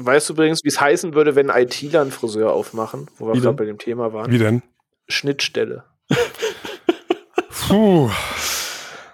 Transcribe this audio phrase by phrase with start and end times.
[0.00, 3.40] Weißt du übrigens, wie es heißen würde, wenn ITler einen Friseur aufmachen, wo wir Wie
[3.40, 3.56] gerade denn?
[3.56, 4.30] bei dem Thema waren?
[4.30, 4.62] Wie denn?
[5.08, 5.84] Schnittstelle.
[7.66, 8.08] Puh.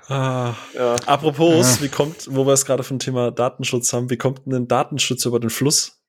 [0.08, 0.52] Ah.
[0.74, 0.96] Ja.
[1.06, 4.68] Apropos, wie kommt, wo wir es gerade vom Thema Datenschutz haben, wie kommt denn ein
[4.68, 6.02] Datenschutz über den Fluss?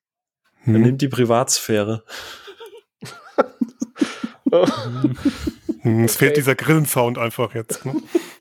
[0.66, 0.82] Er Hm.
[0.82, 2.04] nimmt die Privatsphäre.
[5.82, 6.40] Hm, Es fehlt Okay.
[6.40, 7.84] dieser Grillensound einfach jetzt.
[7.84, 7.94] Ne?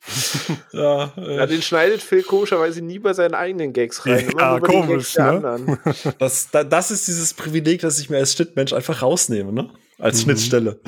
[0.71, 4.29] Ja, äh, Ja, den schneidet Phil komischerweise nie bei seinen eigenen Gags rein.
[4.29, 5.23] immer Ja, nur bei den komisch, ne?
[5.25, 5.79] anderen.
[6.19, 9.69] das, da, das ist dieses Privileg, das ich mir als Schnittmensch einfach rausnehme, ne?
[9.97, 10.21] Als Mhm.
[10.23, 10.79] Schnittstelle.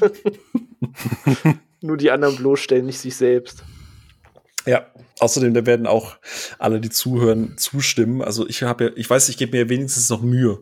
[1.80, 3.62] Nur die anderen bloßstellen, nicht sich selbst.
[4.66, 4.86] Ja.
[5.20, 6.16] Außerdem, da werden auch
[6.58, 8.22] alle, die zuhören, zustimmen.
[8.22, 10.60] Also ich habe ja, ich weiß, ich gebe mir wenigstens noch Mühe.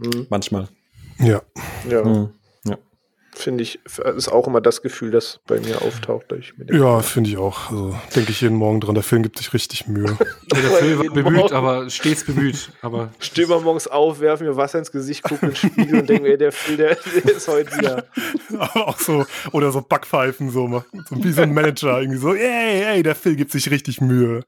[0.00, 0.26] Hm.
[0.30, 0.68] Manchmal.
[1.18, 1.42] Ja.
[1.88, 2.30] Ja, Mhm.
[3.38, 3.78] Finde ich,
[4.16, 6.26] ist auch immer das Gefühl, das bei mir auftaucht.
[6.70, 7.70] Ja, finde ich auch.
[7.70, 8.94] Also denke ich jeden Morgen dran.
[8.94, 10.16] Der Film gibt sich richtig Mühe.
[10.50, 11.54] Ja, der war Jeden bemüht, Morgen.
[11.54, 12.70] aber stets bemüht.
[12.80, 16.08] Aber Steh mal morgens auf, werfe mir Wasser ins Gesicht, gucke in den Spiegel und
[16.08, 18.04] denke mir, ey, der Phil, der, der ist heute wieder.
[18.58, 22.82] Aber auch so, oder so Backpfeifen, so, so wie so ein Manager, irgendwie so, ey,
[22.82, 24.44] ey, der Phil gibt sich richtig Mühe.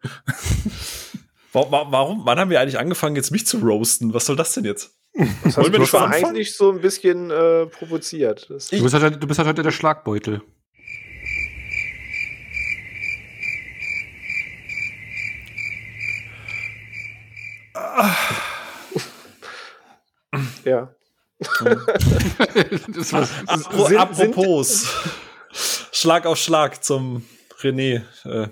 [1.52, 4.14] Warum, warum, wann haben wir eigentlich angefangen, jetzt mich zu roasten?
[4.14, 4.92] Was soll das denn jetzt?
[5.12, 8.48] Das Wollen hast wir du nicht schon eigentlich so ein bisschen äh, provoziert.
[8.48, 10.40] Das, du bist, halt, du bist halt heute der Schlagbeutel.
[20.64, 20.94] ja.
[22.88, 24.86] das war, Apro Sind- apropos.
[25.92, 27.24] Schlag auf Schlag zum
[27.60, 28.02] René.
[28.24, 28.48] Äh,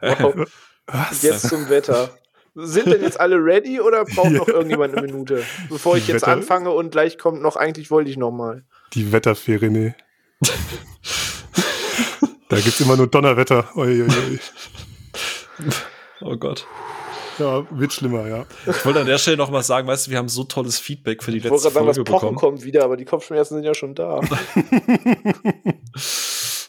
[0.00, 0.48] Wow.
[0.86, 1.22] Was?
[1.22, 2.17] Jetzt zum Wetter.
[2.60, 5.44] Sind denn jetzt alle ready oder braucht noch irgendjemand eine Minute?
[5.68, 8.64] Bevor ich Die jetzt Wetter- anfange und gleich kommt noch, eigentlich wollte ich noch mal.
[8.94, 9.94] Die Wetterfee, René.
[12.48, 13.68] da gibt's immer nur Donnerwetter.
[13.76, 14.38] Ui, ui, ui.
[16.22, 16.66] oh Gott.
[17.38, 18.46] Ja, wird schlimmer, ja.
[18.66, 21.22] Ich wollte an der Stelle noch mal sagen, weißt du, wir haben so tolles Feedback
[21.22, 22.54] für die Ich wollte letzte gerade sagen, das Folge Pochen bekommen.
[22.56, 24.20] kommt wieder, aber die Kopfschmerzen sind ja schon da.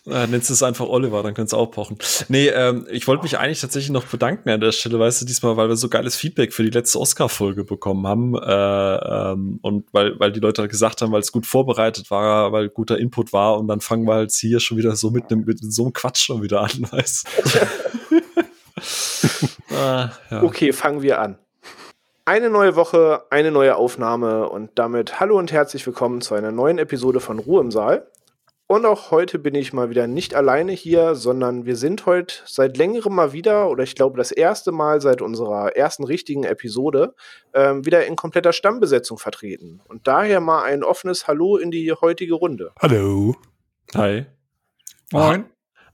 [0.08, 1.98] Äh, nennst es einfach Oliver, dann könntest du auch pochen.
[2.30, 5.58] Nee, ähm, ich wollte mich eigentlich tatsächlich noch bedanken an der Stelle, weißt du, diesmal,
[5.58, 8.36] weil wir so geiles Feedback für die letzte Oscar-Folge bekommen haben.
[8.36, 12.70] Äh, ähm, und weil, weil die Leute gesagt haben, weil es gut vorbereitet war, weil
[12.70, 15.60] guter Input war und dann fangen wir halt hier schon wieder so mit, nem, mit
[15.62, 17.28] so einem Quatsch schon wieder an, weißt
[19.76, 20.44] ah, ja.
[20.44, 21.38] Okay, fangen wir an.
[22.26, 26.78] Eine neue Woche, eine neue Aufnahme und damit hallo und herzlich willkommen zu einer neuen
[26.78, 28.06] Episode von Ruhe im Saal.
[28.72, 32.78] Und auch heute bin ich mal wieder nicht alleine hier, sondern wir sind heute seit
[32.78, 37.16] längerem mal wieder, oder ich glaube das erste Mal seit unserer ersten richtigen Episode,
[37.56, 39.82] ähm, wieder in kompletter Stammbesetzung vertreten.
[39.88, 42.72] Und daher mal ein offenes Hallo in die heutige Runde.
[42.80, 43.36] Hallo.
[43.96, 44.28] Hi.
[45.12, 45.46] Moin.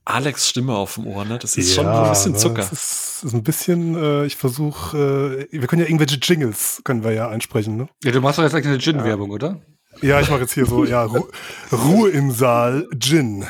[0.04, 1.40] Alex Stimme auf dem Ohr, ne?
[1.40, 2.56] Das ist schon ein bisschen ne, Zucker.
[2.56, 7.06] Das ist, ist ein bisschen, äh, ich versuche, äh, wir können ja irgendwelche Jingles, können
[7.06, 7.88] wir ja einsprechen, ne?
[8.04, 9.62] Ja, du machst doch jetzt eigentlich eine Gin-Werbung, oder?
[10.02, 11.28] Ja, ich mache jetzt hier so, ja, Ru
[11.72, 13.46] Ruhe im Saal, Gin.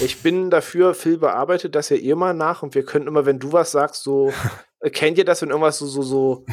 [0.00, 3.52] Ich bin dafür, Phil bearbeitet das ja immer nach und wir können immer, wenn du
[3.52, 4.32] was sagst, so,
[4.80, 6.44] äh, kennt ihr das, wenn irgendwas so, so, so,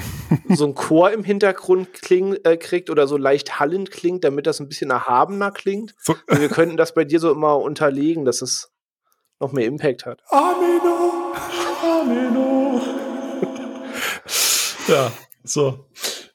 [0.50, 4.59] so ein Chor im Hintergrund kling, äh, kriegt oder so leicht hallend klingt, damit das
[4.59, 5.96] ein bisschen erhabener klingt?
[6.00, 8.72] So, Und wir könnten das bei dir so immer unterlegen, dass es
[9.40, 10.22] noch mehr Impact hat.
[10.29, 11.34] Amino,
[11.84, 12.81] Amino.
[14.88, 15.12] Ja,
[15.44, 15.85] so.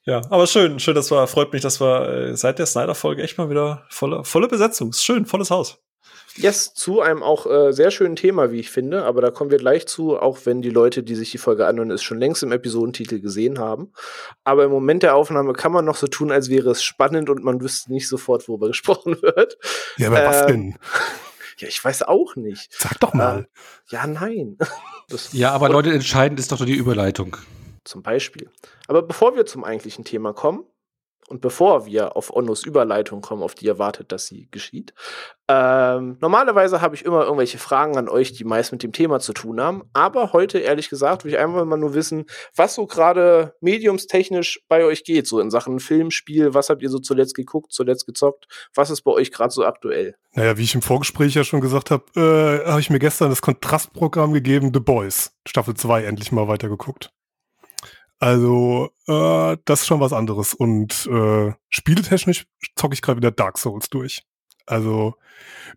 [0.04, 3.36] Ja, aber schön, schön, dass wir, freut mich, dass wir äh, seit der Snyder-Folge echt
[3.38, 4.90] mal wieder volle, volle Besetzung.
[4.90, 5.78] Ist schön, volles Haus.
[6.36, 9.58] Yes, zu einem auch äh, sehr schönen Thema, wie ich finde, aber da kommen wir
[9.58, 12.52] gleich zu, auch wenn die Leute, die sich die Folge anhören, es schon längst im
[12.52, 13.92] Episodentitel gesehen haben.
[14.44, 17.42] Aber im Moment der Aufnahme kann man noch so tun, als wäre es spannend und
[17.42, 19.58] man wüsste nicht sofort, worüber gesprochen wird.
[19.98, 20.78] Ja, aber was Ähm, denn?
[21.58, 22.72] Ja, ich weiß auch nicht.
[22.72, 23.46] Sag doch mal.
[23.90, 24.56] Ja, nein.
[25.10, 27.36] Das Ja, aber Leute, entscheidend ist doch nur die Überleitung.
[27.90, 28.48] Zum Beispiel.
[28.86, 30.64] Aber bevor wir zum eigentlichen Thema kommen
[31.28, 34.94] und bevor wir auf Onnos Überleitung kommen, auf die ihr wartet, dass sie geschieht,
[35.48, 39.32] ähm, normalerweise habe ich immer irgendwelche Fragen an euch, die meist mit dem Thema zu
[39.32, 39.82] tun haben.
[39.92, 44.84] Aber heute, ehrlich gesagt, will ich einfach mal nur wissen, was so gerade mediumstechnisch bei
[44.84, 48.46] euch geht, so in Sachen Film, Spiel, was habt ihr so zuletzt geguckt, zuletzt gezockt,
[48.72, 50.14] was ist bei euch gerade so aktuell?
[50.34, 53.42] Naja, wie ich im Vorgespräch ja schon gesagt habe, äh, habe ich mir gestern das
[53.42, 57.10] Kontrastprogramm gegeben, The Boys, Staffel 2, endlich mal weitergeguckt.
[58.20, 60.54] Also, äh, das ist schon was anderes.
[60.54, 62.46] Und äh, spieletechnisch
[62.76, 64.22] zocke ich gerade wieder Dark Souls durch.
[64.66, 65.14] Also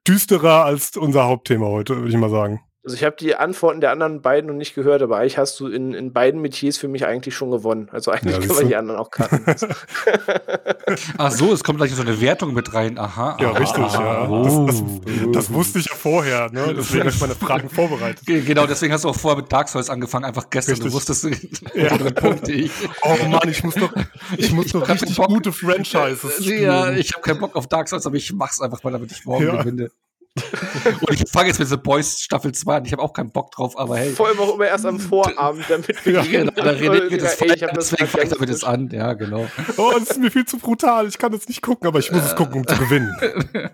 [0.08, 2.62] düsterer als unser Hauptthema heute, würde ich mal sagen.
[2.86, 5.68] Also ich habe die Antworten der anderen beiden noch nicht gehört, aber eigentlich hast du
[5.68, 7.88] in, in beiden Metiers für mich eigentlich schon gewonnen.
[7.94, 9.46] Also eigentlich Ja, können wir die anderen auch cutten.
[11.18, 12.98] Ach so, es kommt gleich so eine Wertung mit rein.
[12.98, 13.38] Aha.
[13.40, 14.04] Ja, aha, richtig, aha.
[14.24, 14.30] ja.
[14.30, 14.66] Oh.
[14.66, 16.74] Das, das, das wusste ich ja vorher, ne?
[16.78, 18.26] Deswegen habe ich meine Fragen vorbereitet.
[18.26, 20.74] Ge- Genau, deswegen hast du auch vorher mit Dark Souls angefangen, einfach gestern.
[20.74, 20.90] Richtig.
[20.92, 21.24] Du wusstest
[21.76, 21.96] Ja.
[21.98, 22.52] Punkte.
[22.52, 22.72] Ich,
[23.04, 23.94] Oh Mann, ich muss doch,
[24.38, 25.28] ich muss Ich keinen richtig Bock.
[25.28, 26.64] gute Franchises spielen.
[26.64, 29.24] ja, ich habe keinen Bock auf Dark Souls, aber ich mach's einfach mal, damit ich
[29.26, 29.62] morgen Ja.
[29.62, 29.90] gewinne.
[30.36, 32.86] Und ich fange jetzt mit The Boys Staffel 2 an.
[32.86, 34.12] Ich habe auch keinen Bock drauf, aber hey.
[34.12, 37.54] Vor allem auch immer erst am Vorabend, damit wir Genau, da redet mir das Ey,
[37.54, 38.90] ich hab das deswegen fange ich damit jetzt an.
[38.92, 39.48] Ja, genau.
[39.78, 41.08] Oh, das ist mir viel zu brutal.
[41.08, 43.16] Ich kann das nicht gucken, aber ich muss es gucken, um zu gewinnen.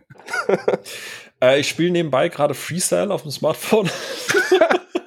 [1.42, 3.90] Äh, ich spiele nebenbei gerade Freestyle auf dem Smartphone.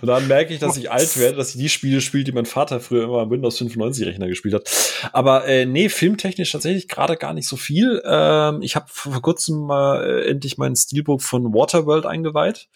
[0.00, 2.46] Und dann merke ich, dass ich alt werde, dass ich die Spiele spiele, die mein
[2.46, 4.70] Vater früher immer am Windows 95-Rechner gespielt hat.
[5.12, 8.02] Aber äh, nee, filmtechnisch tatsächlich gerade gar nicht so viel.
[8.04, 12.68] Ähm, ich habe vor kurzem mal äh, endlich meinen Steelbook von Waterworld eingeweiht.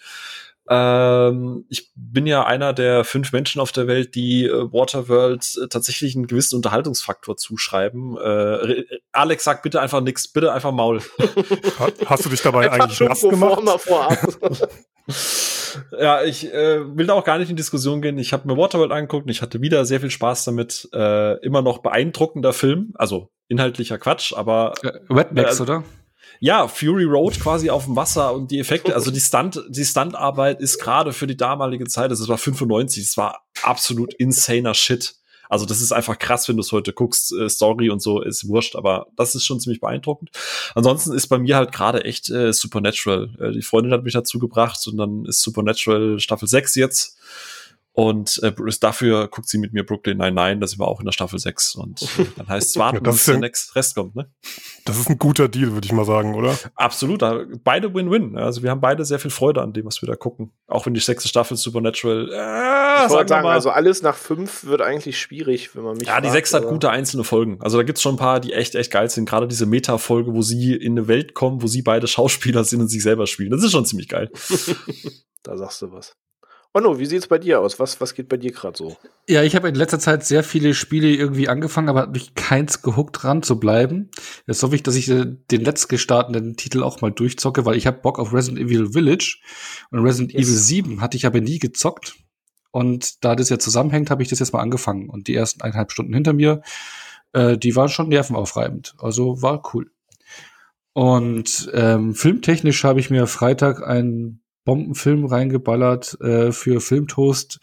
[0.68, 5.68] Ähm, ich bin ja einer der fünf Menschen auf der Welt, die äh, Waterworld äh,
[5.68, 8.16] tatsächlich einen gewissen Unterhaltungsfaktor zuschreiben.
[8.16, 11.00] Äh, Alex sagt bitte einfach nix, bitte einfach Maul.
[11.80, 13.80] Ha- Hast du dich dabei eigentlich schon nass gemacht?
[13.80, 14.18] vorab.
[15.98, 18.18] Ja, ich äh, will da auch gar nicht in Diskussion gehen.
[18.18, 20.88] Ich habe mir Waterworld angeguckt und ich hatte wieder sehr viel Spaß damit.
[20.92, 25.84] Äh, immer noch beeindruckender Film, also inhaltlicher Quatsch, aber Äh, Red Max, Äh, oder?
[26.40, 30.60] ja, Fury Road quasi auf dem Wasser und die Effekte, also die Stunt, die Stuntarbeit
[30.60, 35.14] ist gerade für die damalige Zeit, das war 95, das war absolut insaner Shit.
[35.52, 37.30] Also das ist einfach krass, wenn du es heute guckst.
[37.30, 40.30] Äh, Story und so ist wurscht, aber das ist schon ziemlich beeindruckend.
[40.74, 43.28] Ansonsten ist bei mir halt gerade echt äh, Supernatural.
[43.38, 47.18] Äh, die Freundin hat mich dazu gebracht und dann ist Supernatural Staffel 6 jetzt.
[47.94, 51.12] Und äh, dafür guckt sie mit mir Brooklyn Nine-Nine, da sind wir auch in der
[51.12, 51.74] Staffel 6.
[51.74, 54.30] Und äh, dann heißt es warten, Ja, das bis der nächste Rest kommt, ne?
[54.86, 56.58] Das ist ein guter Deal, würde ich mal sagen, oder?
[56.74, 57.22] Absolut,
[57.62, 58.38] beide Win-Win.
[58.38, 60.52] Also wir haben beide sehr viel Freude an dem, was wir da gucken.
[60.66, 64.64] Auch wenn die sechste Staffel Supernatural, äh, Ich sagen sagen, mal, also alles nach fünf
[64.64, 67.58] wird eigentlich schwierig, wenn man mich ja, die fragt, sechste hat gute einzelne Folgen.
[67.60, 69.28] Also da gibt's schon ein paar, die echt, echt geil sind.
[69.28, 72.88] Gerade diese Meta-Folge, wo sie in eine Welt kommen, wo sie beide Schauspieler sind und
[72.88, 73.50] sich selber spielen.
[73.50, 74.30] Das ist schon ziemlich geil.
[75.44, 76.14] Da sagst du was.
[76.74, 77.78] Onno, wie sieht's bei dir aus?
[77.78, 78.96] Was, was geht bei dir gerade so?
[79.28, 82.80] Ja, ich habe in letzter Zeit sehr viele Spiele irgendwie angefangen, aber hat mich keins
[82.80, 84.10] gehuckt dran zu bleiben.
[84.46, 87.86] Jetzt hoffe ich, dass ich äh, den letzt gestarteten Titel auch mal durchzocke, weil ich
[87.86, 89.38] habe Bock auf Resident Evil Village
[89.90, 90.48] und Resident Yes.
[90.48, 92.14] Evil 7 hatte ich aber nie gezockt.
[92.70, 95.10] Und da das ja zusammenhängt, habe ich das jetzt mal angefangen.
[95.10, 96.62] Und die ersten eineinhalb Stunden hinter mir,
[97.34, 98.94] äh, die waren schon nervenaufreibend.
[98.98, 99.90] Also war cool.
[100.94, 107.58] Und ähm, filmtechnisch habe ich mir Freitag einen Bombenfilm reingeballert äh, für Filmtoast,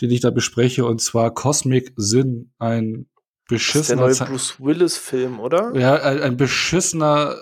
[0.00, 3.06] den ich da bespreche, und zwar Cosmic Sin, ein
[3.48, 5.72] Das ist der beschissener, neue Bruce Willis-Film, oder?
[5.78, 7.36] ja, ein, ein beschissener,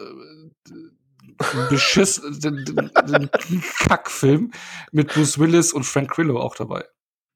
[0.69, 2.21] äh, beschiss,
[3.79, 4.53] Kackfilm
[4.93, 6.85] mit Bruce Willis und Frank Grillo auch dabei.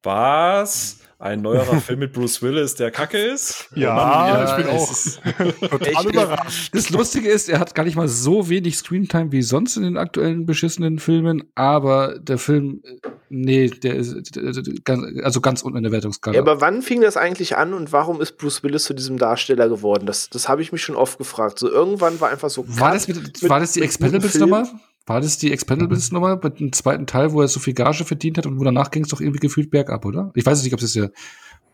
[0.04, 0.98] Was?
[1.20, 3.68] Ein neuerer Film mit Bruce Willis, der kacke ist?
[3.74, 5.20] Ja, Ja, ich bin auch ist-
[5.70, 6.74] total überrascht.
[6.74, 9.96] Das Lustige ist, er hat gar nicht mal so wenig Screentime wie sonst in den
[9.96, 15.62] aktuellen beschissenen Filmen, aber der Film, äh, nee, der ist der- der- ganz, also ganz
[15.62, 16.34] unten in der Wertungsskala.
[16.34, 19.68] Ja, aber wann fing das eigentlich an und warum ist Bruce Willis zu diesem Darsteller
[19.70, 20.04] geworden?
[20.06, 21.58] Das, das habe ich mich schon oft gefragt.
[21.58, 22.64] So irgendwann war einfach so.
[22.68, 24.68] war, das mit, mit- war das die guten Expendables-Nummer?
[25.06, 28.46] War das die Expendables-Nummer mit dem zweiten Teil, wo er so viel Gage verdient hat
[28.46, 30.32] und wo danach ging es doch irgendwie gefühlt bergab, oder?
[30.34, 31.10] Ich weiß nicht, ob das der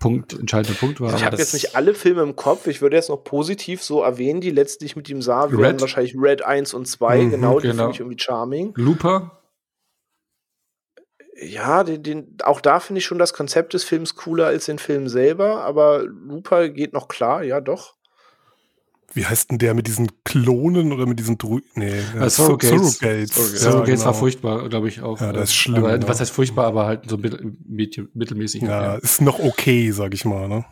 [0.01, 1.15] Punkt, entscheidende Punkt war.
[1.15, 2.67] Ich habe jetzt nicht alle Filme im Kopf.
[2.67, 5.81] Ich würde jetzt noch positiv so erwähnen, die letzten, die ich mit ihm sah, wären
[5.81, 7.19] wahrscheinlich Red 1 und 2.
[7.19, 7.83] Mhm, genau, die genau.
[7.83, 8.73] finde ich irgendwie charming.
[8.77, 9.43] Looper?
[11.43, 14.79] Ja, den, den, auch da finde ich schon das Konzept des Films cooler als den
[14.79, 17.95] Film selber, aber Looper geht noch klar, ja doch.
[19.13, 22.99] Wie heißt denn der mit diesen Klonen oder mit diesen Dru Nee, ja, Äh, Surrogates.
[22.99, 23.35] Surrogates.
[23.35, 23.63] Surrogates.
[23.63, 24.19] Ja, Surrogates war genau.
[24.21, 25.21] furchtbar, glaube ich auch.
[25.21, 26.09] Ja, das ist schlimm, Aber, ja.
[26.09, 28.63] Was heißt furchtbar, aber halt so mittel, mittel, mittelmäßig.
[28.63, 30.65] Ja, ist noch okay, sag ich mal, ne?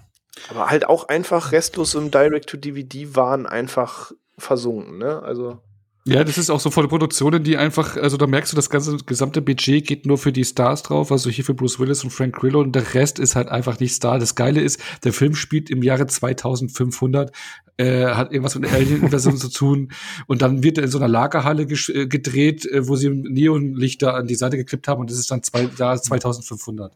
[0.51, 5.21] Aber halt auch einfach restlos im Direct-to-DVD waren einfach versunken, ne?
[5.23, 5.59] Also.
[6.09, 8.97] Ja, das ist auch so volle Produktionen, die einfach, also da merkst du, das ganze
[9.05, 12.35] gesamte Budget geht nur für die Stars drauf, also hier für Bruce Willis und Frank
[12.35, 14.19] Grillo und der Rest ist halt einfach nicht Star.
[14.19, 17.33] Das Geile ist, der Film spielt im Jahre 2500,
[17.77, 19.93] äh, hat irgendwas mit Alien-Invasion zu tun
[20.27, 24.27] und dann wird er in so einer Lagerhalle äh, gedreht, äh, wo sie Neonlichter an
[24.27, 26.93] die Seite geklippt haben und das ist dann zwei, Jahr 2500.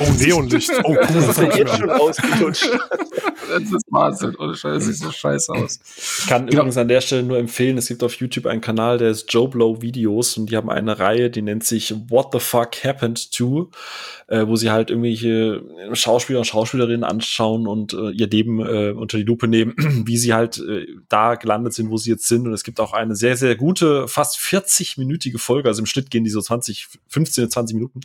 [0.00, 0.72] Oh, Neonlicht.
[0.82, 0.98] Oh, cool.
[1.00, 2.68] Das ist ja jetzt schon ausgelutscht.
[3.48, 5.78] Das ist Wahnsinn, ohne Scheiße, sieht so scheiße aus.
[6.22, 6.58] Ich kann Genau.
[6.58, 9.32] übrigens an der Stelle nur empfehlen, es gibt auf YouTube ein einen Kanal, der ist
[9.32, 13.30] Joe Blow Videos und die haben eine Reihe, die nennt sich What the Fuck Happened
[13.32, 13.70] to,
[14.28, 15.62] äh, wo sie halt irgendwelche
[15.92, 19.74] Schauspieler und Schauspielerinnen anschauen und äh, ihr Leben äh, unter die Lupe nehmen,
[20.06, 22.46] wie sie halt äh, da gelandet sind, wo sie jetzt sind.
[22.46, 26.24] Und es gibt auch eine sehr, sehr gute, fast 40-minütige Folge, also im Schnitt gehen
[26.24, 28.00] die so 20, 15, 20 Minuten.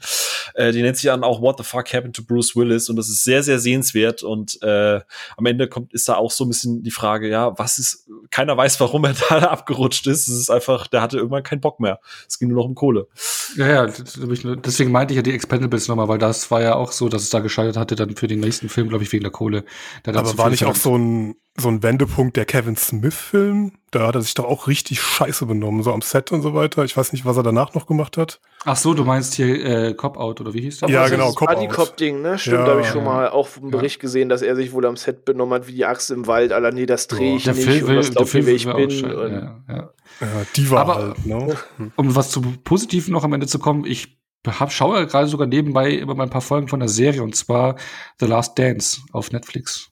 [0.53, 3.09] Äh, die nennt sich dann auch What the Fuck Happened to Bruce Willis und das
[3.09, 4.99] ist sehr, sehr sehenswert und äh,
[5.37, 8.57] am Ende kommt, ist da auch so ein bisschen die Frage, ja, was ist, keiner
[8.57, 10.27] weiß, warum er da abgerutscht ist.
[10.27, 11.99] Es ist einfach, der hatte irgendwann keinen Bock mehr.
[12.27, 13.07] Es ging nur noch um Kohle.
[13.55, 17.09] Ja, ja, deswegen meinte ich ja die Expendables nochmal, weil das war ja auch so,
[17.09, 19.65] dass es da gescheitert hatte, dann für den nächsten Film, glaube ich, wegen der Kohle.
[20.05, 23.73] Aber war nicht auch so ein, so ein Wendepunkt der Kevin Smith-Film?
[23.91, 26.85] Da hat er sich doch auch richtig scheiße benommen, so am Set und so weiter.
[26.85, 28.39] Ich weiß nicht, was er danach noch gemacht hat.
[28.63, 30.89] Ach so, du meinst hier äh, Cop-Out oder wie hieß das?
[30.89, 31.57] Ja, genau, Cop-Out.
[31.57, 32.39] Buddy-Cop-Ding, ne?
[32.39, 32.65] Stimmt, ja.
[32.65, 34.01] da habe ich schon mal auch einen Bericht ja.
[34.01, 36.53] gesehen, dass er sich wohl am Set benommen hat wie die Axt im Wald.
[36.53, 38.65] Aller, nee, das drehe ich der nicht Film will, und das der Film wer ich
[38.65, 38.89] bin.
[38.89, 39.27] Ja,
[39.67, 39.93] ja.
[40.21, 41.57] ja, die war Aber, halt, ne?
[41.97, 45.91] Um was zu Positiven noch am Ende zu kommen, ich hab, schaue gerade sogar nebenbei
[45.91, 47.75] immer mal ein paar Folgen von der Serie und zwar
[48.19, 49.90] The Last Dance auf Netflix.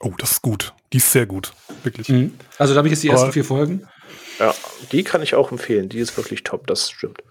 [0.00, 0.74] Oh, das ist gut.
[0.92, 1.52] Die ist sehr gut.
[1.82, 2.08] Wirklich.
[2.08, 2.34] Mhm.
[2.58, 3.86] Also da habe ich jetzt die ersten vier Folgen.
[4.38, 4.54] Ja,
[4.92, 5.88] die kann ich auch empfehlen.
[5.88, 7.22] Die ist wirklich top, das stimmt.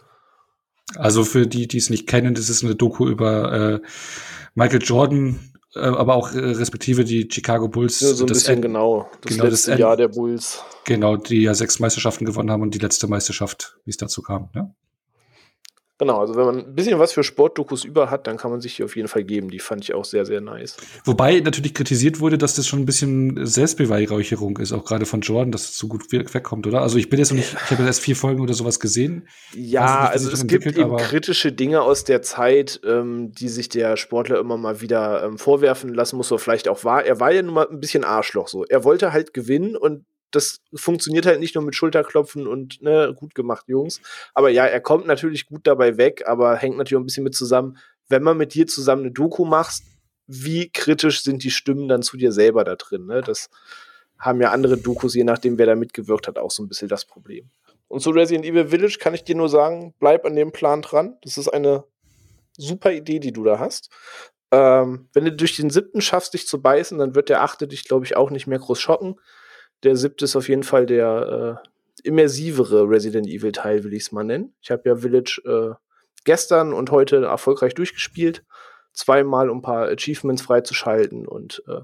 [0.95, 3.87] Also für die, die es nicht kennen, das ist eine Doku über äh,
[4.53, 5.39] Michael Jordan,
[5.75, 7.99] äh, aber auch äh, respektive die Chicago Bulls.
[8.01, 9.09] Ja, so ein bisschen genau.
[9.21, 10.63] Das genau, letzte das Jahr der Bulls.
[10.85, 14.49] Genau, die ja sechs Meisterschaften gewonnen haben und die letzte Meisterschaft, wie es dazu kam.
[14.55, 14.73] Ja?
[15.97, 18.75] Genau, also wenn man ein bisschen was für Sportdokus über hat, dann kann man sich
[18.75, 19.49] die auf jeden Fall geben.
[19.49, 20.75] Die fand ich auch sehr, sehr nice.
[21.05, 25.53] Wobei natürlich kritisiert wurde, dass das schon ein bisschen Selbstbeweihräucherung ist, auch gerade von Jordan,
[25.53, 26.81] dass es so gut wegkommt, oder?
[26.81, 29.29] Also ich bin jetzt noch nicht, ich habe erst vier Folgen oder sowas gesehen.
[29.53, 34.39] Ja, also es gibt eben kritische Dinge aus der Zeit, ähm, die sich der Sportler
[34.39, 37.05] immer mal wieder ähm, vorwerfen lassen muss, oder vielleicht auch war.
[37.05, 38.65] Er war ja nun mal ein bisschen Arschloch so.
[38.65, 40.03] Er wollte halt gewinnen und
[40.35, 44.01] das funktioniert halt nicht nur mit Schulterklopfen und ne, gut gemacht, Jungs.
[44.33, 47.35] Aber ja, er kommt natürlich gut dabei weg, aber hängt natürlich auch ein bisschen mit
[47.35, 47.77] zusammen.
[48.09, 49.83] Wenn man mit dir zusammen eine Doku machst,
[50.27, 53.05] wie kritisch sind die Stimmen dann zu dir selber da drin?
[53.05, 53.21] Ne?
[53.21, 53.49] Das
[54.19, 57.05] haben ja andere Dokus, je nachdem, wer da mitgewirkt hat, auch so ein bisschen das
[57.05, 57.49] Problem.
[57.87, 61.17] Und zu Resident Evil Village kann ich dir nur sagen, bleib an dem Plan dran.
[61.21, 61.83] Das ist eine
[62.57, 63.89] super Idee, die du da hast.
[64.51, 67.83] Ähm, wenn du durch den siebten schaffst, dich zu beißen, dann wird der achte dich,
[67.85, 69.15] glaube ich, auch nicht mehr groß schocken
[69.83, 71.69] der siebte ist auf jeden Fall der äh,
[72.03, 74.53] immersivere Resident Evil Teil, will ich es mal nennen.
[74.61, 75.75] Ich habe ja Village äh,
[76.23, 78.43] gestern und heute erfolgreich durchgespielt.
[78.93, 81.27] Zweimal, um ein paar Achievements freizuschalten.
[81.27, 81.81] Und äh,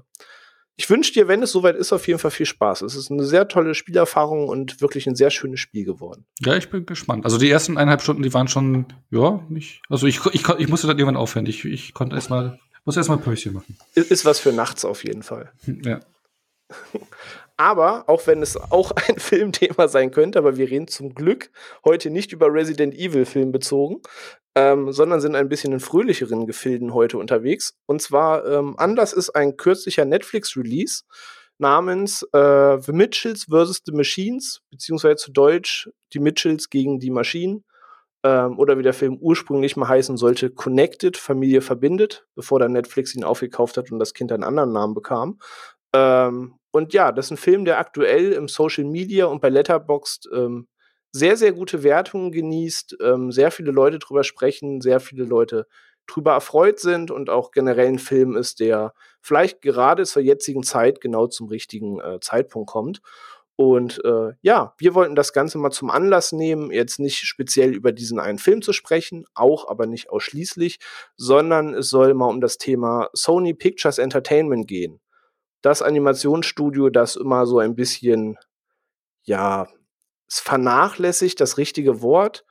[0.76, 2.82] ich wünsche dir, wenn es soweit ist, auf jeden Fall viel Spaß.
[2.82, 6.24] Es ist eine sehr tolle Spielerfahrung und wirklich ein sehr schönes Spiel geworden.
[6.40, 7.24] Ja, ich bin gespannt.
[7.24, 9.82] Also die ersten eineinhalb Stunden, die waren schon, ja, nicht.
[9.88, 11.46] Also ich, ich, ich musste dann irgendwann aufhören.
[11.46, 13.76] Ich, ich konnte erstmal, muss erstmal Päuschen machen.
[13.94, 15.52] Ist, ist was für nachts auf jeden Fall.
[15.66, 16.00] Ja.
[17.56, 21.50] Aber, auch wenn es auch ein Filmthema sein könnte, aber wir reden zum Glück
[21.84, 24.00] heute nicht über Resident Evil Film bezogen,
[24.54, 27.74] ähm, sondern sind ein bisschen in fröhlicheren Gefilden heute unterwegs.
[27.86, 31.04] Und zwar, ähm, Anlass ist ein kürzlicher Netflix-Release
[31.58, 33.82] namens äh, The Mitchells vs.
[33.86, 37.64] The Machines, beziehungsweise zu Deutsch Die Mitchells gegen die Maschinen.
[38.24, 43.14] Ähm, oder wie der Film ursprünglich mal heißen sollte, Connected, Familie verbindet, bevor dann Netflix
[43.14, 45.38] ihn aufgekauft hat und das Kind einen anderen Namen bekam.
[45.94, 50.28] Ähm, und ja, das ist ein Film, der aktuell im Social Media und bei Letterboxd
[50.34, 50.68] ähm,
[51.12, 55.66] sehr, sehr gute Wertungen genießt, ähm, sehr viele Leute drüber sprechen, sehr viele Leute
[56.06, 61.00] drüber erfreut sind und auch generell ein Film ist, der vielleicht gerade zur jetzigen Zeit
[61.00, 63.02] genau zum richtigen äh, Zeitpunkt kommt.
[63.56, 67.92] Und äh, ja, wir wollten das Ganze mal zum Anlass nehmen, jetzt nicht speziell über
[67.92, 70.78] diesen einen Film zu sprechen, auch aber nicht ausschließlich,
[71.16, 75.00] sondern es soll mal um das Thema Sony Pictures Entertainment gehen
[75.62, 78.36] das Animationsstudio, das immer so ein bisschen,
[79.24, 79.68] ja,
[80.28, 82.44] vernachlässigt, das richtige Wort,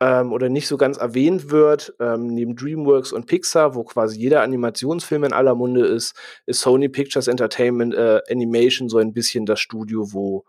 [0.00, 4.42] ähm, oder nicht so ganz erwähnt wird, ähm, neben DreamWorks und Pixar, wo quasi jeder
[4.42, 6.14] Animationsfilm in aller Munde ist,
[6.46, 10.44] ist Sony Pictures Entertainment äh, Animation so ein bisschen das Studio, wo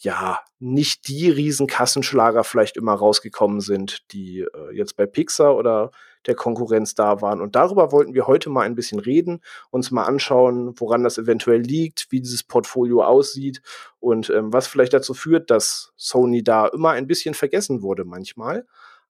[0.00, 5.90] ja, nicht die Riesenkassenschlager vielleicht immer rausgekommen sind, die äh, jetzt bei Pixar oder
[6.28, 7.40] der Konkurrenz da waren.
[7.40, 11.60] Und darüber wollten wir heute mal ein bisschen reden, uns mal anschauen, woran das eventuell
[11.60, 13.62] liegt, wie dieses Portfolio aussieht
[13.98, 18.66] und ähm, was vielleicht dazu führt, dass Sony da immer ein bisschen vergessen wurde manchmal.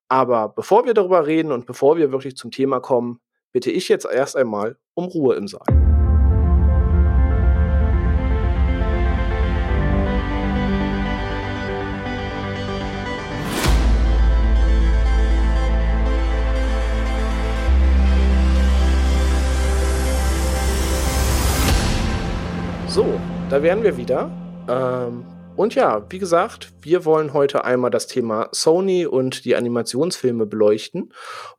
[0.07, 3.19] Aber bevor wir darüber reden und bevor wir wirklich zum Thema kommen,
[3.51, 5.88] bitte ich jetzt erst einmal um Ruhe im Saal.
[22.89, 23.05] So,
[23.51, 24.31] da wären wir wieder.
[24.67, 25.23] Ähm,
[25.55, 31.13] und ja, wie gesagt, wir wollen heute einmal das Thema Sony und die Animationsfilme beleuchten.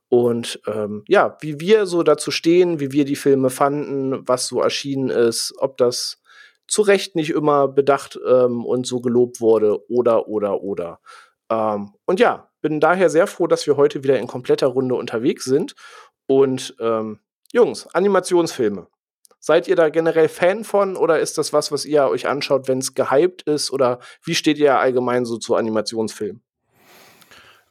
[0.09, 4.61] Und ähm, ja, wie wir so dazu stehen, wie wir die Filme fanden, was so
[4.61, 6.21] erschienen ist, ob das
[6.67, 10.99] zu Recht nicht immer bedacht ähm, und so gelobt wurde oder, oder, oder.
[11.49, 15.45] Ähm, und ja, bin daher sehr froh, dass wir heute wieder in kompletter Runde unterwegs
[15.45, 15.75] sind.
[16.27, 17.19] Und ähm,
[17.53, 18.87] Jungs, Animationsfilme.
[19.43, 22.77] Seid ihr da generell Fan von oder ist das was, was ihr euch anschaut, wenn
[22.77, 23.71] es gehypt ist?
[23.71, 26.43] Oder wie steht ihr allgemein so zu Animationsfilmen?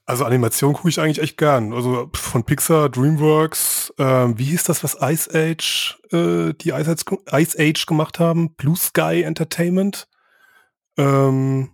[0.05, 1.73] Also Animation gucke ich eigentlich echt gern.
[1.73, 7.05] Also von Pixar, DreamWorks, ähm, wie hieß das, was Ice Age, äh, die Ice Age,
[7.33, 8.53] Ice Age gemacht haben?
[8.57, 10.09] Blue Sky Entertainment.
[10.97, 11.71] Ähm,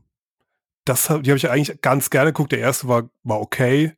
[0.85, 2.53] das, die habe ich eigentlich ganz gerne geguckt.
[2.53, 3.95] Der erste war, war okay.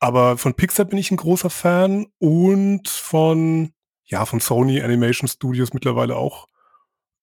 [0.00, 3.72] Aber von Pixar bin ich ein großer Fan und von,
[4.08, 6.48] ja, von Sony Animation Studios mittlerweile auch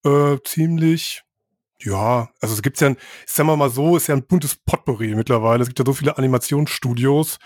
[0.06, 1.24] äh, ziemlich.
[1.82, 5.14] Ja, also es gibt ja, ein, sagen wir mal so, ist ja ein buntes Potpourri
[5.16, 5.62] mittlerweile.
[5.62, 7.38] Es gibt ja so viele Animationsstudios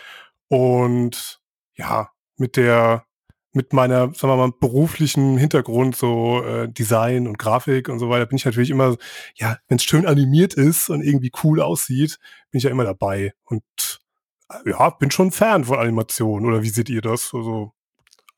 [0.50, 1.42] und
[1.76, 3.06] ja, mit der,
[3.54, 8.28] mit meiner, sagen wir mal, beruflichen Hintergrund, so äh, Design und Grafik und so weiter,
[8.28, 8.98] bin ich natürlich immer,
[9.36, 12.20] ja, wenn es schön animiert ist und irgendwie cool aussieht,
[12.52, 13.34] bin ich ja immer dabei.
[13.46, 13.64] Und
[14.50, 16.48] äh, ja, bin schon Fan von Animationen.
[16.48, 17.34] Oder wie seht ihr das?
[17.34, 17.74] Also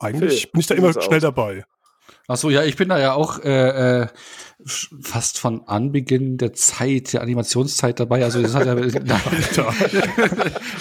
[0.01, 1.22] eigentlich Phil, bin ich da immer schnell aus?
[1.22, 1.65] dabei.
[2.27, 4.08] Ach so, ja, ich bin da ja auch äh, äh,
[4.65, 8.24] fast von Anbeginn der Zeit, der Animationszeit dabei.
[8.24, 8.93] Also das hat ja, nein,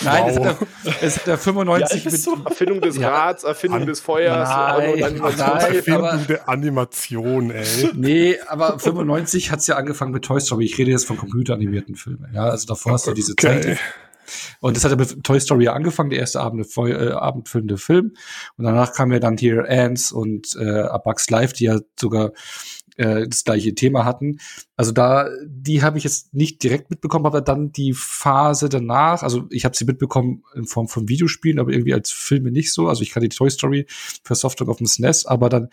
[0.05, 0.29] nein wow.
[0.29, 2.37] es, hat ja, es hat ja 95 ja, mit so.
[2.45, 3.09] Erfindung des ja.
[3.09, 7.91] Rads, Erfindung An des Feuers, nein, nein, Erfindung aber, der Animation, ey.
[7.95, 10.67] Nee, aber 95 hat's ja angefangen mit Toy Story.
[10.67, 12.31] Ich rede jetzt von computeranimierten Filmen.
[12.35, 13.61] Ja, also davor hast du diese okay.
[13.61, 13.79] Zeit.
[14.61, 18.15] Und das hat ja mit Toy Story angefangen, der erste Abend, äh, abendfüllende Film.
[18.57, 22.33] Und danach kam ja dann hier Ants und äh, A Bugs Life, die ja sogar
[23.01, 24.41] äh, das gleiche Thema hatten.
[24.77, 29.47] Also da, die habe ich jetzt nicht direkt mitbekommen, aber dann die Phase danach, also
[29.51, 32.89] ich habe sie mitbekommen in Form von Videospielen, aber irgendwie als Filme nicht so.
[32.89, 33.87] Also ich kannte die Toy Story
[34.23, 35.71] für Software auf dem SNES, aber dann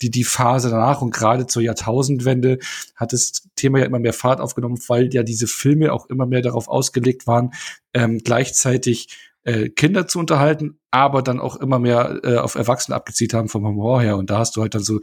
[0.00, 2.58] die, die Phase danach und gerade zur Jahrtausendwende
[2.96, 6.40] hat das Thema ja immer mehr Fahrt aufgenommen, weil ja diese Filme auch immer mehr
[6.40, 7.50] darauf ausgelegt waren,
[7.92, 13.34] ähm, gleichzeitig äh, Kinder zu unterhalten, aber dann auch immer mehr äh, auf Erwachsene abgezielt
[13.34, 14.16] haben vom Humor her.
[14.16, 15.00] Und da hast du halt dann so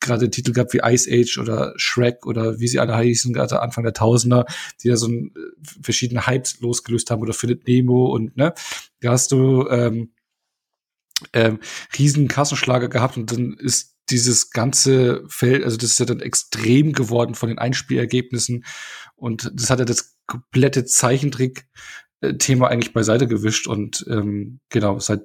[0.00, 3.84] gerade Titel gehabt wie Ice Age oder Shrek oder wie sie alle heißen, gerade Anfang
[3.84, 4.46] der Tausender,
[4.82, 8.54] die da so ein, äh, verschiedene Hypes losgelöst haben oder Philip Nemo und ne,
[9.00, 10.12] da hast du ähm,
[11.32, 11.60] ähm,
[11.98, 16.92] riesen Kassenschlager gehabt und dann ist dieses ganze Feld, also das ist ja dann extrem
[16.92, 18.64] geworden von den Einspielergebnissen
[19.16, 25.22] und das hat ja das komplette Zeichentrick-Thema eigentlich beiseite gewischt und ähm, genau, seit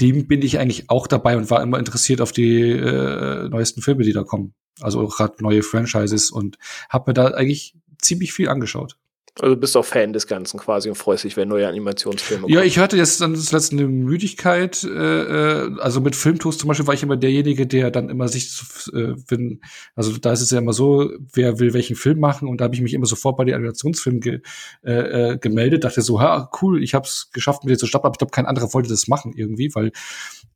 [0.00, 4.04] dem bin ich eigentlich auch dabei und war immer interessiert auf die äh, neuesten Filme,
[4.04, 4.54] die da kommen.
[4.80, 6.56] Also gerade neue Franchises und
[6.88, 8.96] habe mir da eigentlich ziemlich viel angeschaut.
[9.40, 12.52] Also du bist auch Fan des Ganzen quasi und freust dich, wenn neue Animationsfilme kommen.
[12.52, 14.84] Ja, ich hatte jetzt dann das letzte eine Müdigkeit.
[14.84, 18.60] Äh, äh, also mit Filmtoast zum Beispiel war ich immer derjenige, der dann immer sich,
[18.92, 19.62] äh, wenn,
[19.96, 22.74] also da ist es ja immer so, wer will welchen Film machen und da habe
[22.74, 24.40] ich mich immer sofort bei den Animationsfilmen ge,
[24.84, 24.92] äh,
[25.32, 28.14] äh, gemeldet, dachte so, ha, cool, ich habe es geschafft, mit dir zu stoppen, aber
[28.14, 29.92] ich glaube, kein anderer wollte das machen irgendwie, weil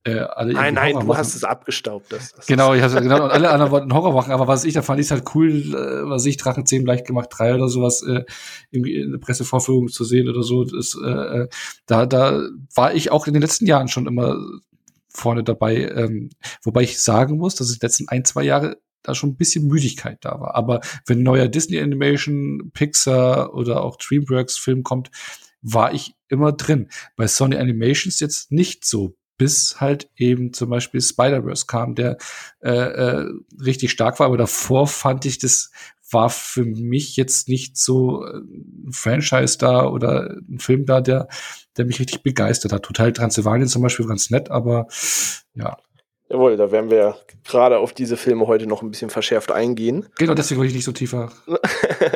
[0.06, 1.18] äh, alle Nein, nein, Horror du machen.
[1.18, 2.12] hast es abgestaubt.
[2.12, 4.74] Das, das genau, ich habe genau, und alle anderen wollten Horror machen, aber was ich
[4.74, 8.24] da fand, ist halt cool, äh, was ich Drachenzähmen leicht gemacht, drei oder sowas, äh,
[8.70, 10.64] irgendwie in der Pressevorführung zu sehen oder so.
[10.64, 11.48] Das, äh, äh,
[11.86, 14.36] da, da war ich auch in den letzten Jahren schon immer
[15.08, 16.30] vorne dabei, ähm,
[16.62, 19.66] wobei ich sagen muss, dass es die letzten ein, zwei Jahre da schon ein bisschen
[19.66, 20.54] Müdigkeit da war.
[20.54, 25.10] Aber wenn neuer Disney Animation, Pixar oder auch DreamWorks Film kommt,
[25.62, 26.88] war ich immer drin.
[27.16, 32.16] Bei Sony Animations jetzt nicht so bis halt eben zum Beispiel Spider-Verse kam, der
[32.60, 33.26] äh, äh,
[33.62, 34.26] richtig stark war.
[34.26, 35.70] Aber davor fand ich, das
[36.10, 41.28] war für mich jetzt nicht so ein Franchise da oder ein Film da, der,
[41.76, 42.84] der mich richtig begeistert hat.
[42.84, 44.86] Total Transylvanien zum Beispiel ganz nett, aber
[45.54, 45.76] ja.
[46.28, 50.08] Jawohl, da werden wir gerade auf diese Filme heute noch ein bisschen verschärft eingehen.
[50.18, 51.30] Genau, deswegen wollte ich nicht so tiefer.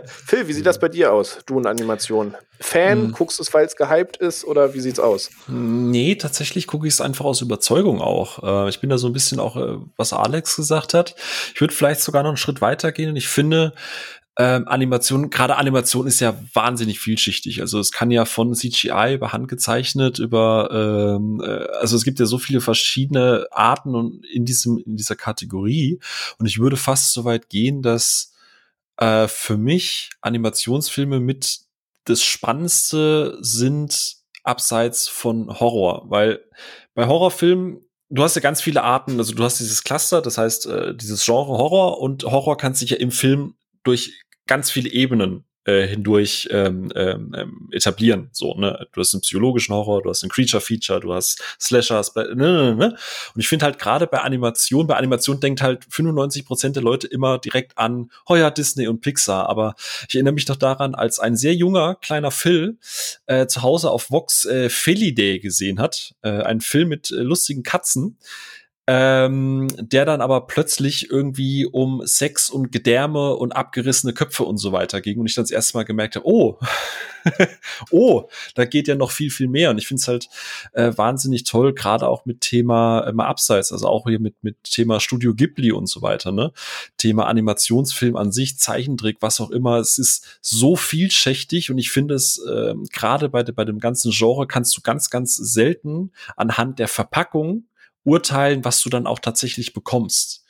[0.07, 2.35] Phil, wie sieht das bei dir aus, du und Animation?
[2.59, 3.13] Fan, hm.
[3.13, 5.31] guckst du es, weil es gehypt ist oder wie sieht's aus?
[5.47, 8.67] Nee, tatsächlich gucke ich es einfach aus Überzeugung auch.
[8.67, 11.15] Äh, ich bin da so ein bisschen auch, äh, was Alex gesagt hat.
[11.55, 13.75] Ich würde vielleicht sogar noch einen Schritt weiter gehen und ich finde,
[14.41, 17.61] ähm, Animation, gerade Animation ist ja wahnsinnig vielschichtig.
[17.61, 22.25] Also es kann ja von CGI über handgezeichnet über, ähm, äh, also es gibt ja
[22.25, 26.01] so viele verschiedene Arten und in diesem in dieser Kategorie.
[26.39, 28.33] Und ich würde fast so weit gehen, dass
[28.97, 31.61] äh, für mich Animationsfilme mit
[32.05, 36.41] das Spannendste sind abseits von Horror, weil
[36.95, 40.67] bei Horrorfilmen du hast ja ganz viele Arten, also du hast dieses Cluster, das heißt
[40.67, 44.15] äh, dieses Genre Horror und Horror kann sich ja im Film durch
[44.51, 48.31] ganz viele Ebenen äh, hindurch ähm, ähm, ähm, etablieren.
[48.33, 48.89] So, ne?
[48.93, 52.97] Du hast einen psychologischen Horror, du hast einen Creature-Feature, du hast Slashers, ne, ne, ne.
[53.35, 57.07] Und ich finde halt gerade bei Animation, bei Animation denkt halt 95 Prozent der Leute
[57.07, 59.49] immer direkt an, ja, Disney und Pixar.
[59.49, 59.77] Aber
[60.09, 62.79] ich erinnere mich noch daran, als ein sehr junger, kleiner Phil
[63.27, 66.15] äh, zu Hause auf Vox äh, Felidae gesehen hat.
[66.23, 68.19] Äh, ein Film mit äh, lustigen Katzen
[68.87, 74.73] ähm, der dann aber plötzlich irgendwie um Sex und Gedärme und abgerissene Köpfe und so
[74.73, 76.59] weiter ging und ich dann das erste Mal gemerkt habe, oh,
[77.91, 79.71] oh, da geht ja noch viel, viel mehr.
[79.71, 80.29] Und ich finde es halt
[80.73, 84.57] äh, wahnsinnig toll, gerade auch mit Thema äh, mal abseits, also auch hier mit, mit
[84.65, 86.53] Thema Studio Ghibli und so weiter, ne,
[86.97, 92.15] Thema Animationsfilm an sich, Zeichentrick, was auch immer, es ist so vielschichtig und ich finde
[92.15, 96.89] es äh, gerade bei, bei dem ganzen Genre kannst du ganz, ganz selten anhand der
[96.89, 97.65] Verpackung
[98.05, 100.45] urteilen, was du dann auch tatsächlich bekommst.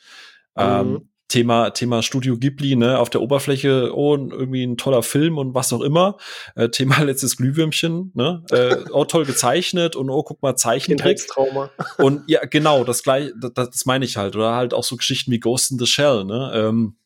[0.55, 0.63] Mhm.
[0.63, 5.55] Ähm, Thema, Thema Studio Ghibli, ne, auf der Oberfläche, oh, irgendwie ein toller Film und
[5.55, 6.17] was auch immer.
[6.55, 11.21] Äh, Thema letztes Glühwürmchen, ne, äh, oh, toll gezeichnet und oh, guck mal, Zeichentrick.
[11.97, 14.35] Und ja, genau, das gleich, das, das meine ich halt.
[14.35, 16.97] Oder halt auch so Geschichten wie Ghost in the Shell, ne, ähm,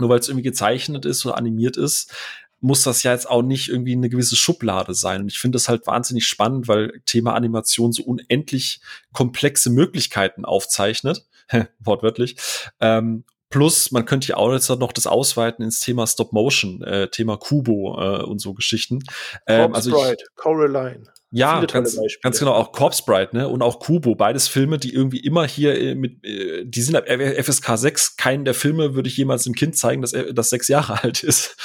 [0.00, 2.12] nur weil es irgendwie gezeichnet ist oder animiert ist,
[2.60, 5.22] muss das ja jetzt auch nicht irgendwie eine gewisse Schublade sein.
[5.22, 8.80] Und ich finde das halt wahnsinnig spannend, weil Thema Animation so unendlich
[9.12, 11.26] komplexe Möglichkeiten aufzeichnet,
[11.78, 12.36] wortwörtlich.
[12.80, 17.08] Ähm, Plus, man könnte ja auch jetzt noch das ausweiten ins Thema Stop Motion, äh,
[17.08, 19.02] Thema Kubo äh, und so Geschichten.
[19.46, 21.04] Ähm, also ich, Coraline.
[21.30, 23.48] Ja, ganz, ganz genau, auch Corpse Bride, ne?
[23.48, 27.04] Und auch Kubo, beides Filme, die irgendwie immer hier äh, mit, äh, die sind ab
[27.06, 28.16] FSK 6.
[28.16, 31.22] Keinen der Filme würde ich jemals dem Kind zeigen, dass er das sechs Jahre alt
[31.22, 31.56] ist.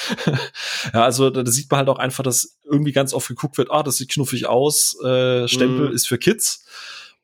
[0.93, 3.83] ja, also da, sieht man halt auch einfach, dass irgendwie ganz oft geguckt wird, ah,
[3.83, 5.93] das sieht knuffig aus, äh, Stempel mm.
[5.93, 6.65] ist für Kids.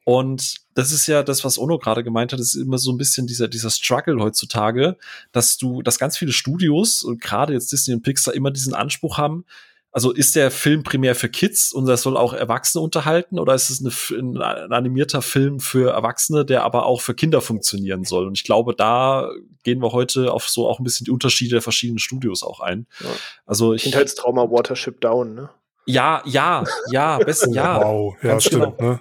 [0.06, 3.28] Und das ist ja das, was Ono gerade gemeint hat, ist immer so ein bisschen
[3.28, 4.98] dieser, dieser Struggle heutzutage,
[5.34, 9.18] dass du, dass ganz viele Studios und gerade jetzt Disney und Pixar immer diesen Anspruch
[9.18, 9.46] haben,
[9.92, 13.70] also ist der Film primär für Kids und das soll auch Erwachsene unterhalten oder ist
[13.70, 18.28] es eine, ein animierter Film für Erwachsene, der aber auch für Kinder funktionieren soll?
[18.28, 19.30] Und ich glaube, da
[19.64, 22.86] gehen wir heute auf so auch ein bisschen die Unterschiede der verschiedenen Studios auch ein.
[23.00, 23.10] Ja.
[23.46, 25.50] Also ich, Kindheitstrauma Watership Down, ne?
[25.86, 27.82] Ja, ja, ja, besten ja.
[27.82, 28.78] Wow, ja, Ganz stimmt.
[28.78, 28.92] Genau.
[28.92, 29.00] Ne?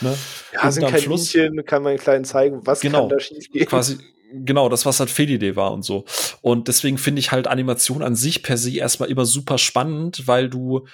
[0.00, 0.16] Ne?
[0.52, 3.66] Ja, sind kein Schluss, kann man kleinen zeigen, was genau, kann da schief gehen.
[3.66, 3.98] Quasi,
[4.32, 6.04] genau, das, was halt Fehlidee war und so.
[6.40, 10.48] Und deswegen finde ich halt Animation an sich per se erstmal immer super spannend, weil
[10.48, 10.86] du,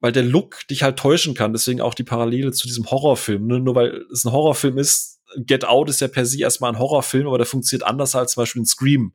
[0.00, 1.52] weil der Look dich halt täuschen kann.
[1.52, 3.46] Deswegen auch die Parallele zu diesem Horrorfilm.
[3.46, 3.60] Ne?
[3.60, 7.26] Nur weil es ein Horrorfilm ist, Get Out ist ja per se erstmal ein Horrorfilm,
[7.26, 9.14] aber der funktioniert anders als zum Beispiel ein Scream.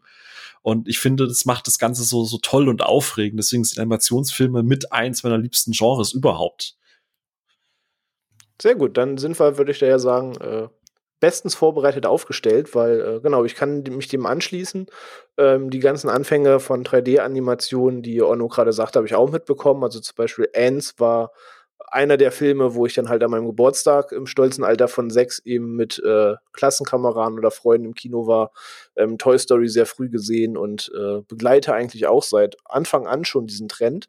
[0.63, 3.39] Und ich finde, das macht das Ganze so, so toll und aufregend.
[3.39, 6.75] Deswegen sind Animationsfilme mit eins meiner liebsten Genres überhaupt.
[8.61, 10.67] Sehr gut, dann wir, würde ich da ja sagen, äh,
[11.19, 14.87] bestens vorbereitet aufgestellt, weil äh, genau, ich kann mich dem anschließen.
[15.37, 19.83] Ähm, die ganzen Anfänge von 3D-Animationen, die Onno gerade sagte, habe ich auch mitbekommen.
[19.83, 21.31] Also zum Beispiel Ants war
[21.89, 25.39] einer der Filme, wo ich dann halt an meinem Geburtstag im stolzen Alter von sechs
[25.39, 28.51] eben mit äh, Klassenkameraden oder Freunden im Kino war.
[28.95, 33.47] Ähm, Toy Story sehr früh gesehen und äh, begleite eigentlich auch seit Anfang an schon
[33.47, 34.07] diesen Trend.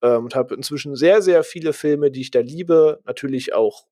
[0.00, 3.00] Ähm, und habe inzwischen sehr, sehr viele Filme, die ich da liebe.
[3.04, 3.84] Natürlich auch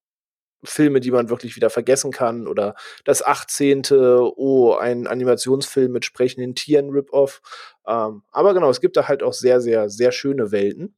[0.66, 2.74] Filme, die man wirklich wieder vergessen kann oder
[3.05, 3.83] das 18.
[3.90, 7.40] Oh, ein Animationsfilm mit sprechenden Tieren Rip-Off.
[7.87, 10.94] Ähm, aber genau, es gibt da halt auch sehr, sehr, sehr schöne Welten.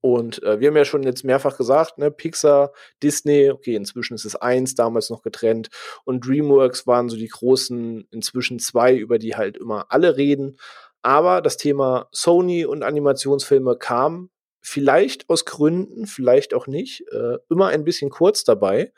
[0.00, 4.24] Und äh, wir haben ja schon jetzt mehrfach gesagt, ne, Pixar, Disney, okay, inzwischen ist
[4.24, 5.70] es eins, damals noch getrennt.
[6.04, 10.58] Und DreamWorks waren so die großen, inzwischen zwei, über die halt immer alle reden.
[11.02, 17.68] Aber das Thema Sony und Animationsfilme kam vielleicht aus Gründen, vielleicht auch nicht, äh, immer
[17.68, 18.92] ein bisschen kurz dabei.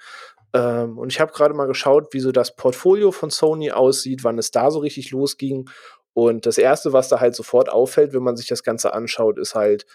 [0.53, 4.39] Ähm, und ich habe gerade mal geschaut, wie so das Portfolio von Sony aussieht, wann
[4.39, 5.69] es da so richtig losging.
[6.13, 9.55] Und das Erste, was da halt sofort auffällt, wenn man sich das Ganze anschaut, ist
[9.55, 9.87] halt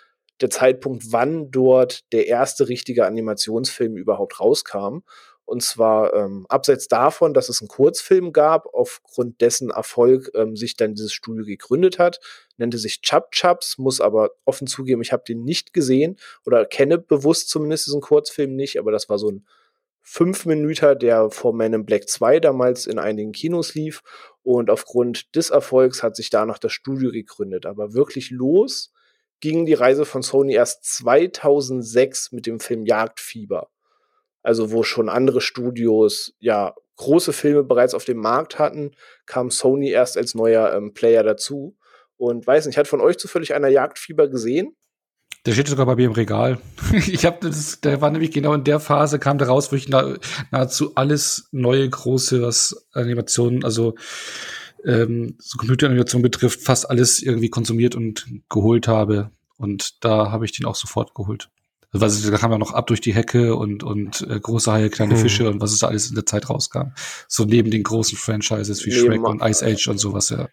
[0.41, 4.99] der Zeitpunkt, wann dort der erste richtige Animationsfilm überhaupt rauskam.
[5.45, 10.75] Und zwar ähm, abseits davon, dass es einen Kurzfilm gab, aufgrund dessen Erfolg ähm, sich
[10.75, 12.19] dann dieses Studio gegründet hat.
[12.57, 16.97] Nannte sich Chub Chubs, muss aber offen zugeben, ich habe den nicht gesehen oder kenne
[16.97, 19.45] bewusst zumindest diesen Kurzfilm nicht, aber das war so ein
[20.01, 24.03] fünf Minuten, der vor Man in Black 2 damals in einigen Kinos lief.
[24.43, 27.65] Und aufgrund des Erfolgs hat sich danach das Studio gegründet.
[27.65, 28.93] Aber wirklich los
[29.39, 33.69] ging die Reise von Sony erst 2006 mit dem Film Jagdfieber
[34.45, 38.91] also wo schon andere Studios ja große Filme bereits auf dem Markt hatten,
[39.25, 41.75] kam Sony erst als neuer ähm, Player dazu.
[42.17, 44.75] Und weiß nicht, hat von euch zufällig einer Jagdfieber gesehen?
[45.45, 46.59] Der steht sogar bei mir im Regal.
[46.93, 49.89] ich habe das, der war nämlich genau in der Phase, kam da raus, wo ich
[49.89, 53.95] nahezu alles neue, große, was Animationen, also
[54.83, 59.31] ähm, so Computeranimation betrifft, fast alles irgendwie konsumiert und geholt habe.
[59.57, 61.49] Und da habe ich den auch sofort geholt.
[61.91, 65.13] Also, da kam ja noch ab durch die Hecke und, und äh, große Haie, kleine
[65.13, 65.21] Hm.
[65.21, 66.89] Fische und was es da alles in der Zeit rauskam.
[67.27, 70.49] So neben den großen Franchises wie Neben- Shrek und Ice Age und sowas, ja.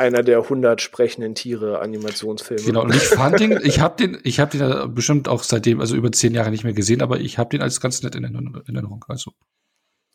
[0.00, 2.62] Einer der 100 sprechenden Tiere Animationsfilme.
[2.64, 5.94] Genau, und ich fand den, ich habe den, ich habe den bestimmt auch seitdem, also
[5.94, 8.62] über zehn Jahre nicht mehr gesehen, aber ich habe den als ganz nett in Erinnerung.
[8.66, 9.32] in Erinnerung, Also.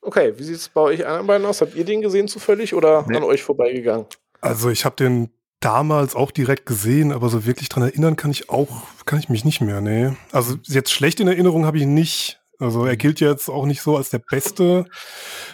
[0.01, 1.61] Okay, wie sieht es bei euch anderen beiden aus?
[1.61, 3.17] Habt ihr den gesehen zufällig oder Nee.
[3.17, 4.05] an euch vorbeigegangen?
[4.41, 8.49] Also ich habe den damals auch direkt gesehen, aber so wirklich dran erinnern kann ich
[8.49, 10.11] auch, kann ich mich nicht mehr, nee.
[10.31, 12.39] Also jetzt schlecht in Erinnerung habe ich ihn nicht.
[12.59, 14.85] Also er gilt jetzt auch nicht so als der beste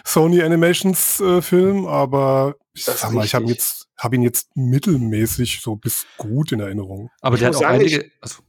[0.04, 4.50] Sony Animations äh, Film, aber ich Das sag mal, ich habe jetzt, habe ihn jetzt
[4.56, 7.10] mittelmäßig so bis gut in Erinnerung.
[7.20, 8.10] Aber Ich der hat muss auch sagen, einige.
[8.20, 8.42] Also,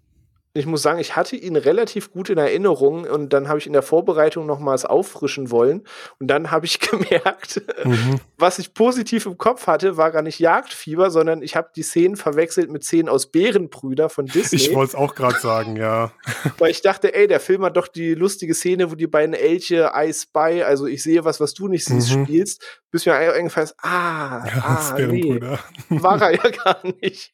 [0.56, 3.74] Ich muss sagen, ich hatte ihn relativ gut in Erinnerung und dann habe ich in
[3.74, 5.82] der Vorbereitung nochmals auffrischen wollen
[6.20, 8.20] und dann habe ich gemerkt, Mhm.
[8.38, 12.16] was ich positiv im Kopf hatte, war gar nicht Jagdfieber, sondern ich habe die Szenen
[12.18, 14.58] verwechselt mit Szenen aus Bärenbrüder von Disney.
[14.60, 16.12] Ich wollte es auch gerade sagen, ja.
[16.60, 19.92] Weil ich dachte, ey, der Film hat doch die lustige Szene, wo die beiden Elche
[19.96, 22.26] I spy, also ich sehe was, was du nicht siehst, Mhm.
[22.26, 25.42] spielst, bis mir eingefallen ist, ah, Ja, das ah nee,
[25.90, 27.34] war er ja gar nicht.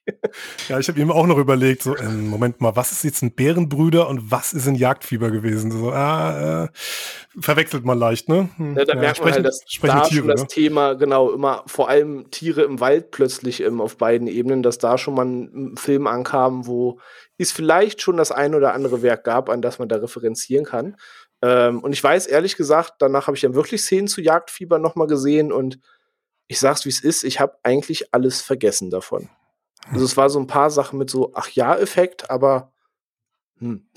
[0.69, 3.33] Ja, ich habe ihm auch noch überlegt, so, ähm, Moment mal, was ist jetzt ein
[3.33, 5.69] Bärenbrüder und was ist ein Jagdfieber gewesen?
[5.71, 6.67] So, ah, äh,
[7.37, 8.47] verwechselt man leicht, ne?
[8.55, 10.47] Hm, Ja, da merkt man halt, dass da Tiere, schon das ne?
[10.47, 14.97] Thema, genau, immer vor allem Tiere im Wald plötzlich ähm, auf beiden Ebenen, dass da
[14.97, 17.01] schon mal ein Film ankam, wo
[17.37, 20.95] es vielleicht schon das ein oder andere Werk gab, an das man da referenzieren kann.
[21.41, 25.07] Ähm, und ich weiß ehrlich gesagt, danach habe ich dann wirklich Szenen zu Jagdfieber nochmal
[25.07, 25.79] gesehen und
[26.47, 29.29] ich sag's wie es ist, ich habe eigentlich alles vergessen davon.
[29.91, 32.73] Also es war so ein paar Sachen mit so, ach ja, Effekt, aber
[33.59, 33.87] hm.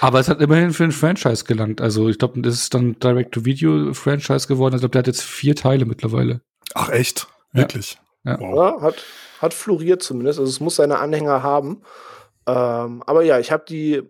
[0.00, 1.80] aber es hat immerhin für ein Franchise gelangt.
[1.80, 4.74] Also ich glaube, das ist dann Direct-to-Video-Franchise geworden.
[4.74, 6.42] Ich glaube, der hat jetzt vier Teile mittlerweile.
[6.74, 7.28] Ach echt?
[7.52, 7.60] Ja.
[7.60, 7.98] Wirklich?
[8.24, 8.38] Ja.
[8.38, 8.56] Wow.
[8.56, 9.04] Ja, hat,
[9.40, 10.38] hat floriert zumindest.
[10.38, 11.82] Also es muss seine Anhänger haben.
[12.46, 14.02] Ähm, aber ja, ich habe die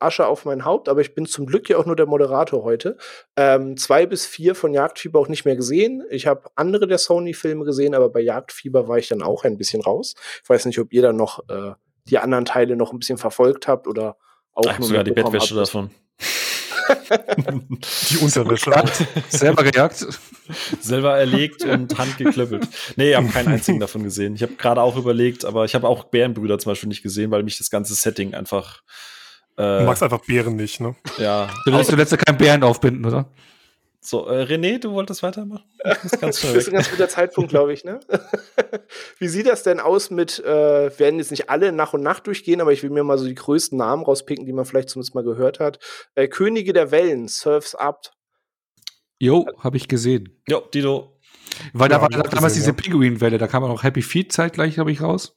[0.00, 2.96] Asche auf mein Haupt, aber ich bin zum Glück ja auch nur der Moderator heute.
[3.36, 6.04] Ähm, zwei bis vier von Jagdfieber auch nicht mehr gesehen.
[6.10, 9.82] Ich habe andere der Sony-Filme gesehen, aber bei Jagdfieber war ich dann auch ein bisschen
[9.82, 10.14] raus.
[10.42, 11.72] Ich weiß nicht, ob ihr dann noch äh,
[12.08, 14.16] die anderen Teile noch ein bisschen verfolgt habt oder
[14.52, 15.68] auch Ich habe sogar die Bettwäsche habt.
[15.68, 15.90] davon.
[18.10, 18.72] Die Unterwäsche.
[19.28, 20.06] Selber gejagt.
[20.80, 22.66] Selber erlegt und handgeklöppelt.
[22.96, 24.34] Nee, ich habe keinen einzigen davon gesehen.
[24.34, 27.42] Ich habe gerade auch überlegt, aber ich habe auch Bärenbrüder zum Beispiel nicht gesehen, weil
[27.42, 28.82] mich das ganze Setting einfach.
[29.58, 30.94] Du Äh, magst einfach Bären nicht, ne?
[31.18, 31.48] ja.
[31.64, 33.28] Du lässt, du lässt ja keinen Bären aufbinden, oder?
[34.00, 35.64] So, äh, René, du wolltest weitermachen?
[35.84, 37.84] Du bist ganz Das ist ein ganz guter Zeitpunkt, glaube ich.
[37.84, 37.98] Ne?
[39.18, 40.44] Wie sieht das denn aus mit, äh,
[40.90, 43.26] wir werden jetzt nicht alle nach und nach durchgehen, aber ich will mir mal so
[43.26, 45.80] die größten Namen rauspicken, die man vielleicht zumindest mal gehört hat.
[46.14, 48.12] Äh, Könige der Wellen, Surfs Up.
[49.18, 50.40] Jo, habe ich gesehen.
[50.48, 51.18] Jo, Dido.
[51.72, 54.92] Weil Ja, da war damals gesehen, diese Pinguinwelle, da kam auch Happy Feet zeitgleich, glaube
[54.92, 55.36] ich, raus.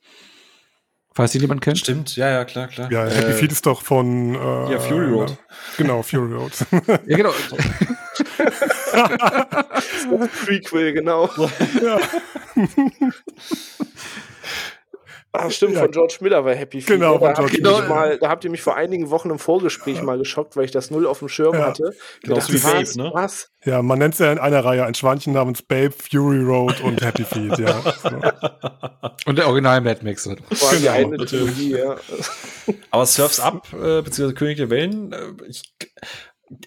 [1.13, 1.77] Falls die jemand kennt.
[1.77, 2.89] Stimmt, ja, ja, klar, klar.
[2.89, 5.37] Ja, Happy Äh, Feet ist doch von äh, ja, Fury Road.
[5.77, 6.53] Genau, Fury Road.
[7.05, 7.31] Ja, genau.
[10.45, 11.29] Prequel, genau.
[11.81, 11.99] ja.
[15.33, 15.81] Ah, stimmt, Ja.
[15.83, 16.95] von George Miller war Happy Feet.
[16.99, 17.87] Genau, Ja, von da, habt George ihr mich Miller.
[17.89, 20.91] mal, da habt ihr mich vor einigen Wochen im Vorgespräch mal geschockt, weil ich das
[20.91, 21.67] null auf dem Schirm Ja.
[21.67, 21.93] hatte.
[22.21, 23.11] Genau, Gedacht, so wie was, Babe, ne?
[23.13, 23.49] was?
[23.63, 27.01] ja, man nennt es ja in einer Reihe ein Schweinchen namens Babe, Fury Road und
[27.01, 27.81] Happy Feet, ja.
[27.81, 28.09] So.
[29.27, 30.27] Und der Original Mad Max.
[30.27, 31.53] War die Genau, eine natürlich.
[31.55, 31.95] Trilogie, ja.
[32.89, 35.61] Aber Surfs Up, äh, beziehungsweise König der Wellen, äh, ich,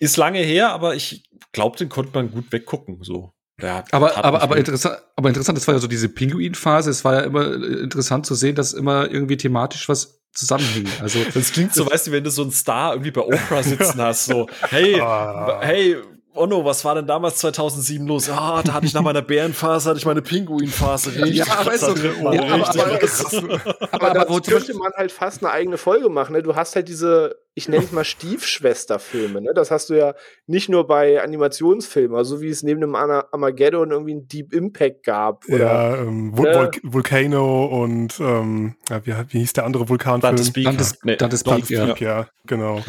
[0.01, 2.99] ist lange her, aber ich glaube, den konnte man gut weggucken.
[3.03, 3.33] So.
[3.63, 6.91] Hat- Aber, aber, aber, interessant, aber interessant, das war ja so diese Pinguin-Phase.
[6.91, 10.89] Es war ja immer äh, interessant zu sehen, dass immer irgendwie thematisch was zusammenhing.
[11.01, 14.01] Also, Das klingt so, weißt du, wenn du so einen Star irgendwie bei Oprah sitzen
[14.03, 15.61] hast, so, hey, Ah.
[15.63, 15.97] hey,
[16.35, 18.29] Onno, was war denn damals 2007 los?
[18.29, 21.15] Ah, da hatte ich nach meiner Bärenphase, hatte ich meine Pinguinphase.
[21.15, 23.61] Richtig Ja, aber so- da drin, Mann, ja, aber- richtig aber-.
[23.93, 26.33] Aber, aber aber könnte man halt fast eine eigene Folge machen.
[26.35, 26.43] Ne?
[26.43, 29.41] Du hast halt diese, ich nenne es mal Stiefschwesterfilme.
[29.41, 29.53] Ne?
[29.55, 30.15] Das hast du ja
[30.47, 35.05] nicht nur bei Animationsfilmen, also wie es neben dem Ana- Armageddon irgendwie ein Deep Impact
[35.05, 35.45] gab.
[35.49, 36.53] Oder Ja, ähm, Vul.
[36.53, 40.21] Vul Volcano und ähm, ja, wie, wie hieß der andere Vulkanfilm?
[40.37, 40.65] Dante's Peak.
[40.65, 41.95] Dante's- Nee, Dante's Peak, ja.
[41.99, 42.83] Ja, genau.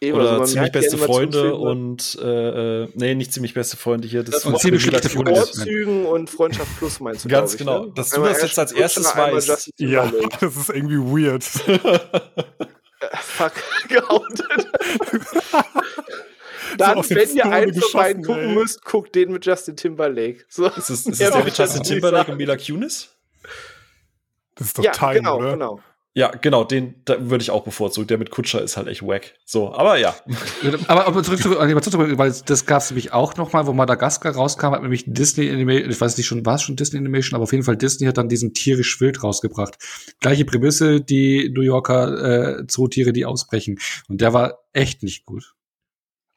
[0.00, 4.08] Eben, Oder also ziemlich beste Freunde Animationsfilme, und äh, äh, nee, nicht ziemlich beste Freunde
[4.08, 4.22] hier.
[4.22, 5.08] Das Das und ziemlich schlechte.
[5.08, 5.34] Freunde.
[5.34, 7.86] Vorzügen und Freundschaft Plus meinst du, Ganz glaub ich, genau.
[7.86, 7.92] Ne?
[7.94, 9.72] Dass du das jetzt als erstes weißt.
[9.78, 11.44] Ja, das ist irgendwie weird.
[13.12, 13.52] Fuck,
[13.88, 14.42] geoutet.
[16.78, 18.54] Dann, der wenn ihr einen von beiden geschossen, gucken ey.
[18.54, 20.44] müsst, guckt den mit Justin Timberlake.
[20.48, 20.66] So.
[20.66, 23.14] Ist es, ist Ja, es der mit das Justin Timberlake und Mila Kunis?
[24.56, 25.52] Das ist doch Ja, Time, genau, oder?
[25.52, 25.80] genau.
[26.16, 28.06] Ja, genau, den da würde ich auch bevorzugen.
[28.06, 29.34] Der mit Kutscher ist halt echt wack.
[29.44, 30.14] So, aber ja.
[30.86, 34.32] aber, aber zurück zu Animation, weil das gab es nämlich auch noch mal, wo Madagaskar
[34.32, 37.42] rauskam, hat nämlich Disney Animation, ich weiß nicht schon, war es schon Disney Animation, aber
[37.42, 39.76] auf jeden Fall Disney hat dann diesen tierisch wild rausgebracht.
[40.20, 43.80] Gleiche Prämisse, die New Yorker äh, Zootiere, die ausbrechen.
[44.08, 45.56] Und der war echt nicht gut.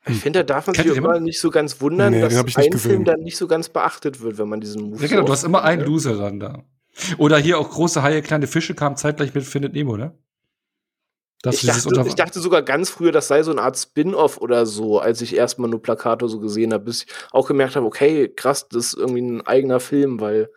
[0.07, 3.03] Ich finde, da darf man sich immer nicht so ganz wundern, nee, dass ein Film
[3.03, 5.63] dann nicht so ganz beachtet wird, wenn man diesen Move Ja, genau, du hast immer
[5.63, 6.63] einen Loser dann da.
[7.17, 10.17] Oder hier auch große Haie, kleine Fische kamen zeitgleich mit Findet Nemo, ne?
[11.49, 14.99] Ich dachte, ich dachte, sogar ganz früher, das sei so eine Art Spin-off oder so,
[14.99, 18.67] als ich erstmal nur Plakato so gesehen habe, bis ich auch gemerkt habe, okay, krass,
[18.69, 20.49] das ist irgendwie ein eigener Film, weil,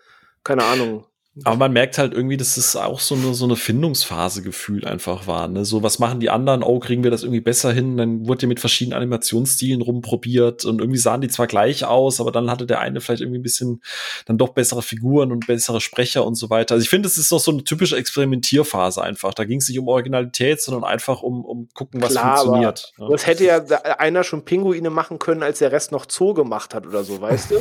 [0.43, 1.07] keine Ahnung,
[1.45, 5.29] aber man merkt halt irgendwie, dass es auch so eine, so eine Findungsphase gefühlt einfach
[5.29, 5.47] war.
[5.47, 5.65] Ne?
[5.65, 6.65] So, was machen die anderen?
[6.65, 7.97] Oh, kriegen wir das irgendwie besser hin?
[7.97, 12.33] Dann wurde ja mit verschiedenen Animationsstilen rumprobiert und irgendwie sahen die zwar gleich aus, aber
[12.33, 13.81] dann hatte der eine vielleicht irgendwie ein bisschen
[14.27, 16.75] dann doch bessere Figuren und bessere Sprecher und so weiter.
[16.75, 19.33] Also ich finde, es ist doch so eine typische Experimentierphase einfach.
[19.33, 22.93] Da ging es nicht um Originalität, sondern einfach um, um gucken, was Klar, funktioniert.
[22.99, 23.09] Ja.
[23.09, 23.59] Das hätte ja
[23.99, 27.53] einer schon Pinguine machen können, als der Rest noch Zoo gemacht hat oder so, weißt
[27.53, 27.57] du?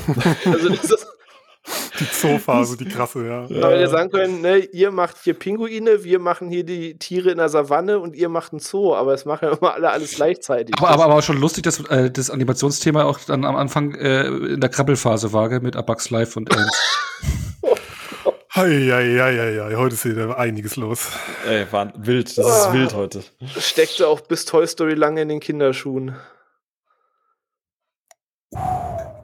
[0.51, 1.07] also das ist
[1.99, 3.43] die Zoophase, die krasse, ja.
[3.43, 7.37] Aber wir sagen können, ne, ihr macht hier Pinguine, wir machen hier die Tiere in
[7.37, 10.75] der Savanne und ihr macht ein Zoo, aber es machen ja immer alle alles gleichzeitig.
[10.77, 14.61] Aber, aber, aber schon lustig, dass äh, das Animationsthema auch dann am Anfang äh, in
[14.61, 16.75] der Krabbelphase war, gell, mit Abax Live und Ernst.
[18.55, 21.11] Heieieiei, heute ist hier einiges los.
[21.47, 23.23] Ey, war wild, das ist ah, wild heute.
[23.57, 26.15] Steckte auch bis Toy Story lange in den Kinderschuhen.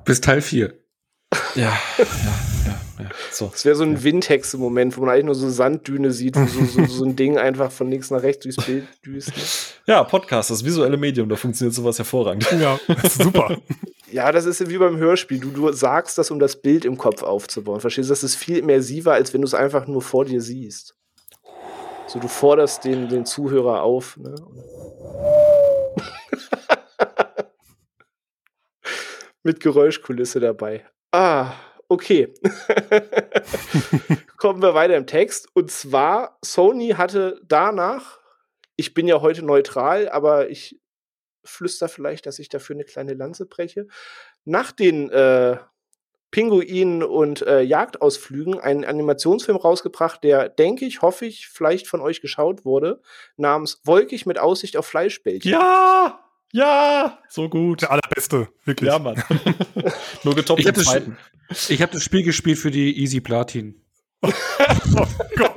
[0.05, 0.84] Bis Teil 4.
[1.55, 1.61] Ja,
[1.97, 2.05] ja,
[2.65, 2.79] ja.
[2.99, 3.09] ja.
[3.31, 3.47] So.
[3.47, 4.03] Das wäre so ein ja.
[4.03, 7.71] Windhexe-Moment, wo man eigentlich nur so Sanddüne sieht, wo so, so, so ein Ding einfach
[7.71, 9.33] von links nach rechts durchs Bild düst.
[9.85, 12.49] Ja, Podcast, das visuelle Medium, da funktioniert sowas hervorragend.
[12.59, 13.57] Ja, super.
[14.11, 15.39] ja, das ist wie beim Hörspiel.
[15.39, 17.81] Du, du sagst das, um das Bild im Kopf aufzubauen.
[17.81, 18.13] Verstehst du?
[18.13, 20.95] Das ist viel immersiver, als wenn du es einfach nur vor dir siehst.
[22.07, 24.17] So, du forderst den, den Zuhörer auf.
[24.17, 24.35] Ne?
[29.43, 30.85] Mit Geräuschkulisse dabei.
[31.17, 31.53] Ah,
[31.87, 32.33] okay.
[34.37, 35.47] Kommen wir weiter im Text.
[35.53, 38.19] Und zwar, Sony hatte danach,
[38.75, 40.77] ich bin ja heute neutral, aber ich
[41.45, 43.87] flüster vielleicht, dass ich dafür eine kleine Lanze breche,
[44.43, 45.55] nach den äh,
[46.31, 52.19] Pinguinen und äh, Jagdausflügen einen Animationsfilm rausgebracht, der, denke ich, hoffe ich, vielleicht von euch
[52.19, 53.01] geschaut wurde,
[53.37, 55.49] namens Wolkig mit Aussicht auf Fleischbällchen.
[55.49, 56.24] Ja!
[56.55, 57.81] Ja, so gut.
[57.81, 58.89] Der allerbeste, wirklich.
[58.89, 59.21] Ja, Mann.
[60.23, 63.75] Nur getoppt ich habe das, hab das Spiel gespielt für die Easy Platin.
[64.21, 64.29] oh
[65.35, 65.53] Gott.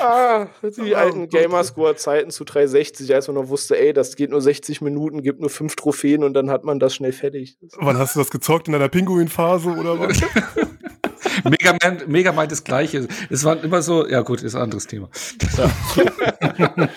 [0.00, 4.40] ah, die oh, alten Gamerscore-Zeiten zu 360, als man noch wusste, ey, das geht nur
[4.40, 7.56] 60 Minuten, gibt nur fünf Trophäen und dann hat man das schnell fertig.
[7.76, 8.66] Wann hast du das gezockt?
[8.66, 10.20] In deiner Pinguin-Phase oder was?
[11.44, 13.06] Mega Man, Mega Man das Gleiche.
[13.30, 15.08] Es war immer so, ja gut, ist ein anderes Thema.
[15.56, 16.88] Ja.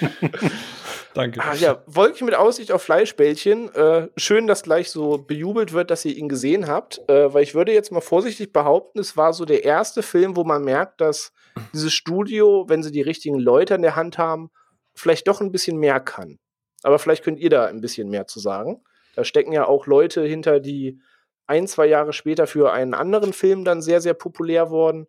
[1.14, 1.42] Danke.
[1.44, 3.74] Ah, ja, Wolke mit Aussicht auf Fleischbällchen.
[3.76, 7.54] Äh, schön, dass gleich so bejubelt wird, dass ihr ihn gesehen habt, äh, weil ich
[7.54, 11.34] würde jetzt mal vorsichtig behaupten, es war so der erste Film, wo man merkt, dass
[11.74, 14.52] dieses Studio, wenn sie die richtigen Leute an der Hand haben,
[14.94, 16.40] vielleicht doch ein bisschen mehr kann.
[16.84, 18.84] Aber vielleicht könnt ihr da ein bisschen mehr zu sagen.
[19.16, 21.02] Da stecken ja auch Leute hinter, die
[21.46, 25.08] ein, zwei Jahre später für einen anderen Film dann sehr, sehr populär wurden.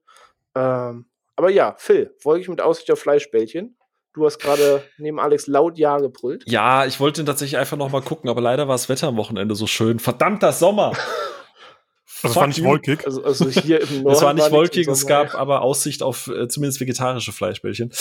[0.55, 3.77] Ähm, aber ja, Phil, Wolke mit Aussicht auf Fleischbällchen.
[4.15, 6.45] Du hast gerade neben Alex laut Ja gebrüllt.
[6.47, 9.55] Ja, ich wollte tatsächlich einfach noch mal gucken, aber leider war das Wetter am Wochenende
[9.55, 9.99] so schön.
[9.99, 10.93] Verdammter Sommer!
[12.23, 13.05] Also es war nicht wolkig.
[13.07, 16.29] Also, also hier im Norden es war nicht war wolkig, es gab aber Aussicht auf
[16.29, 17.93] äh, zumindest vegetarische Fleischbällchen.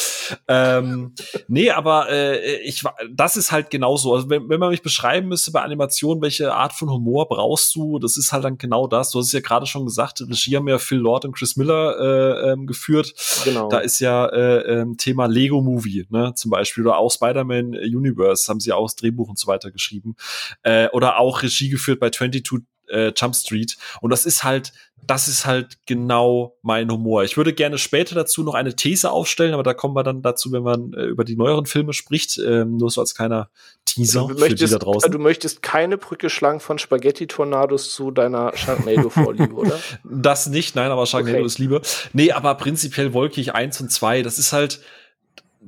[0.47, 1.13] ähm,
[1.47, 4.13] nee, aber äh, ich war, das ist halt genauso.
[4.13, 7.99] Also wenn, wenn man mich beschreiben müsste bei Animation, welche Art von Humor brauchst du,
[7.99, 9.11] das ist halt dann genau das.
[9.11, 11.97] Du hast es ja gerade schon gesagt, Regie haben ja Phil Lord und Chris Miller
[11.99, 13.13] äh, ähm, geführt.
[13.43, 13.69] Genau.
[13.69, 18.47] Da ist ja äh, ähm, Thema Lego Movie, ne, zum Beispiel, oder auch Spider-Man Universe
[18.49, 20.15] haben sie auch das Drehbuch und so weiter geschrieben.
[20.63, 22.43] Äh, oder auch Regie geführt bei 22
[22.91, 23.77] äh, Jump Street.
[24.01, 24.73] Und das ist halt,
[25.03, 27.23] das ist halt genau mein Humor.
[27.23, 30.51] Ich würde gerne später dazu noch eine These aufstellen, aber da kommen wir dann dazu,
[30.51, 32.37] wenn man äh, über die neueren Filme spricht.
[32.37, 33.49] Ähm, nur so als kleiner
[33.85, 35.11] Teaser du möchtest, für die da draußen.
[35.11, 39.79] Du möchtest keine Brücke schlagen von Spaghetti-Tornados zu deiner Sharknado-Vorliebe, oder?
[40.03, 41.45] Das nicht, nein, aber Sharknado okay.
[41.45, 41.81] ist Liebe.
[42.13, 44.21] Nee, aber prinzipiell wolkig eins und zwei.
[44.21, 44.81] Das ist halt,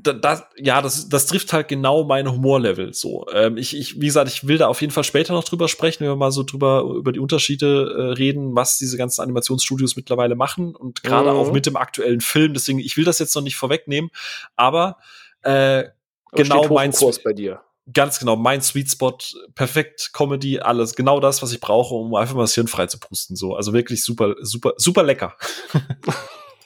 [0.03, 2.93] das, ja, das, das trifft halt genau meine Humorlevel.
[2.93, 5.67] So, ähm, ich, ich, wie gesagt, ich will da auf jeden Fall später noch drüber
[5.67, 9.95] sprechen, wenn wir mal so drüber über die Unterschiede äh, reden, was diese ganzen Animationsstudios
[9.95, 11.37] mittlerweile machen und gerade mhm.
[11.37, 12.53] auch mit dem aktuellen Film.
[12.53, 14.11] Deswegen, ich will das jetzt noch nicht vorwegnehmen,
[14.55, 14.97] aber
[15.41, 15.85] äh,
[16.31, 17.61] genau mein Kurs bei dir.
[17.91, 19.17] Ganz genau, mein Sweet Spot,
[19.55, 22.97] perfekt Comedy, alles, genau das, was ich brauche, um einfach mal das Hirn frei zu
[22.97, 23.35] pusten.
[23.35, 25.35] So, also wirklich super, super, super lecker.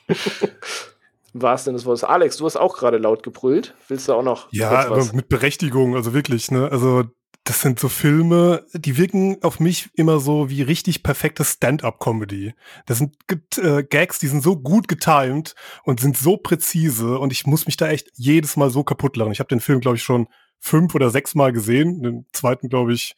[1.38, 2.04] Im wahrsten Sinne des Wortes.
[2.04, 3.76] Alex, du hast auch gerade laut gebrüllt.
[3.90, 6.68] Willst du auch noch Ja, aber mit Berechtigung, also wirklich, ne?
[6.72, 7.04] Also
[7.44, 12.56] das sind so Filme, die wirken auf mich immer so wie richtig perfekte Stand-up-Comedy.
[12.88, 13.16] Das sind
[13.62, 17.78] äh, Gags, die sind so gut getimed und sind so präzise und ich muss mich
[17.78, 19.32] da echt jedes Mal so kaputt lachen.
[19.32, 20.28] Ich habe den Film, glaube ich, schon
[20.60, 22.02] fünf oder sechs Mal gesehen.
[22.02, 23.16] Den zweiten, glaube ich,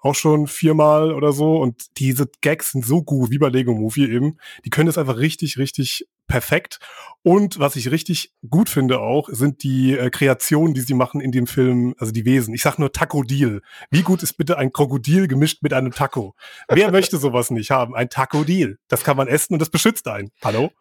[0.00, 1.56] auch schon viermal oder so.
[1.56, 4.38] Und diese Gags sind so gut, wie bei Lego Movie eben.
[4.64, 6.78] Die können das einfach richtig, richtig perfekt.
[7.22, 11.30] Und was ich richtig gut finde auch, sind die äh, Kreationen, die sie machen in
[11.30, 12.54] dem Film, also die Wesen.
[12.54, 13.60] Ich sag nur Takodil.
[13.90, 16.34] Wie gut ist bitte ein Krokodil gemischt mit einem Taco?
[16.68, 17.94] Wer möchte sowas nicht haben?
[17.94, 18.78] Ein Takodil.
[18.88, 20.30] Das kann man essen und das beschützt einen.
[20.42, 20.72] Hallo?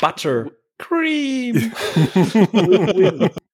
[0.00, 0.50] Butter.
[0.78, 1.72] Cream.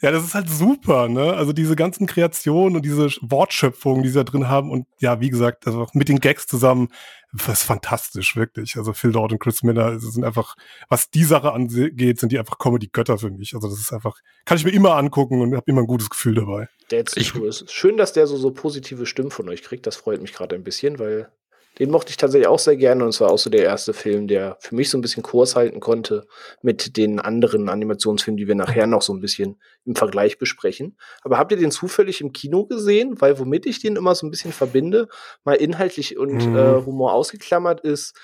[0.00, 1.34] Ja, das ist halt super, ne?
[1.34, 5.30] Also diese ganzen Kreationen und diese Wortschöpfungen, die sie da drin haben und ja, wie
[5.30, 6.88] gesagt, also mit den Gags zusammen,
[7.32, 8.76] das ist fantastisch, wirklich.
[8.76, 10.54] Also Phil Lord und Chris Miller, das sind einfach,
[10.88, 13.54] was die Sache angeht, sind die einfach Comedy-Götter für mich.
[13.54, 16.34] Also das ist einfach, kann ich mir immer angucken und habe immer ein gutes Gefühl
[16.34, 16.68] dabei.
[16.90, 19.86] Es ist schön, dass der so, so positive Stimmen von euch kriegt.
[19.86, 21.30] Das freut mich gerade ein bisschen, weil
[21.78, 24.28] den mochte ich tatsächlich auch sehr gerne und es war auch so der erste Film,
[24.28, 26.26] der für mich so ein bisschen Kurs halten konnte
[26.62, 30.96] mit den anderen Animationsfilmen, die wir nachher noch so ein bisschen im Vergleich besprechen.
[31.22, 33.20] Aber habt ihr den zufällig im Kino gesehen?
[33.20, 35.08] Weil womit ich den immer so ein bisschen verbinde,
[35.44, 36.54] mal inhaltlich und Mhm.
[36.56, 38.14] äh, Humor ausgeklammert ist,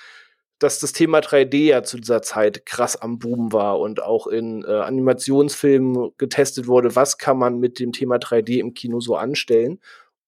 [0.59, 4.63] dass das Thema 3D ja zu dieser Zeit krass am Boom war und auch in
[4.63, 9.79] äh, Animationsfilmen getestet wurde, was kann man mit dem Thema 3D im Kino so anstellen.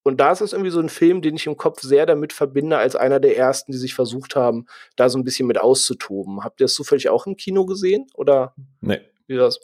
[0.05, 2.77] Und da ist es irgendwie so ein Film, den ich im Kopf sehr damit verbinde,
[2.77, 6.43] als einer der ersten, die sich versucht haben, da so ein bisschen mit auszutoben.
[6.43, 8.05] Habt ihr das zufällig auch im Kino gesehen?
[8.13, 9.59] Oder Nee, wie das?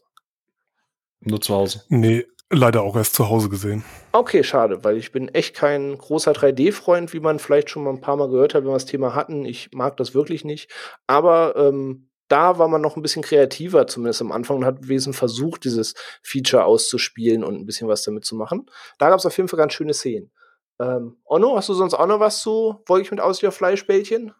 [1.19, 1.83] nur zu Hause.
[1.89, 3.83] Nee, leider auch erst zu Hause gesehen.
[4.11, 8.01] Okay, schade, weil ich bin echt kein großer 3D-Freund, wie man vielleicht schon mal ein
[8.01, 9.45] paar Mal gehört hat, wenn wir das Thema hatten.
[9.45, 10.71] Ich mag das wirklich nicht.
[11.05, 15.17] Aber ähm, da war man noch ein bisschen kreativer, zumindest am Anfang, und hat wesentlich
[15.17, 18.67] versucht, dieses Feature auszuspielen und ein bisschen was damit zu machen.
[18.97, 20.31] Da gab es auf jeden Fall ganz schöne Szenen.
[20.79, 24.33] Ähm, Onno, hast du sonst auch noch was zu Wolke mit Aussicht Fleischbällchen?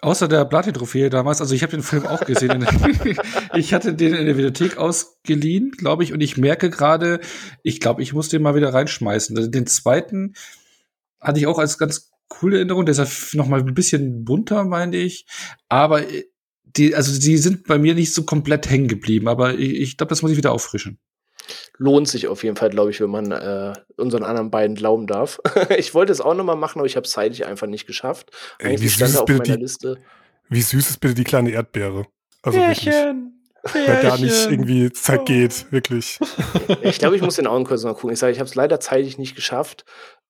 [0.00, 2.66] Außer der Platin-Trophäe damals, also ich habe den Film auch gesehen.
[3.54, 7.20] Ich hatte den in der Videothek ausgeliehen, glaube ich, und ich merke gerade,
[7.62, 9.36] ich glaube, ich muss den mal wieder reinschmeißen.
[9.36, 10.34] Also Den zweiten
[11.20, 14.96] hatte ich auch als ganz coole Erinnerung, der ist noch mal ein bisschen bunter, meine
[14.96, 15.26] ich.
[15.68, 16.24] Aber äh,
[16.76, 20.10] die, also die sind bei mir nicht so komplett hängen geblieben, aber ich, ich glaube,
[20.10, 20.98] das muss ich wieder auffrischen.
[21.76, 25.40] Lohnt sich auf jeden Fall, glaube ich, wenn man äh, unseren anderen beiden glauben darf.
[25.76, 28.30] ich wollte es auch noch mal machen, aber ich habe es zeitlich einfach nicht geschafft.
[28.58, 29.98] Ey, Eigentlich wie süß er ist auf bitte meiner die- Liste.
[30.48, 32.06] Wie süß ist bitte die kleine Erdbeere?
[32.42, 32.94] Also wirklich.
[33.72, 36.18] Wenn da nicht irgendwie Zeit geht, wirklich.
[36.82, 38.10] Ich glaube, ich muss den kurz mal gucken.
[38.12, 39.84] Ich sage, ich habe es leider zeitlich nicht geschafft.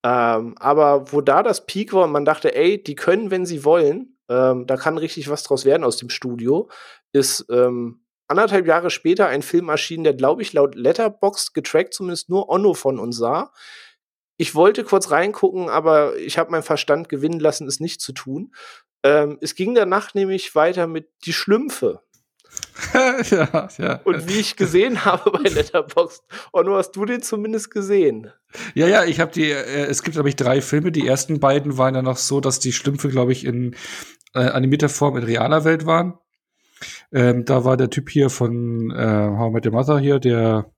[0.04, 3.64] Ähm, aber wo da das Peak war und man dachte, ey, die können, wenn sie
[3.64, 6.68] wollen, ähm, da kann richtig was draus werden aus dem Studio,
[7.12, 12.28] ist ähm, anderthalb Jahre später ein Film erschienen, der, glaube ich, laut Letterboxd getrackt zumindest
[12.28, 13.52] nur Onno von uns sah.
[14.36, 18.52] Ich wollte kurz reingucken, aber ich habe meinen Verstand gewinnen lassen, es nicht zu tun.
[19.04, 22.00] Ähm, es ging danach nämlich weiter mit Die Schlümpfe.
[23.30, 24.00] ja, ja.
[24.04, 26.22] Und wie ich gesehen habe bei Letterboxd,
[26.52, 28.32] Onno, hast du den zumindest gesehen?
[28.74, 30.92] Ja, ja, ich habe die, äh, es gibt, glaube ich, drei Filme.
[30.92, 33.74] Die ersten beiden waren ja noch so, dass die Schlümpfe, glaube ich, in
[34.34, 36.14] äh, animierter Form in realer Welt waren.
[37.12, 40.70] Ähm, da war der Typ hier von äh, How I Met Your Mother hier, der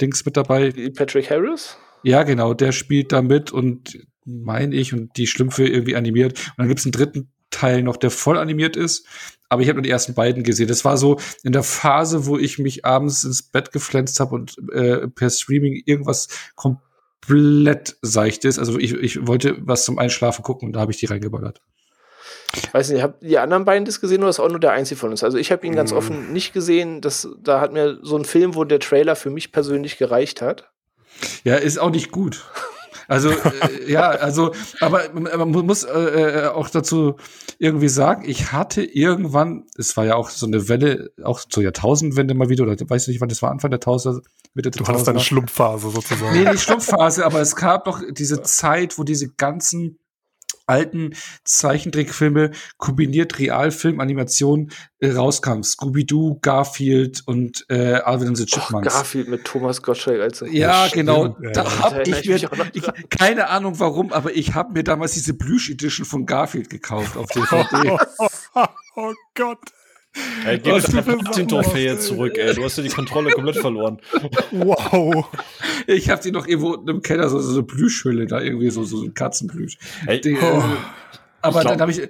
[0.00, 0.72] Dings mit dabei.
[0.96, 1.76] Patrick Harris?
[2.02, 6.32] Ja, genau, der spielt da mit und meine ich und die Schlümpfe irgendwie animiert.
[6.32, 9.06] Und dann gibt's einen dritten Teil noch, der voll animiert ist.
[9.48, 10.68] Aber ich habe nur die ersten beiden gesehen.
[10.68, 14.56] Das war so in der Phase, wo ich mich abends ins Bett geflänzt habe und
[14.72, 18.58] äh, per Streaming irgendwas komplett seichtes.
[18.58, 21.62] Also ich, ich wollte was zum Einschlafen gucken und da habe ich die reingeballert.
[22.72, 24.98] Weiß nicht, habt ihr die anderen beiden das gesehen oder ist auch nur der einzige
[24.98, 25.22] von uns?
[25.22, 25.96] Also ich habe ihn ganz Mm.
[25.96, 27.00] offen nicht gesehen.
[27.00, 30.70] Das, da hat mir so ein Film, wo der Trailer für mich persönlich gereicht hat.
[31.44, 32.44] Ja, ist auch nicht gut.
[33.06, 37.16] Also, äh, ja, also, aber man mu- muss äh, äh, auch dazu
[37.58, 42.34] irgendwie sagen, ich hatte irgendwann, es war ja auch so eine Welle, auch zur Jahrtausendwende
[42.34, 44.86] mal wieder, oder weiß ich nicht, wann das war, Anfang der Tausend, Mitte der Du
[44.86, 45.20] hattest Tausender.
[45.20, 46.32] Schlumpfphase sozusagen.
[46.38, 49.98] Nee, nicht Schlumpfphase, aber es gab doch diese Zeit, wo diese ganzen
[50.68, 51.14] alten
[51.44, 55.62] Zeichentrickfilme kombiniert Realfilm, Animation äh, rauskam.
[55.62, 58.92] Scooby-Doo, Garfield und äh, Alvin and the Och, Chipmunks.
[58.92, 61.24] Garfield mit Thomas Gottschalk als Ja, stimmt, genau.
[61.40, 61.50] ja.
[61.52, 65.12] Da Da hab erinnere ich mir, ich, keine Ahnung warum, aber ich habe mir damals
[65.12, 67.98] diese Plüsch Edition von Garfield gekauft auf DVD.
[68.96, 69.58] oh Gott.
[70.46, 72.54] Ey, gib so Platin-Trophäe zurück, ey.
[72.54, 74.00] Du hast ja die Kontrolle komplett verloren.
[74.50, 75.26] Wow.
[75.86, 79.02] ich habe die noch irgendwo im Keller, so, so eine Plüschhülle da irgendwie, so, so
[79.02, 79.78] ein Katzenplüsch.
[80.06, 80.58] Ey, Die, Oh.
[80.58, 80.62] äh,
[81.42, 82.08] aber glaub- dann habe ich,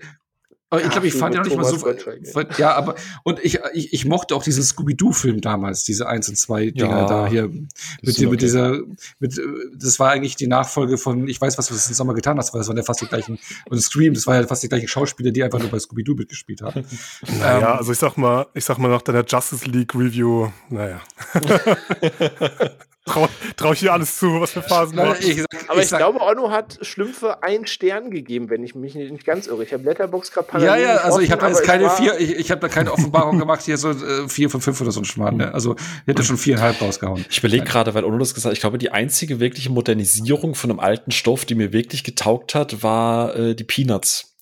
[0.71, 1.79] Aber ich glaube, ich fand ihn noch nicht mal so.
[1.79, 2.95] Gottschalk, Ja, aber
[3.25, 7.07] und ich, ich, ich mochte auch diesen Scooby-Doo-Film damals, diese 1 und 2 Dinger Ja,
[7.07, 7.49] da hier.
[7.49, 7.71] Mit,
[8.03, 8.37] mit okay.
[8.37, 8.81] dieser,
[9.19, 9.43] mit, äh,
[9.75, 12.61] das war eigentlich die Nachfolge von, ich weiß, was du im Sommer getan hast, weil
[12.61, 13.39] das waren ja fast die gleichen,
[13.71, 16.61] und Scream, das waren ja fast die gleichen Schauspieler, die einfach nur bei Scooby-Doo mitgespielt
[16.63, 16.85] haben.
[17.39, 21.01] Naja, Ähm, also ich sag mal, ich sag mal nach deiner Justice League Review, naja.
[23.09, 25.17] trau, trau ich dir alles zu, was für Phasen waren.
[25.21, 28.95] ich sag, Aber ich, sag- glaube, Onno hat Schlümpfe einen Stern gegeben, wenn ich mich
[28.95, 29.63] nicht ganz irre.
[29.65, 32.37] Ich habe Letterbox gerade Ja, parallel ja, also ich habe da jetzt keine vier, ich,
[32.37, 35.05] ich habe da keine Offenbarung gemacht, hier so äh, vier von fünf oder so ein
[35.05, 35.37] Schmarrn.
[35.37, 35.53] Ne?
[35.53, 37.25] Also ich hätte schon viereinhalb rausgehauen.
[37.29, 40.71] Ich überlege gerade, weil Ono das gesagt hat, ich glaube, die einzige wirkliche Modernisierung von
[40.71, 44.37] einem alten Stoff, die mir wirklich getaugt hat, war äh, die Peanuts.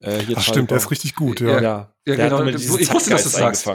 [0.00, 1.60] Äh, hier Ach stimmt, der ist richtig gut, Ja, ja.
[1.60, 1.78] ja.
[2.14, 2.44] Hat genau.
[2.46, 3.68] Ich wusste, dass du es sagst.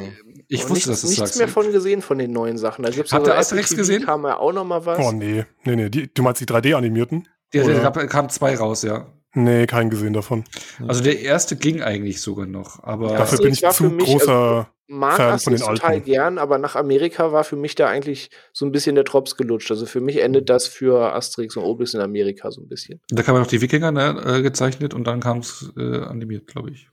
[0.49, 1.37] Ich Und wusste, nichts, dass du nichts sagst.
[1.39, 2.83] mehr von gesehen von den neuen Sachen.
[2.83, 4.03] Da gibt's Habt so ihr Apple Asterix TV, gesehen?
[4.05, 4.99] Kam ja auch noch mal was.
[4.99, 5.89] Oh nee, nee, nee.
[5.89, 7.27] Die, du meinst die 3D-animierten?
[7.53, 7.91] Der, der Oder?
[7.91, 9.07] gab, kam zwei raus, ja.
[9.33, 10.45] Nee, keinen gesehen davon.
[10.87, 14.69] Also der erste ging eigentlich sogar noch, aber Ja, Dafür bin ich zu mich, großer.
[14.89, 16.05] Mag Fan das von den total alten.
[16.05, 19.69] gern, aber nach Amerika war für mich da eigentlich so ein bisschen der Drops gelutscht.
[19.69, 23.01] Also für mich endet das für Asterix und Obelix in Amerika so ein bisschen.
[23.09, 26.47] da kam ja noch die Wikinger ne, äh, gezeichnet und dann kam es äh, animiert,
[26.47, 26.89] glaube ich.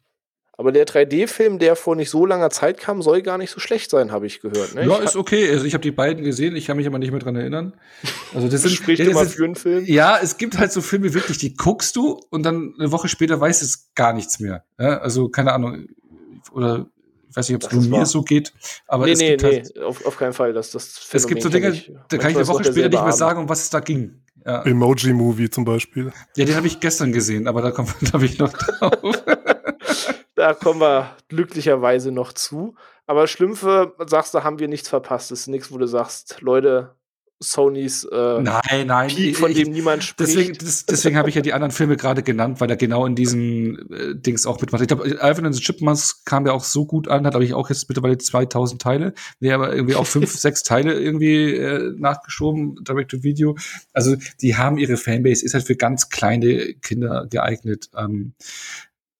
[0.57, 3.91] Aber der 3D-Film, der vor nicht so langer Zeit kam, soll gar nicht so schlecht
[3.91, 4.75] sein, habe ich gehört.
[4.75, 4.87] Ne?
[4.87, 5.51] Ja, ich ist okay.
[5.51, 7.75] Also ich habe die beiden gesehen, ich kann mich aber nicht mehr dran erinnern.
[8.35, 9.85] Also das das sind, spricht ja, das immer sind- für einen Film.
[9.87, 13.41] Ja, es gibt halt so Filme wirklich, die guckst du und dann eine Woche später
[13.41, 14.65] weißt es gar nichts mehr.
[14.79, 15.89] Ja, also keine Ahnung.
[16.53, 16.87] Oder
[17.31, 18.53] ich weiß nicht, ob es nur ist mir so geht,
[18.87, 20.53] aber nee, es nee, gibt nee, halt, auf, auf keinen Fall.
[20.53, 21.93] Das, das es gibt so Phänomen Dinge, ich.
[22.09, 24.21] da kann ich eine Woche ist später nicht mehr sagen, um was es da ging.
[24.47, 24.63] Ja.
[24.63, 26.13] Emoji-Movie zum Beispiel.
[26.37, 27.75] Ja, den habe ich gestern gesehen, aber da
[28.13, 29.25] habe ich noch drauf.
[30.45, 32.75] Da kommen wir glücklicherweise noch zu.
[33.07, 35.31] Aber Schlümpfe, sagst du, haben wir nichts verpasst.
[35.31, 36.97] Das ist nichts, wo du sagst, Leute,
[37.41, 39.09] Sonys äh, nein, nein.
[39.09, 40.29] Peak, von ich- dem niemand spricht.
[40.29, 43.15] Deswegen, das, deswegen habe ich ja die anderen Filme gerade genannt, weil er genau in
[43.15, 44.83] diesen äh, Dings auch mitmacht.
[44.83, 47.55] Ich glaube, Alvin and the Chipmunks kam ja auch so gut an, hat glaube ich
[47.55, 49.15] auch jetzt mittlerweile 2000 Teile.
[49.41, 53.57] Nee, aber irgendwie auch fünf, sechs Teile irgendwie äh, nachgeschoben, Direct to Video.
[53.95, 57.89] Also die haben ihre Fanbase, ist halt für ganz kleine Kinder geeignet.
[57.97, 58.35] Ähm,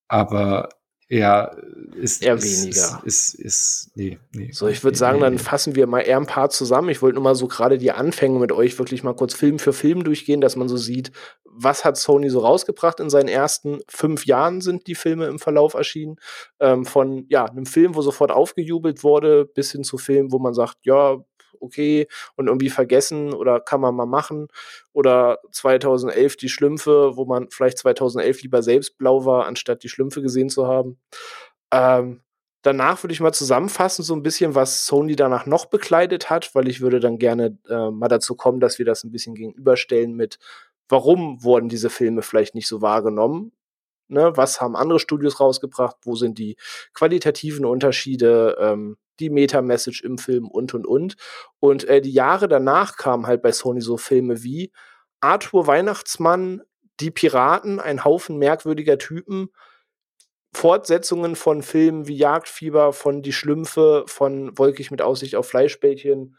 [0.07, 0.69] aber
[1.07, 1.51] ja,
[1.95, 3.01] ist Eher weniger.
[3.05, 4.51] Ist, ist, ist nee, nee.
[4.51, 6.89] So, ich würde Nee, sagen, dann fassen wir mal eher ein paar zusammen.
[6.89, 9.73] Ich wollte nur mal so gerade die Anfänge mit euch wirklich mal kurz Film für
[9.73, 11.11] Film durchgehen, dass man so sieht,
[11.43, 15.75] was hat Sony so rausgebracht in seinen ersten fünf Jahren sind die Filme im Verlauf
[15.75, 16.17] erschienen.
[16.59, 20.53] Ähm, von ja, einem Film, wo sofort aufgejubelt wurde, bis hin zu Filmen, wo man
[20.53, 21.17] sagt, ja,
[21.65, 24.47] okay, und irgendwie vergessen oder kann man mal machen.
[24.93, 30.21] Oder 2011 die Schlümpfe, wo man vielleicht 2011 lieber selbst blau war, anstatt die Schlümpfe
[30.21, 30.99] gesehen zu haben.
[31.71, 32.21] Ähm,
[32.65, 36.67] danach würde ich mal zusammenfassen, so ein bisschen, was Sony danach noch bekleidet hat, weil
[36.67, 40.39] ich würde dann gerne äh, mal dazu kommen, dass wir das ein bisschen gegenüberstellen mit,
[40.89, 43.51] warum wurden diese Filme vielleicht nicht so wahrgenommen?
[44.07, 45.97] Ne, was haben andere Studios rausgebracht?
[46.03, 46.57] Wo sind die
[46.93, 51.15] qualitativen Unterschiede, ähm, die Meta-Message im Film und und und.
[51.59, 54.71] Und äh, die Jahre danach kamen halt bei Sony so Filme wie
[55.21, 56.61] Arthur Weihnachtsmann,
[56.99, 59.49] Die Piraten, ein Haufen merkwürdiger Typen,
[60.53, 66.37] Fortsetzungen von Filmen wie Jagdfieber, von Die Schlümpfe, von Wolkig mit Aussicht auf Fleischbällchen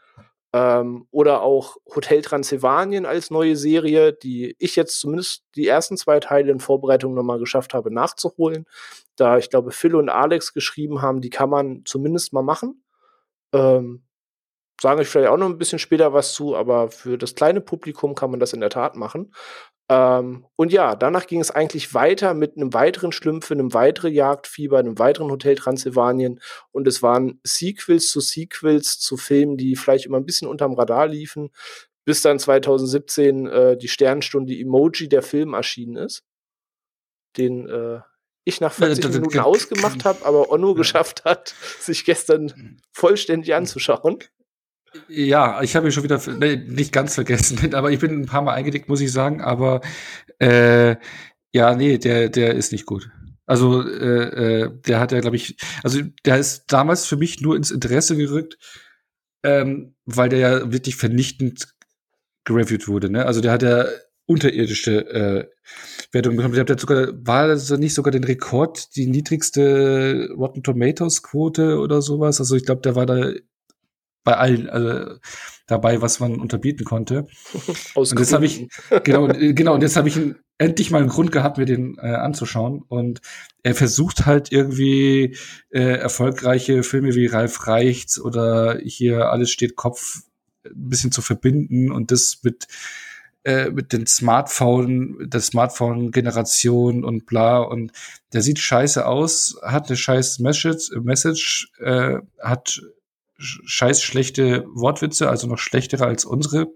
[0.53, 6.19] ähm, oder auch Hotel Transsilvanien als neue Serie, die ich jetzt zumindest die ersten zwei
[6.19, 8.65] Teile in Vorbereitung nochmal geschafft habe nachzuholen.
[9.15, 12.83] Da ich glaube, Phil und Alex geschrieben haben, die kann man zumindest mal machen.
[13.53, 14.06] Ähm,
[14.81, 18.13] sage ich vielleicht auch noch ein bisschen später was zu, aber für das kleine Publikum
[18.15, 19.33] kann man das in der Tat machen.
[19.89, 24.77] Ähm, und ja, danach ging es eigentlich weiter mit einem weiteren Schlümpfe, einem weiteren Jagdfieber,
[24.79, 26.41] einem weiteren Hotel Transsilvanien.
[26.71, 31.07] Und es waren Sequels zu Sequels zu Filmen, die vielleicht immer ein bisschen unterm Radar
[31.07, 31.49] liefen,
[32.05, 36.23] bis dann 2017 äh, die Sternstunde Emoji der Film erschienen ist.
[37.37, 38.01] Den äh,
[38.43, 40.73] ich nach 40 das- das- Minuten ausgemacht habe, aber Onno Ja.
[40.75, 44.19] geschafft hat, sich gestern vollständig anzuschauen.
[45.07, 48.41] Ja, ich habe ihn schon wieder nee, nicht ganz vergessen, aber ich bin ein paar
[48.41, 49.41] Mal eingedickt, muss ich sagen.
[49.41, 49.81] Aber
[50.39, 50.95] äh,
[51.51, 53.09] ja, nee, der, der ist nicht gut.
[53.45, 57.55] Also äh, äh, der hat ja, glaube ich, also der ist damals für mich nur
[57.55, 58.57] ins Interesse gerückt,
[59.43, 61.73] ähm, weil der ja wirklich vernichtend
[62.43, 63.09] gereviewt wurde.
[63.09, 63.25] Ne?
[63.25, 63.85] Also der hat ja
[64.25, 65.47] unterirdische äh,
[66.11, 66.53] Wertungen bekommen.
[66.55, 72.01] Der hat sogar, war das nicht sogar den Rekord, die niedrigste Rotten Tomatoes Quote oder
[72.01, 72.39] sowas.
[72.39, 73.31] Also ich glaube, der war da
[74.27, 75.19] bei allen also,
[75.67, 77.27] dabei, was man unterbieten konnte.
[77.95, 78.67] Aus Und jetzt habe ich
[79.05, 80.19] genau, äh, genau, und jetzt habe ich
[80.57, 82.83] endlich mal einen Grund gehabt, mir den äh, anzuschauen.
[82.85, 83.21] Und
[83.63, 85.37] er versucht halt irgendwie
[85.69, 90.23] äh, erfolgreiche Filme wie Ralf Reichts oder hier Alles steht Kopf
[90.65, 92.67] ein bisschen zu verbinden und das mit
[93.45, 97.93] äh, mit den Smartphone, der Smartphone-Generation und bla und
[98.33, 102.81] der sieht scheiße aus, hat eine scheiß Message, Message äh, hat
[103.39, 106.67] scheiß schlechte Wortwitze, also noch schlechtere als unsere.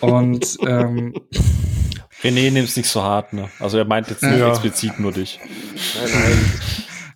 [0.00, 1.14] Und ähm,
[2.22, 3.50] René nimmt es nicht so hart, ne?
[3.58, 4.50] Also er meint jetzt nicht ja.
[4.50, 5.40] explizit nur dich.
[5.94, 6.52] Nein, nein.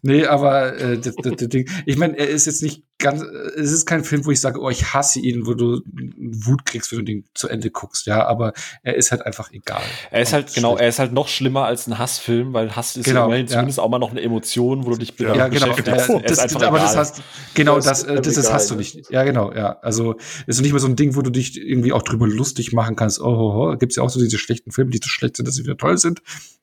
[0.07, 3.73] Nee, aber äh, das, das, das Ding, ich meine, er ist jetzt nicht ganz, es
[3.73, 5.83] ist kein Film, wo ich sage, oh, ich hasse ihn, wo du
[6.17, 9.83] Wut kriegst, wenn du den zu Ende guckst, ja, aber er ist halt einfach egal.
[10.11, 13.05] Er ist halt, genau, er ist halt noch schlimmer als ein Hassfilm, weil Hass ist
[13.05, 13.53] genau, immerhin ja.
[13.53, 16.09] zumindest auch mal noch eine Emotion, wo du dich ja, genau, beschäftigst.
[16.09, 17.23] Ja, das, das, aber das hast,
[17.55, 19.11] genau, das, das, das, das hast du nicht.
[19.11, 19.79] Ja, genau, ja.
[19.81, 20.17] Also,
[20.47, 23.21] ist nicht mehr so ein Ding, wo du dich irgendwie auch drüber lustig machen kannst.
[23.21, 23.77] Oh, oh, oh.
[23.77, 25.99] gibt's ja auch so diese schlechten Filme, die so schlecht sind, dass sie wieder toll
[25.99, 26.23] sind.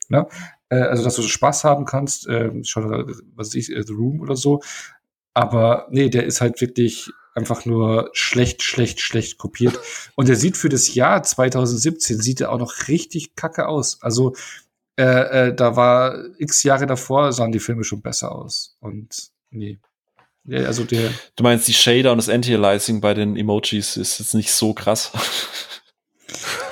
[0.09, 0.27] Ne?
[0.69, 2.27] Äh, also, dass du Spaß haben kannst.
[2.27, 4.61] Äh, schau, was weiß ich, äh, The Room oder so.
[5.33, 9.79] Aber nee, der ist halt wirklich einfach nur schlecht, schlecht, schlecht kopiert.
[10.15, 14.01] Und der sieht für das Jahr 2017 sieht er auch noch richtig kacke aus.
[14.01, 14.35] Also
[14.97, 18.75] äh, äh, da war x Jahre davor sahen die Filme schon besser aus.
[18.79, 19.79] Und nee.
[20.43, 21.11] Ja, also der.
[21.35, 25.11] Du meinst die Shader und das Anti-Aliasing bei den Emojis ist jetzt nicht so krass.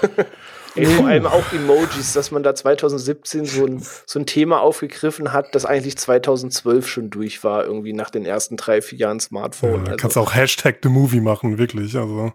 [0.79, 5.33] Ey, vor allem auch Emojis, dass man da 2017 so ein, so ein Thema aufgegriffen
[5.33, 9.85] hat, das eigentlich 2012 schon durch war, irgendwie nach den ersten drei, vier Jahren Smartphone.
[9.85, 9.97] Ja, also.
[9.97, 11.95] Kannst auch Hashtag The Movie machen, wirklich.
[11.95, 12.33] Also,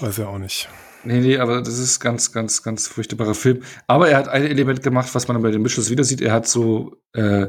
[0.00, 0.68] weiß ja auch nicht.
[1.04, 3.62] Nee, nee, aber das ist ganz, ganz, ganz furchtbarer Film.
[3.86, 6.20] Aber er hat ein Element gemacht, was man bei den Mitchells wieder sieht.
[6.20, 7.46] Er hat so äh,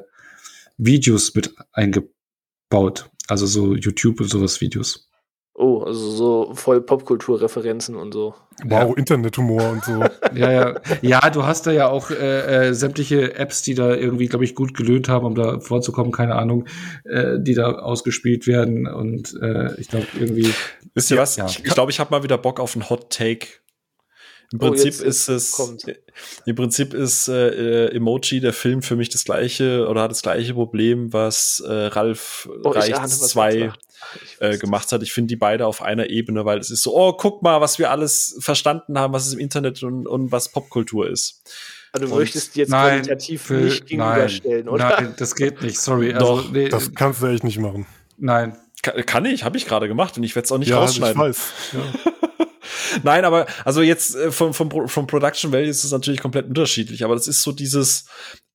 [0.78, 3.10] Videos mit eingebaut.
[3.28, 5.10] Also so YouTube und sowas Videos.
[5.60, 8.36] Oh, also so voll Popkulturreferenzen und so.
[8.64, 8.94] Wow, ja.
[8.96, 10.04] Internethumor und so.
[10.36, 10.76] ja, ja.
[11.02, 14.54] Ja, du hast da ja auch äh, äh, sämtliche Apps, die da irgendwie, glaube ich,
[14.54, 16.66] gut gelöhnt haben, um da vorzukommen, keine Ahnung,
[17.06, 18.86] äh, die da ausgespielt werden.
[18.86, 20.54] Und äh, ich glaube, irgendwie.
[20.94, 21.38] Wisst ihr was?
[21.38, 21.48] Ja.
[21.48, 23.48] Ich glaube, ich habe mal wieder Bock auf einen Hot Take.
[24.54, 25.86] Im oh, Prinzip ist es, kommt.
[26.46, 30.54] im Prinzip ist äh, Emoji der Film für mich das gleiche oder hat das gleiche
[30.54, 33.74] Problem, was äh, Ralf oh, Reichts 2
[34.40, 35.04] äh, gemacht hat.
[35.04, 37.80] Ich finde die beide auf einer Ebene, weil es ist so, oh, guck mal, was
[37.80, 41.44] wir alles verstanden haben, was es im Internet und, und was Popkultur ist.
[41.92, 44.90] Also du und möchtest jetzt nein, qualitativ für, nicht gegenüberstellen, nein, oder?
[44.90, 46.14] Nein, das geht nicht, sorry.
[46.14, 47.86] Also, Doch, nee, das kannst du echt nicht machen.
[48.18, 48.58] Nein.
[48.84, 51.16] Kann, kann ich, habe ich gerade gemacht und ich werde es auch nicht ja, rausschneiden.
[51.16, 51.52] Ich weiß.
[51.74, 52.14] Ja.
[53.04, 57.04] Nein, aber also jetzt äh, vom, vom, vom Production Value ist es natürlich komplett unterschiedlich,
[57.04, 58.06] aber das ist so dieses,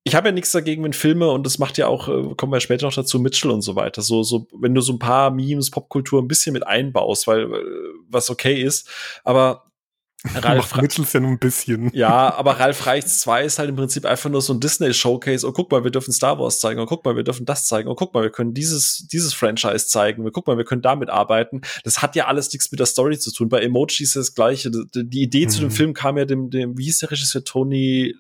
[0.05, 2.61] ich habe ja nichts dagegen, wenn Filme, und das macht ja auch, äh, kommen wir
[2.61, 4.03] später noch dazu, Mitchell und so weiter.
[4.03, 7.65] So, so, wenn du so ein paar Memes, Popkultur ein bisschen mit einbaust, weil äh,
[8.09, 8.89] was okay ist,
[9.23, 9.67] aber
[10.35, 11.91] Ralf Mitchell ist ja nur ein bisschen.
[11.95, 15.47] Ja, aber Ralf Reichts 2 ist halt im Prinzip einfach nur so ein Disney-Showcase.
[15.47, 16.79] Oh, guck mal, wir dürfen Star Wars zeigen.
[16.81, 17.89] Oh, guck mal, wir dürfen das zeigen.
[17.89, 20.23] Oh, guck mal, wir können dieses, dieses Franchise zeigen.
[20.23, 21.63] Wir guck mal, wir können damit arbeiten.
[21.83, 23.49] Das hat ja alles nichts mit der Story zu tun.
[23.49, 24.71] Bei Emoji ist das Gleiche.
[24.71, 25.51] Die, die Idee mhm.
[25.51, 25.73] zu dem mhm.
[25.73, 28.15] Film kam ja dem, dem, wie hieß der Regisseur Tony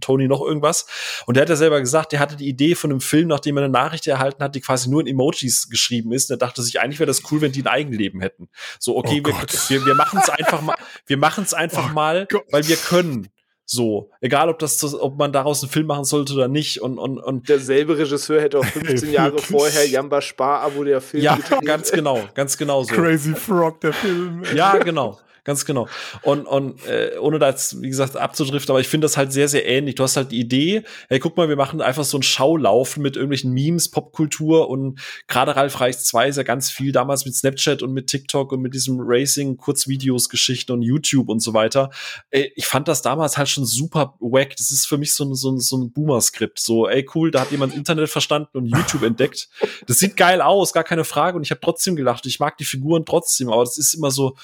[0.00, 0.86] Tony noch irgendwas.
[1.26, 3.64] Und der hat ja selber gesagt, der hatte die Idee von einem Film, nachdem er
[3.64, 6.30] eine Nachricht erhalten hat, die quasi nur in Emojis geschrieben ist.
[6.30, 8.48] Und er dachte sich, eigentlich wäre das cool, wenn die ein Eigenleben hätten.
[8.78, 9.34] So, okay, oh wir,
[9.68, 10.76] wir, wir machen es einfach mal,
[11.06, 12.44] wir machen es einfach oh mal, Gott.
[12.50, 13.28] weil wir können.
[13.68, 16.80] So, egal ob das, ob man daraus einen Film machen sollte oder nicht.
[16.80, 21.24] Und, und, und derselbe Regisseur hätte auch 15 Jahre vorher Jamba Spar-Abo der Film.
[21.24, 22.94] Ja, ganz genau, ganz genau so.
[22.94, 24.44] Crazy Frog der Film.
[24.54, 25.88] Ja, genau ganz genau.
[26.22, 29.48] Und, und äh, ohne da jetzt, wie gesagt, abzudriften, aber ich finde das halt sehr,
[29.48, 29.94] sehr ähnlich.
[29.94, 33.16] Du hast halt die Idee, hey, guck mal, wir machen einfach so ein Schaulaufen mit
[33.16, 37.82] irgendwelchen Memes, Popkultur und gerade Ralf Reichs 2 ist ja ganz viel damals mit Snapchat
[37.82, 41.90] und mit TikTok und mit diesem Racing, Kurzvideos, Geschichten und YouTube und so weiter.
[42.30, 44.56] Ey, ich fand das damals halt schon super wack.
[44.56, 46.58] Das ist für mich so ein, so ein, so ein Boomer-Skript.
[46.58, 49.48] So, ey, cool, da hat jemand Internet verstanden und YouTube entdeckt.
[49.86, 51.36] Das sieht geil aus, gar keine Frage.
[51.36, 52.26] Und ich habe trotzdem gelacht.
[52.26, 54.36] Ich mag die Figuren trotzdem, aber das ist immer so,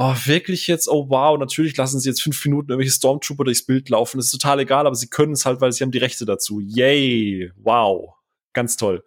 [0.00, 3.90] oh, wirklich jetzt, oh wow, natürlich lassen sie jetzt fünf Minuten irgendwelche Stormtrooper durchs Bild
[3.90, 4.16] laufen.
[4.16, 6.58] Das ist total egal, aber sie können es halt, weil sie haben die Rechte dazu.
[6.58, 8.14] Yay, wow,
[8.54, 9.04] ganz toll.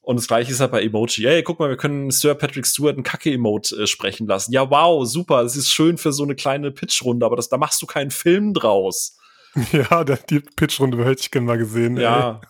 [0.00, 1.22] Und das gleiche ist halt bei Emoji.
[1.22, 4.52] Hey, guck mal, wir können Sir Patrick Stewart ein Kacke-Emote äh, sprechen lassen.
[4.52, 5.44] Ja, wow, super.
[5.44, 8.52] Das ist schön für so eine kleine Pitchrunde, aber das, da machst du keinen Film
[8.54, 9.18] draus.
[9.70, 11.98] Ja, die Pitchrunde hätte ich gerne mal gesehen.
[11.98, 12.40] Ja.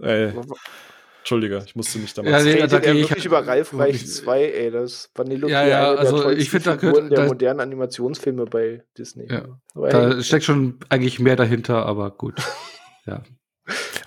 [0.00, 0.32] Ey.
[1.20, 2.30] Entschuldige, ich musste mich da mal.
[2.30, 5.94] Ja, nee, da gehe ich wirklich über Ralf Reich 2, ey, das Vanillucci ja, ja,
[5.94, 9.28] also ich finde da gehört der modernen Animationsfilme bei Disney.
[9.30, 9.44] Ja.
[9.74, 12.40] da ey, steckt schon eigentlich mehr dahinter, aber gut.
[13.06, 13.22] ja.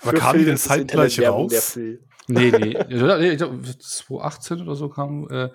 [0.02, 1.78] Aber kam die denn zeitgleich raus?
[2.26, 2.74] Nee, nee.
[3.78, 5.50] 2018 oder so kam äh,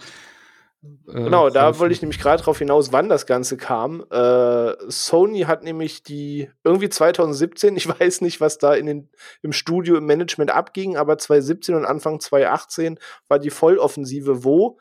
[0.81, 4.05] genau, da wollte ich nämlich gerade drauf hinaus, wann das Ganze kam.
[4.11, 9.09] Äh, Sony hat nämlich die irgendwie 2017, ich weiß nicht, was da in den,
[9.41, 14.79] im Studio im Management abging, aber 2017 und Anfang 2018 war die Volloffensive, wo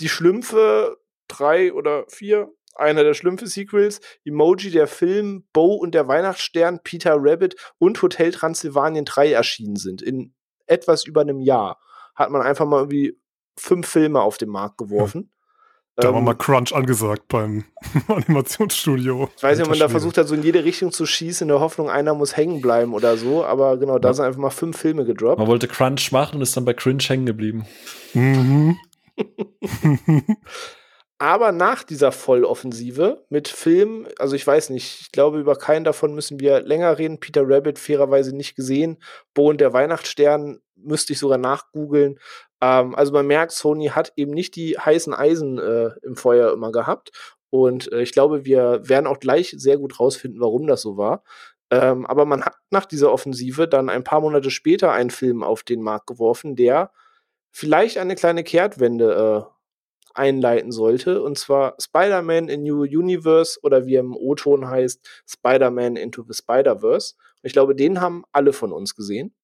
[0.00, 6.06] die Schlümpfe drei oder vier einer der schlimmsten Sequels, Emoji, der Film, Bo und der
[6.06, 10.00] Weihnachtsstern, Peter Rabbit und Hotel Transylvanien 3 erschienen sind.
[10.00, 10.32] In
[10.66, 11.80] etwas über einem Jahr
[12.14, 13.18] hat man einfach mal irgendwie
[13.58, 15.32] fünf Filme auf den Markt geworfen.
[16.00, 17.64] Da war Ähm, mal Crunch angesagt beim
[18.08, 19.28] Animationsstudio.
[19.36, 21.48] Ich weiß nicht, ob man da versucht hat, so in jede Richtung zu schießen, in
[21.48, 23.44] der Hoffnung, einer muss hängen bleiben oder so.
[23.44, 24.14] Aber genau, da Ja.
[24.14, 25.38] sind einfach mal fünf Filme gedroppt.
[25.38, 27.64] Man wollte Crunch machen und ist dann bei Cringe hängen geblieben.
[28.14, 28.76] Mhm.
[31.20, 36.14] Aber nach dieser Volloffensive mit Filmen, also ich weiß nicht, ich glaube, über keinen davon
[36.14, 37.18] müssen wir länger reden.
[37.18, 38.98] Peter Rabbit fairerweise nicht gesehen.
[39.34, 42.20] Bo und der Weihnachtsstern müsste ich sogar nachgoogeln.
[42.60, 46.70] Ähm, also man merkt, Sony hat eben nicht die heißen Eisen äh, im Feuer immer
[46.70, 47.10] gehabt.
[47.50, 51.24] Und äh, ich glaube, wir werden auch gleich sehr gut rausfinden, warum das so war.
[51.70, 55.64] Ähm, aber man hat nach dieser Offensive dann ein paar Monate später einen Film auf
[55.64, 56.92] den Markt geworfen, der
[57.50, 59.57] vielleicht eine kleine Kehrtwende äh,
[60.18, 61.22] einleiten sollte.
[61.22, 66.34] Und zwar Spider-Man in New Universe oder wie er im O-Ton heißt, Spider-Man into the
[66.34, 67.14] Spider-Verse.
[67.16, 69.34] Und ich glaube, den haben alle von uns gesehen.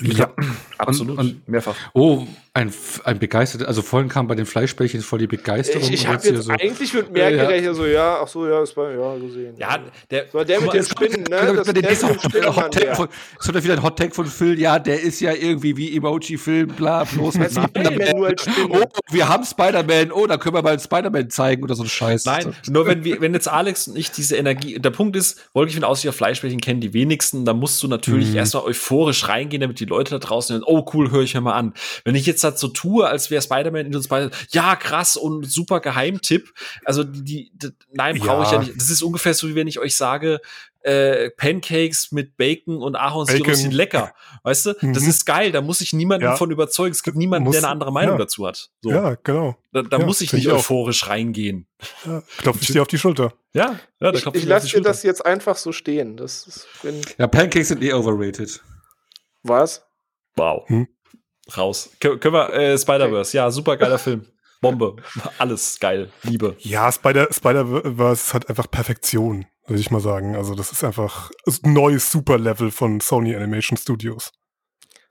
[0.00, 0.32] Ja,
[0.78, 1.18] Absolut.
[1.18, 1.76] und- Mehrfach.
[1.94, 2.24] Oh,
[2.58, 2.72] ein,
[3.04, 5.82] ein begeisterter, also vorhin kam bei den Fleischbällchen voll die Begeisterung.
[5.82, 7.44] Ich, ich habe hier jetzt so, eigentlich mit mehr Ja, ja.
[7.44, 9.54] gerechnet, so, ja, ach so, ja, das war, ja, gesehen.
[9.58, 9.78] Ja,
[10.10, 11.52] der, So, der mit den Spinnen, ne?
[11.56, 13.08] Das, Das, der der dem Hot, Take von,
[13.40, 14.58] es wird wieder ein Hot Take von Phil.
[14.58, 18.34] Ja, der ist ja irgendwie wie Emoji-Film, bla, bloß mit Spider-Man.
[18.70, 20.12] Oh, wir haben Spider-Man.
[20.12, 22.24] Oh, da können wir mal einen Spider-Man zeigen oder so ein Scheiß.
[22.24, 25.84] Nein, nur wenn wir, wenn jetzt Alex und ich diese Energie, der Punkt ist, Wolkechen
[25.84, 28.36] aus wie Fleischbällchen kennen die wenigsten, da musst du natürlich Mhm.
[28.36, 31.54] erstmal euphorisch reingehen, damit die Leute da draußen hören, oh cool, höre ich mir mal
[31.54, 31.74] an.
[32.04, 35.44] Wenn ich jetzt halt so tue, als wäre Spider-Man in uns beide, ja krass und
[35.50, 36.52] super Geheimtipp,
[36.84, 38.62] also die, die, die nein, brauche ich ja Ja.
[38.62, 38.76] nicht.
[38.76, 40.40] Das ist ungefähr so, wie wenn ich euch sage,
[40.82, 44.14] äh, Pancakes mit Bacon und Ahornsirup sind lecker.
[44.44, 44.72] Weißt du?
[44.80, 45.10] Das Mhm.
[45.10, 46.36] ist geil, da muss ich niemanden Ja.
[46.36, 46.92] von überzeugen.
[46.92, 48.18] Es gibt niemanden, Muss- der eine andere Meinung ja.
[48.18, 48.70] dazu hat.
[48.80, 48.90] So.
[48.90, 49.56] Ja, genau.
[49.72, 50.58] Da, da Ja, muss ich nicht auch.
[50.58, 51.66] euphorisch reingehen.
[52.06, 53.34] Ja, klopf ich dir auf die Schulter.
[53.52, 56.16] Ja, ja, da Ich, klopft ich lasse dir das jetzt einfach so stehen.
[56.16, 56.66] Das ist,
[57.18, 58.62] Ja, Pancakes sind eh overrated.
[59.42, 59.84] was?
[60.36, 60.62] Wow.
[60.68, 60.86] Hm?
[61.56, 61.90] Raus.
[62.00, 64.26] Kö können wir, äh, Spider-Verse, ja, super geiler Film.
[64.60, 64.96] Bombe.
[65.38, 66.10] Alles geil.
[66.24, 66.56] Liebe.
[66.58, 70.34] Ja, Spider- Spider-Verse hat einfach Perfektion, würde ich mal sagen.
[70.36, 71.30] Also das ist einfach
[71.64, 74.32] ein neues Superlevel von Sony Animation Studios.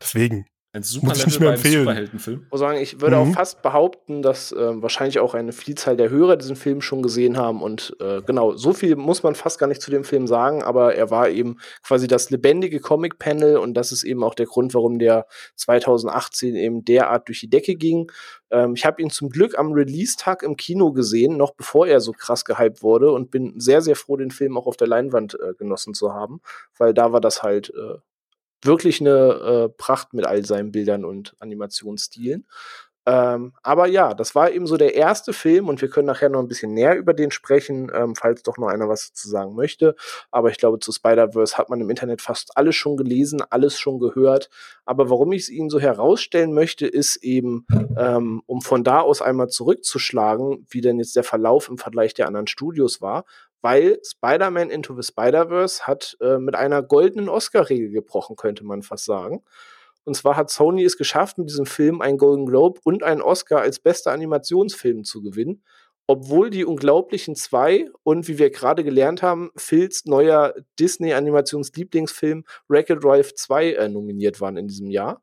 [0.01, 0.45] Deswegen.
[0.73, 1.79] Ein super Muss ich Level empfehlen.
[1.85, 2.41] Superheldenfilm.
[2.45, 3.31] Ich muss sagen, ich würde Mhm.
[3.31, 7.37] auch fast behaupten, dass ähm, wahrscheinlich auch eine Vielzahl der Hörer diesen Film schon gesehen
[7.37, 7.63] haben.
[7.63, 10.93] Und äh, genau, so viel muss man fast gar nicht zu dem Film sagen, aber
[10.93, 14.99] er war eben quasi das lebendige Comic-Panel und das ist eben auch der Grund, warum
[14.99, 18.11] der 2018 eben derart durch die Decke ging.
[18.51, 22.11] Ähm, ich habe ihn zum Glück am Release-Tag im Kino gesehen, noch bevor er so
[22.11, 25.53] krass gehypt wurde und bin sehr, sehr froh, den Film auch auf der Leinwand äh,
[25.57, 26.41] genossen zu haben,
[26.77, 27.97] weil da war das halt äh,
[28.63, 32.45] wirklich eine äh, Pracht mit all seinen Bildern und Animationsstilen.
[33.07, 36.41] Ähm, aber ja, das war eben so der erste Film und wir können nachher noch
[36.41, 39.95] ein bisschen näher über den sprechen, ähm, falls doch noch einer was zu sagen möchte.
[40.29, 43.99] Aber ich glaube, zu Spider-Verse hat man im Internet fast alles schon gelesen, alles schon
[43.99, 44.49] gehört.
[44.83, 47.65] Aber warum ich es Ihnen so herausstellen möchte, ist eben,
[47.97, 52.27] ähm, um von da aus einmal zurückzuschlagen, wie denn jetzt der Verlauf im Vergleich der
[52.27, 53.23] anderen Studios war,
[53.61, 59.05] weil Spider-Man Into the Spider-Verse hat äh, mit einer goldenen Oscar-Regel gebrochen, könnte man fast
[59.05, 59.43] sagen.
[60.05, 63.59] Und zwar hat Sony es geschafft, mit diesem Film einen Golden Globe und einen Oscar
[63.59, 65.63] als bester Animationsfilm zu gewinnen,
[66.07, 73.35] obwohl die Unglaublichen zwei und wie wir gerade gelernt haben, Phils neuer Disney-Animations-Lieblingsfilm Wreck-It Drive
[73.35, 75.21] 2 äh, nominiert waren in diesem Jahr.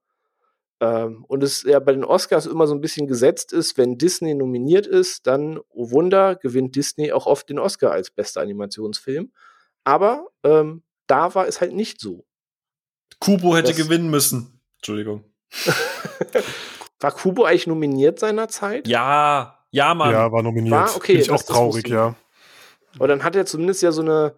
[0.80, 4.34] Ähm, und es ja bei den Oscars immer so ein bisschen gesetzt ist, wenn Disney
[4.34, 9.32] nominiert ist, dann, oh Wunder, gewinnt Disney auch oft den Oscar als bester Animationsfilm.
[9.84, 12.24] Aber ähm, da war es halt nicht so.
[13.20, 14.60] Kubo hätte Das- gewinnen müssen.
[14.78, 15.24] Entschuldigung.
[17.00, 18.88] War Kubo eigentlich nominiert seinerzeit?
[18.88, 20.12] Ja, ja, Mann.
[20.12, 20.72] Ja, war nominiert.
[20.72, 20.96] War?
[20.96, 22.14] Okay, Bin ich das- auch traurig, ja.
[22.96, 24.34] Aber dann hat er zumindest ja so eine,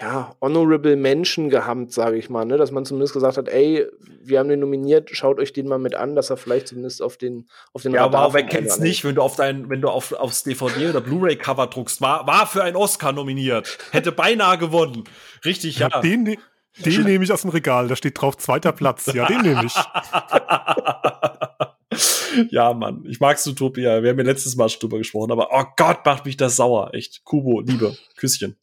[0.00, 2.56] ja, honorable Menschen gehabt, sage ich mal, ne?
[2.56, 3.84] dass man zumindest gesagt hat, ey,
[4.22, 7.16] wir haben den nominiert, schaut euch den mal mit an, dass er vielleicht zumindest auf
[7.16, 10.12] den auf den Ja, aber wer kennt's nicht, wenn du auf dein, wenn du auf,
[10.12, 13.76] aufs DVD oder Blu-ray-Cover druckst, war, war für einen Oscar nominiert.
[13.90, 15.02] Hätte beinahe gewonnen.
[15.44, 15.88] Richtig, ja.
[16.00, 16.38] Den, ne-
[16.84, 17.88] den nehme ich aus dem Regal.
[17.88, 19.06] Da steht drauf zweiter Platz.
[19.12, 19.74] Ja, den nehme ich.
[22.52, 23.04] ja, Mann.
[23.08, 24.00] Ich mag's Utopia.
[24.00, 26.94] Wir haben ja letztes Mal schon drüber gesprochen, aber oh Gott, macht mich das sauer.
[26.94, 27.24] Echt.
[27.24, 27.96] Kubo, Liebe.
[28.16, 28.56] Küsschen.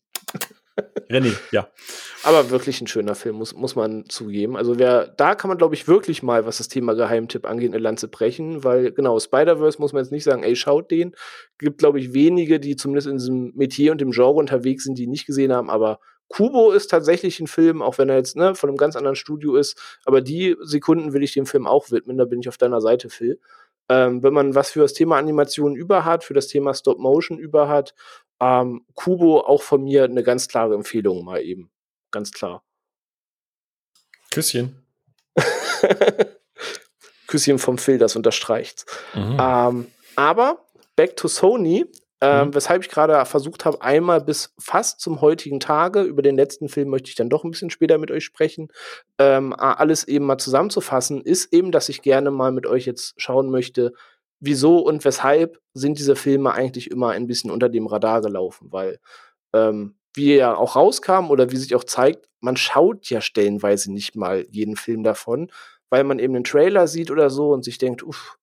[1.10, 1.70] René, ja.
[2.24, 4.58] Aber wirklich ein schöner Film, muss, muss man zugeben.
[4.58, 7.82] Also wer, da kann man, glaube ich, wirklich mal, was das Thema Geheimtipp angeht, eine
[7.82, 11.16] Lanze brechen, weil genau, Spider-Verse muss man jetzt nicht sagen, ey, schaut den.
[11.60, 15.08] Gibt, glaube ich, wenige, die zumindest in diesem Metier und dem Genre unterwegs sind, die
[15.08, 18.70] nicht gesehen haben, aber Kubo ist tatsächlich ein Film, auch wenn er jetzt ne, von
[18.70, 22.26] einem ganz anderen Studio ist, aber die Sekunden will ich dem Film auch widmen, da
[22.26, 23.40] bin ich auf deiner Seite, Phil.
[23.88, 27.38] Ähm, wenn man was für das Thema Animation über hat, für das Thema Stop Motion
[27.38, 27.94] über hat,
[28.42, 31.72] ähm, Kubo auch von mir eine ganz klare Empfehlung mal eben.
[32.12, 32.64] Ganz klar.
[34.32, 34.86] Küsschen.
[37.28, 38.86] Küsschen vom Phil, das unterstreicht.
[39.14, 39.38] Mhm.
[39.40, 40.66] Ähm, aber
[40.96, 41.86] back to Sony,
[42.22, 42.56] ähm, Mhm.
[42.56, 46.90] weshalb ich gerade versucht habe, einmal bis fast zum heutigen Tage, über den letzten Film
[46.90, 48.70] möchte ich dann doch ein bisschen später mit euch sprechen,
[49.20, 53.50] ähm, alles eben mal zusammenzufassen, ist eben, dass ich gerne mal mit euch jetzt schauen
[53.50, 53.94] möchte,
[54.40, 59.00] wieso und weshalb sind diese Filme eigentlich immer ein bisschen unter dem Radar gelaufen, weil
[59.54, 64.16] ähm, wie ja auch rauskam oder wie sich auch zeigt, man schaut ja stellenweise nicht
[64.16, 65.52] mal jeden Film davon,
[65.90, 68.38] weil man eben einen Trailer sieht oder so und sich denkt, uff,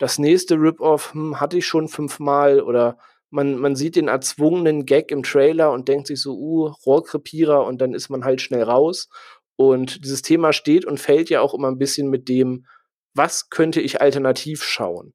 [0.00, 2.60] das nächste Rip-Off hm, hatte ich schon fünfmal.
[2.62, 2.96] Oder
[3.28, 7.64] man, man sieht den erzwungenen Gag im Trailer und denkt sich so, uh, Rohrkrepierer.
[7.66, 9.10] Und dann ist man halt schnell raus.
[9.56, 12.66] Und dieses Thema steht und fällt ja auch immer ein bisschen mit dem,
[13.14, 15.14] was könnte ich alternativ schauen?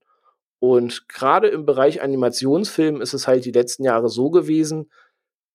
[0.60, 4.90] Und gerade im Bereich Animationsfilm ist es halt die letzten Jahre so gewesen,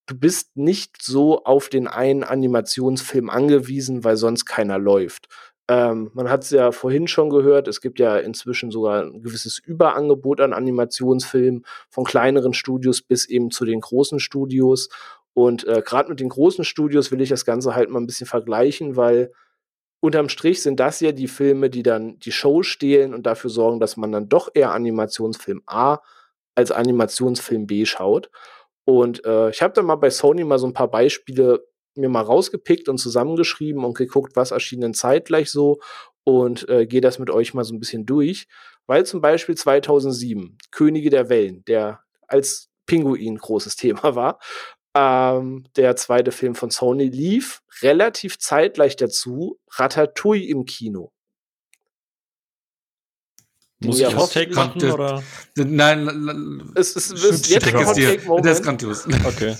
[0.07, 5.29] du bist nicht so auf den einen Animationsfilm angewiesen, weil sonst keiner läuft.
[5.69, 9.61] Ähm, man hat es ja vorhin schon gehört, es gibt ja inzwischen sogar ein gewisses
[9.61, 14.89] Überangebot an Animationsfilmen von kleineren Studios bis eben zu den großen Studios.
[15.33, 18.27] Und äh, gerade mit den großen Studios will ich das Ganze halt mal ein bisschen
[18.27, 19.33] vergleichen, weil
[20.01, 23.81] unterm Strich sind das ja die Filme, die dann die Show stehlen und dafür sorgen,
[23.81, 25.99] dass man dann doch eher Animationsfilm A
[26.55, 28.31] als Animationsfilm B schaut.
[28.85, 32.23] Und äh, ich habe dann mal bei Sony mal so ein paar Beispiele mir mal
[32.23, 35.81] rausgepickt und zusammengeschrieben und geguckt, was erschien denn zeitgleich so
[36.25, 38.47] und äh, gehe das mit euch mal so ein bisschen durch.
[38.87, 44.39] Weil zum Beispiel 2007 Könige der Wellen, der als Pinguin großes Thema war,
[44.95, 51.13] ähm, der zweite Film von Sony lief relativ zeitgleich dazu Ratatouille im Kino.
[53.83, 55.23] Muss ich Hot Take hoffentlich- machen oder?
[55.57, 58.45] Nein, Es ist, es ist jetzt ein es Hot.
[58.45, 59.07] Der ist grandios.
[59.25, 59.57] Okay.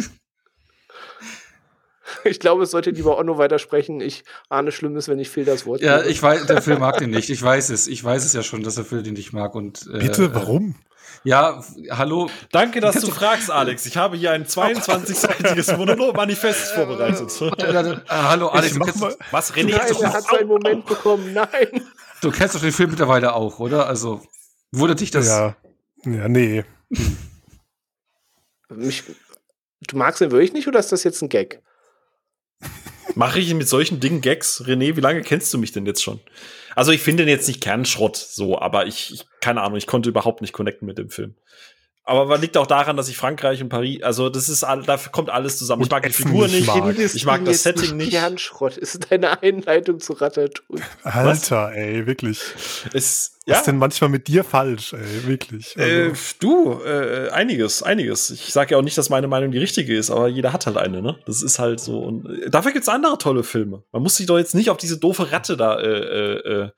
[2.25, 4.01] Ich glaube, es sollte lieber Onno weitersprechen.
[4.03, 6.11] Ich ahne Schlimmes, wenn ich Phil das Wort Ja, gebe.
[6.11, 7.31] ich weiß, der Film mag den nicht.
[7.31, 7.87] Ich weiß es.
[7.87, 9.55] Ich weiß es ja schon, dass der Phil den nicht mag.
[9.55, 10.75] Und, äh, Bitte, äh, warum?
[11.23, 12.31] Ja, hallo.
[12.51, 13.85] Danke, dass du fragst, Alex.
[13.87, 17.31] Ich habe hier ein 22-seitiges Monolog-Manifest vorbereitet.
[17.59, 19.77] Äh, hallo, Alex, mal- Was, René?
[19.77, 21.33] Nein, er hat seinen Moment bekommen.
[21.35, 21.83] Nein.
[22.23, 23.87] du kennst doch den Film mittlerweile auch, oder?
[23.87, 24.23] Also,
[24.73, 25.27] wundert dich das?
[25.29, 25.57] ja.
[26.07, 26.65] Ja, nee.
[28.71, 29.05] Mich,
[29.87, 31.61] du magst ihn wirklich nicht oder ist das jetzt ein Gag?
[33.15, 34.63] Mache ich mit solchen Dingen Gags?
[34.65, 36.21] René, wie lange kennst du mich denn jetzt schon?
[36.75, 40.09] Also ich finde den jetzt nicht Kernschrott, so, aber ich, ich, keine Ahnung, ich konnte
[40.09, 41.35] überhaupt nicht connecten mit dem Film.
[42.11, 45.13] Aber man liegt auch daran, dass ich Frankreich und Paris, also das ist, all- dafür
[45.13, 45.83] kommt alles zusammen.
[45.83, 46.99] Und ich mag die Figur nicht mag.
[46.99, 48.11] Ich mag das Setting nicht.
[48.11, 50.83] Kernschrott ist deine Einleitung zu Ratatouille.
[51.05, 52.41] Alter, ey, wirklich.
[52.93, 55.77] Es, Was ja, ist denn manchmal mit dir falsch, ey, wirklich?
[55.77, 58.31] äh, Also, du, äh, einiges, einiges.
[58.31, 60.79] Ich sage ja auch nicht, dass meine Meinung die richtige ist, aber jeder hat halt
[60.79, 61.17] eine, ne?
[61.27, 62.01] Das ist halt so.
[62.01, 63.85] Und äh, dafür gibt's andere tolle Filme.
[63.93, 66.71] Man muss sich doch jetzt nicht auf diese doofe Ratte da äh, äh, äh,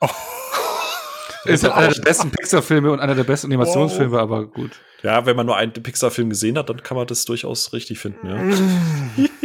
[1.52, 4.72] Ist halt einer der besten Pixar-Filme und einer der besten Animationsfilme, aber gut.
[5.02, 8.28] Ja, wenn man nur einen Pixar-Film gesehen hat, dann kann man das durchaus richtig finden,
[8.28, 9.28] ja.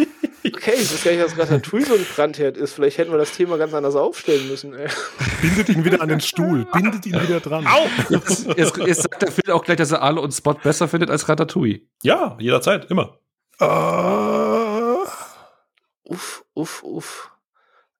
[0.45, 2.73] Okay, ich weiß gar nicht, dass Ratatouille so ein Brandherd ist.
[2.73, 4.73] Vielleicht hätten wir das Thema ganz anders aufstellen müssen.
[4.73, 4.87] Ey.
[5.41, 7.67] bindet ihn wieder an den Stuhl, bindet ihn wieder dran.
[8.09, 11.09] Jetzt, jetzt, jetzt sagt der Phil auch gleich, dass er Arlo und Spot besser findet
[11.09, 11.81] als Ratatouille.
[12.01, 13.19] Ja, jederzeit, immer.
[13.59, 13.65] Äh,
[16.07, 17.31] Uff, uff, uff.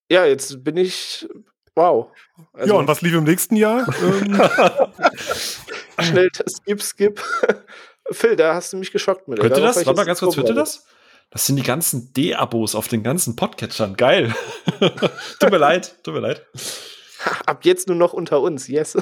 [0.10, 1.28] Ja, jetzt bin ich.
[1.78, 2.08] Wow.
[2.54, 3.88] Also, ja, und was lief im nächsten Jahr?
[4.02, 4.42] ähm,
[6.02, 7.24] Schnell, skip, skip.
[8.10, 9.40] Phil, da hast du mich geschockt mit.
[9.40, 9.76] Könnte das?
[9.76, 10.88] war Warte mal ganz kurz, könnte das?
[11.30, 13.96] Das sind die ganzen D-Abos auf den ganzen Podcatchern.
[13.96, 14.34] Geil.
[15.40, 16.48] tut mir leid, tut mir leid.
[17.46, 18.98] Ab jetzt nur noch unter uns, yes.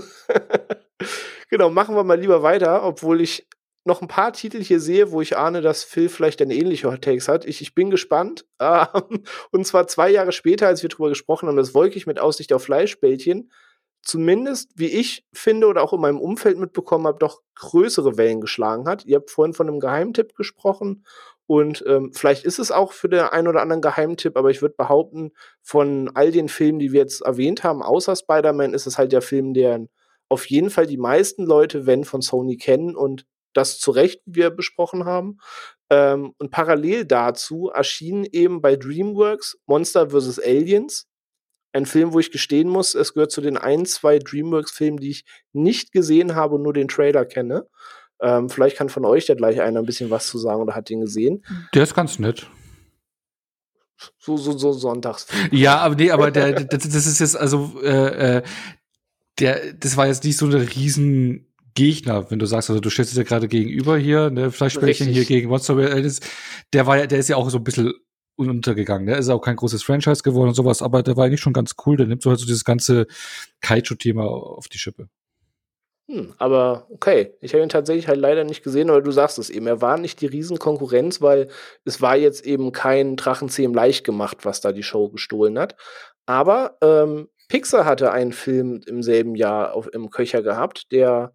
[1.49, 3.47] genau, machen wir mal lieber weiter, obwohl ich
[3.85, 7.03] noch ein paar Titel hier sehe, wo ich ahne, dass Phil vielleicht eine ähnliche Hot
[7.03, 7.45] Takes hat.
[7.45, 8.45] Ich, ich bin gespannt.
[8.61, 12.53] Ähm, und zwar zwei Jahre später, als wir drüber gesprochen haben, das Wolkig mit Aussicht
[12.53, 13.51] auf Fleischbällchen,
[14.01, 18.87] zumindest, wie ich finde oder auch in meinem Umfeld mitbekommen habe, doch größere Wellen geschlagen
[18.87, 19.05] hat.
[19.05, 21.03] Ihr habt vorhin von einem Geheimtipp gesprochen
[21.47, 24.75] und ähm, vielleicht ist es auch für den einen oder anderen Geheimtipp, aber ich würde
[24.77, 25.31] behaupten,
[25.61, 29.21] von all den Filmen, die wir jetzt erwähnt haben, außer Spider-Man, ist es halt der
[29.21, 29.85] Film, der
[30.29, 33.25] auf jeden Fall die meisten Leute, wenn von Sony kennen und
[33.55, 35.39] das zu Recht, wie wir besprochen haben.
[35.89, 40.39] Ähm, und parallel dazu erschien eben bei DreamWorks Monster vs.
[40.39, 41.07] Aliens.
[41.73, 45.25] Ein Film, wo ich gestehen muss, es gehört zu den ein, zwei DreamWorks-Filmen, die ich
[45.51, 47.67] nicht gesehen habe und nur den Trailer kenne.
[48.21, 50.89] Ähm, vielleicht kann von euch da gleich einer ein bisschen was zu sagen oder hat
[50.89, 51.43] den gesehen.
[51.73, 52.47] Der ist ganz nett.
[54.17, 55.49] So, so, so Sonntagsfilm.
[55.51, 58.43] Ja, aber nee, aber der, das, das ist jetzt also äh, äh,
[59.39, 63.11] der, das war jetzt nicht so eine riesen Gegner, wenn du sagst, also du stellst
[63.11, 65.75] es ja gerade gegenüber hier, ne, Fleischbällchen hier gegen Monster,
[66.73, 67.93] der war ja, der ist ja auch so ein bisschen
[68.37, 69.07] untergegangen.
[69.07, 71.75] Der ist auch kein großes Franchise geworden und sowas, aber der war eigentlich schon ganz
[71.85, 71.97] cool.
[71.97, 73.07] Der nimmt so halt so dieses ganze
[73.61, 75.07] Kaiju-Thema auf die Schippe.
[76.09, 79.49] Hm, aber okay, ich habe ihn tatsächlich halt leider nicht gesehen, aber du sagst es
[79.49, 81.49] eben, er war nicht die Riesenkonkurrenz, weil
[81.83, 85.75] es war jetzt eben kein Drachenzähm leicht gemacht, was da die Show gestohlen hat.
[86.27, 91.33] Aber ähm, Pixar hatte einen Film im selben Jahr auf, im Köcher gehabt, der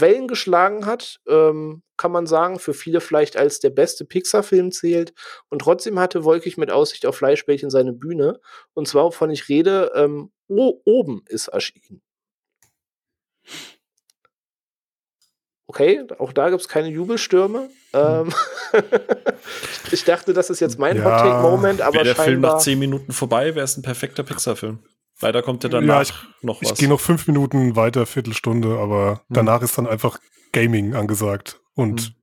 [0.00, 5.12] Wellen geschlagen hat, ähm, kann man sagen, für viele vielleicht als der beste Pixar-Film zählt.
[5.48, 8.40] Und trotzdem hatte Wolkig mit Aussicht auf Fleischbällchen seine Bühne.
[8.74, 12.02] Und zwar, wovon ich rede, ähm, oben ist erschienen.
[15.66, 17.68] Okay, auch da gibt es keine Jubelstürme.
[17.92, 18.32] Ähm
[19.92, 22.78] ich dachte, das ist jetzt mein ja, Hot-Take-Moment, aber Wäre der scheinbar Film nach zehn
[22.78, 24.78] Minuten vorbei, wäre es ein perfekter Pixar-Film.
[25.20, 26.70] Leider kommt ja danach ja, ich, noch was.
[26.70, 29.34] Ich gehe noch fünf Minuten weiter, Viertelstunde, aber hm.
[29.34, 30.18] danach ist dann einfach
[30.52, 31.60] Gaming angesagt.
[31.74, 32.14] Und hm.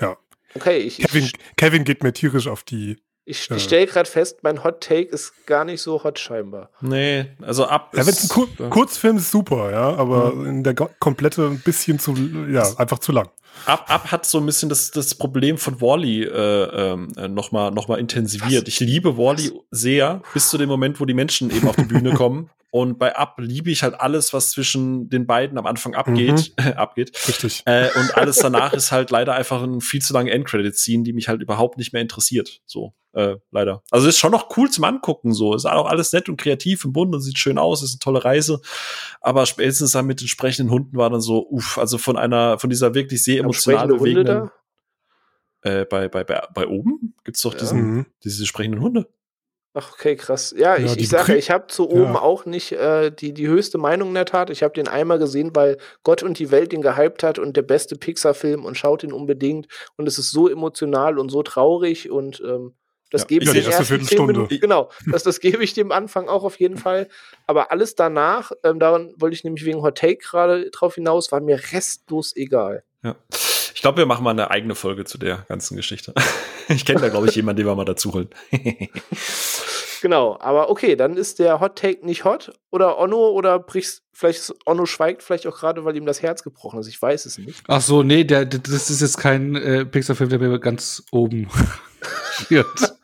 [0.00, 0.16] ja.
[0.54, 2.98] Okay, ich, Kevin, ich, Kevin geht mir tierisch auf die.
[3.24, 6.70] Ich, äh, ich stelle gerade fest, mein Hot Take ist gar nicht so hot scheinbar.
[6.80, 7.92] Nee, also ab.
[7.96, 10.46] Ja, wenn ein Kur Kurzfilm ist super, ja, aber hm.
[10.46, 12.14] in der komplette ein bisschen zu,
[12.50, 13.28] ja, einfach zu lang.
[13.66, 17.86] Ab, ab hat so ein bisschen das, das Problem von Wally äh, äh, nochmal noch
[17.86, 18.66] mal intensiviert.
[18.66, 18.68] Was?
[18.68, 22.12] Ich liebe Wally sehr, bis zu dem Moment, wo die Menschen eben auf die Bühne
[22.14, 22.50] kommen.
[22.70, 26.54] Und bei Up liebe ich halt alles, was zwischen den beiden am Anfang abgeht.
[26.58, 26.72] Mhm.
[26.76, 27.12] abgeht.
[27.28, 27.62] Richtig.
[27.66, 31.28] Äh, und alles danach ist halt leider einfach ein viel zu lange Endcredit-Scene, die mich
[31.28, 32.62] halt überhaupt nicht mehr interessiert.
[32.64, 33.82] So, äh, leider.
[33.90, 35.54] Also ist schon noch cool zum Angucken, so.
[35.54, 38.24] Ist auch alles nett und kreativ im Bund und sieht schön aus, ist eine tolle
[38.24, 38.60] Reise.
[39.20, 42.94] Aber spätestens dann mit entsprechenden Hunden war dann so, uff, also von einer, von dieser
[42.94, 44.50] wirklich sehr emotional bewegenden.
[45.62, 48.06] Äh, bei, bei, bei, bei oben gibt's doch diesen, mhm.
[48.24, 49.06] diese sprechenden Hunde.
[49.74, 50.54] Ach, okay, krass.
[50.56, 52.20] Ja, ja ich, ich sage, ich habe zu oben ja.
[52.20, 54.50] auch nicht äh, die, die höchste Meinung in der Tat.
[54.50, 57.62] Ich habe den einmal gesehen, weil Gott und die Welt den gehypt hat und der
[57.62, 59.68] beste Pixar-Film und schaut ihn unbedingt.
[59.96, 62.74] Und es ist so emotional und so traurig und ähm,
[63.12, 64.48] das ja, gebe ich ja, dem erste Viertelstunde.
[64.58, 67.08] Genau, das, das gebe ich dem Anfang auch auf jeden Fall.
[67.46, 71.40] Aber alles danach, ähm, daran wollte ich nämlich wegen Hot Take gerade drauf hinaus, war
[71.40, 72.84] mir restlos egal.
[73.02, 73.16] Ja.
[73.74, 76.14] Ich glaube, wir machen mal eine eigene Folge zu der ganzen Geschichte.
[76.68, 78.30] Ich kenne da, glaube ich, jemanden, den wir mal dazu holen.
[80.00, 84.54] genau, aber okay, dann ist der Hot Take nicht hot oder Onno oder brichst, vielleicht
[84.64, 86.86] Onno schweigt vielleicht auch gerade, weil ihm das Herz gebrochen ist.
[86.86, 87.64] Ich weiß es nicht.
[87.66, 91.48] Ach so, nee, der, das ist jetzt kein äh, Pixar-Film, der mir ganz oben
[92.48, 92.96] wird.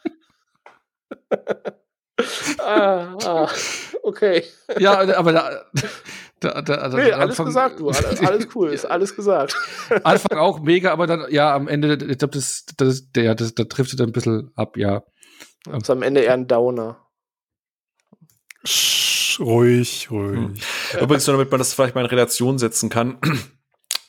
[2.59, 3.49] ah, ah,
[4.03, 4.45] okay.
[4.79, 5.64] Ja, aber da,
[6.41, 7.89] da, da, da, nee, alles Anfang, gesagt, du.
[7.89, 9.55] Alles, alles, cool, ist alles gesagt.
[10.05, 13.64] Anfang auch mega, aber dann, ja, am Ende, ich glaube, das, das, der, das, da
[13.64, 15.03] trifft es ein bisschen ab, ja.
[15.64, 16.97] Das ist am Ende eher ein Downer.
[19.39, 20.39] ruhig, ruhig.
[20.39, 20.55] Hm.
[21.01, 23.18] Übrigens, nur damit man das vielleicht mal in Relation setzen kann.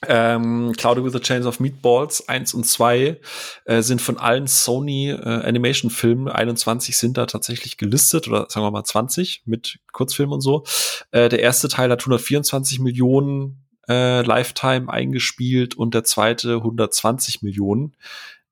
[0.07, 3.19] Ähm, Cloudy with a Chains of Meatballs 1 und 2
[3.65, 8.65] äh, sind von allen Sony äh, Animation Filmen, 21 sind da tatsächlich gelistet oder sagen
[8.65, 10.63] wir mal 20 mit Kurzfilmen und so.
[11.11, 17.95] Äh, der erste Teil hat 124 Millionen äh, Lifetime eingespielt und der zweite 120 Millionen.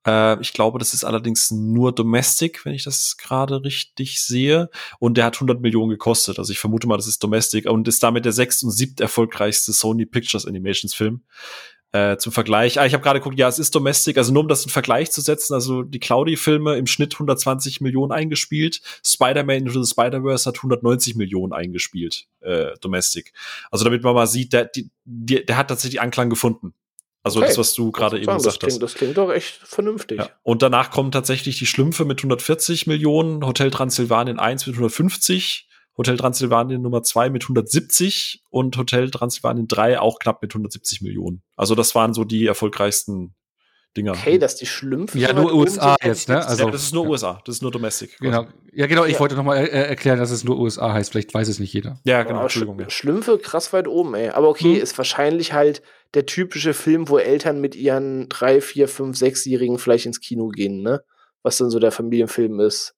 [0.07, 4.69] Äh, ich glaube, das ist allerdings nur Domestic, wenn ich das gerade richtig sehe.
[4.99, 6.39] Und der hat 100 Millionen gekostet.
[6.39, 9.73] Also ich vermute mal, das ist Domestic und ist damit der sechst und siebt erfolgreichste
[9.73, 11.21] Sony Pictures Animations Film.
[11.93, 12.79] Äh, zum Vergleich.
[12.79, 15.09] Ah, ich habe gerade geguckt, ja, es ist Domestic, also nur um das in Vergleich
[15.09, 20.57] zu setzen, also die Cloudy-Filme im Schnitt 120 Millionen eingespielt, Spider-Man Into the Spider-Verse hat
[20.57, 23.31] 190 Millionen eingespielt, äh, Domestic.
[23.71, 26.73] Also damit man mal sieht, der, die, der, der hat tatsächlich Anklang gefunden.
[27.27, 27.49] Also okay.
[27.49, 28.79] das, was du gerade eben gesagt hast.
[28.79, 30.19] Das klingt doch echt vernünftig.
[30.19, 30.29] Ja.
[30.43, 35.67] Und danach kommen tatsächlich die Schlümpfe mit 140 Millionen, Hotel Transsilvanien 1 mit 150,
[35.97, 41.43] Hotel Transsilvanien Nummer 2 mit 170 und Hotel Transsilvanien 3 auch knapp mit 170 Millionen.
[41.55, 43.35] Also das waren so die erfolgreichsten
[43.97, 44.11] Dinger.
[44.11, 45.17] Okay, dass die Schlümpfe.
[45.17, 46.45] Ja, nur USA jetzt, ne?
[46.45, 47.09] Also, ja, das ist nur ja.
[47.09, 48.17] USA, das ist nur Domestic.
[48.19, 48.45] Genau.
[48.71, 49.19] Ja, genau, ich ja.
[49.19, 51.11] wollte nochmal äh, erklären, dass es nur USA heißt.
[51.11, 51.99] Vielleicht weiß es nicht jeder.
[52.03, 52.79] Ja, genau, Entschuldigung.
[52.79, 52.89] Ja.
[52.89, 54.29] Schlümpfe krass weit oben, ey.
[54.29, 54.81] Aber okay, hm.
[54.81, 55.81] ist wahrscheinlich halt
[56.13, 60.81] der typische Film, wo Eltern mit ihren drei, vier, fünf, sechsjährigen vielleicht ins Kino gehen,
[60.81, 61.03] ne?
[61.43, 62.95] Was dann so der Familienfilm ist.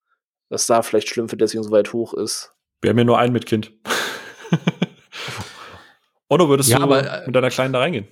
[0.50, 2.54] Dass da vielleicht Schlümpfe deswegen so weit hoch ist.
[2.82, 3.72] Wir haben ja nur einen mit Kind.
[6.30, 8.08] Oder würdest ja, du aber, mit deiner Kleinen da reingehen?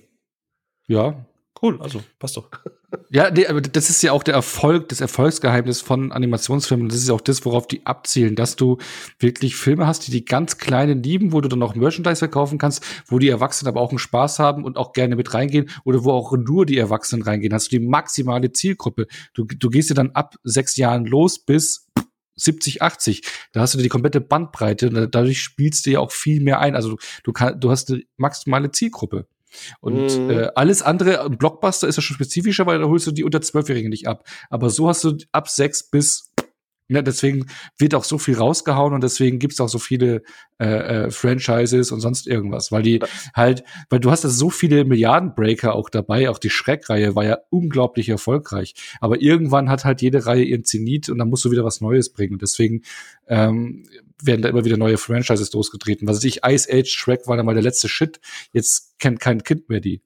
[0.86, 1.24] Ja,
[1.60, 2.50] Cool, also passt doch.
[3.10, 6.88] Ja, nee, aber das ist ja auch der Erfolg, das Erfolgsgeheimnis von Animationsfilmen.
[6.88, 8.78] Das ist ja auch das, worauf die abzielen, dass du
[9.18, 12.82] wirklich Filme hast, die die ganz Kleinen lieben, wo du dann auch Merchandise verkaufen kannst,
[13.06, 16.12] wo die Erwachsenen aber auch einen Spaß haben und auch gerne mit reingehen oder wo
[16.12, 17.52] auch nur die Erwachsenen reingehen.
[17.52, 19.06] Hast du die maximale Zielgruppe.
[19.34, 21.88] Du, du gehst ja dann ab sechs Jahren los bis
[22.36, 23.22] 70, 80.
[23.52, 26.74] Da hast du die komplette Bandbreite und dadurch spielst du ja auch viel mehr ein.
[26.74, 29.26] Also du, kann, du hast eine maximale Zielgruppe.
[29.80, 30.30] Und mhm.
[30.30, 33.90] äh, alles andere, Blockbuster ist ja schon spezifischer, weil da holst du die unter Zwölfjährigen
[33.90, 34.24] nicht ab.
[34.50, 36.27] Aber so hast du ab sechs bis
[36.88, 40.22] ja, deswegen wird auch so viel rausgehauen und deswegen gibt's auch so viele
[40.58, 40.66] äh,
[41.04, 43.00] äh, Franchises und sonst irgendwas, weil die
[43.34, 47.38] halt, weil du hast da so viele Milliardenbreaker auch dabei, auch die Schreckreihe war ja
[47.50, 51.64] unglaublich erfolgreich, aber irgendwann hat halt jede Reihe ihren Zenit und dann musst du wieder
[51.64, 52.82] was Neues bringen und deswegen
[53.26, 53.84] ähm,
[54.22, 56.08] werden da immer wieder neue Franchises losgetreten.
[56.08, 58.18] Was weiß ich, Ice Age, Shrek war dann mal der letzte Shit,
[58.52, 60.00] jetzt kennt kein Kind mehr die.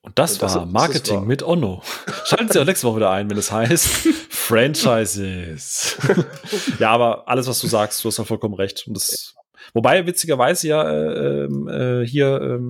[0.00, 1.82] Und das, das war Marketing das mit Onno.
[2.24, 4.08] Schalten Sie auch nächste Woche wieder ein, wenn es heißt
[4.42, 5.96] Franchises.
[6.78, 8.84] ja, aber alles, was du sagst, du hast ja vollkommen recht.
[8.86, 9.34] Und das,
[9.72, 12.60] wobei witzigerweise ja äh, äh, hier äh,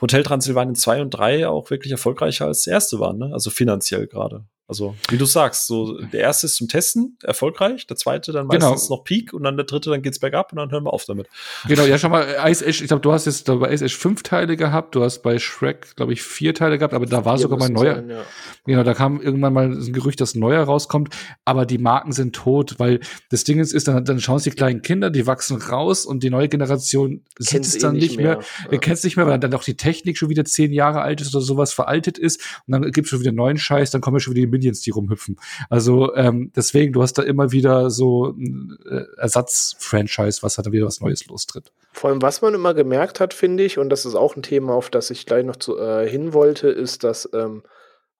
[0.00, 3.30] Hotel Transylvanien 2 und 3 auch wirklich erfolgreicher als das erste waren, ne?
[3.32, 4.44] Also finanziell gerade.
[4.72, 8.70] Also, wie du sagst, so der erste ist zum Testen erfolgreich, der zweite dann genau.
[8.70, 11.04] meistens noch Peak und dann der dritte, dann geht's bergab und dann hören wir auf
[11.04, 11.28] damit.
[11.68, 14.22] Genau, ja, schau mal, Ice Age, ich glaube, du hast jetzt bei Ice Age fünf
[14.22, 17.58] Teile gehabt, du hast bei Shrek, glaube ich, vier Teile gehabt, aber da war sogar
[17.58, 17.96] mal ein neuer.
[17.96, 18.22] Sein, ja.
[18.64, 21.14] Genau, da kam irgendwann mal ein Gerücht, dass ein neuer rauskommt,
[21.44, 24.52] aber die Marken sind tot, weil das Ding ist, ist dann, dann schauen es die
[24.52, 28.38] kleinen Kinder, die wachsen raus und die neue Generation sieht es dann eh nicht mehr.
[28.38, 28.44] mehr.
[28.70, 28.78] Ja.
[28.78, 31.34] Kennt es nicht mehr, weil dann auch die Technik schon wieder zehn Jahre alt ist
[31.34, 34.34] oder sowas veraltet ist und dann gibt's schon wieder neuen Scheiß, dann kommen ja schon
[34.34, 35.38] wieder die Minions, die rumhüpfen.
[35.68, 40.86] Also ähm, deswegen, du hast da immer wieder so ein äh, Ersatz-Franchise, was halt wieder
[40.86, 41.72] was Neues lostritt.
[41.92, 44.74] Vor allem, was man immer gemerkt hat, finde ich, und das ist auch ein Thema,
[44.74, 47.62] auf das ich gleich noch zu, äh, hin wollte, ist, dass ähm,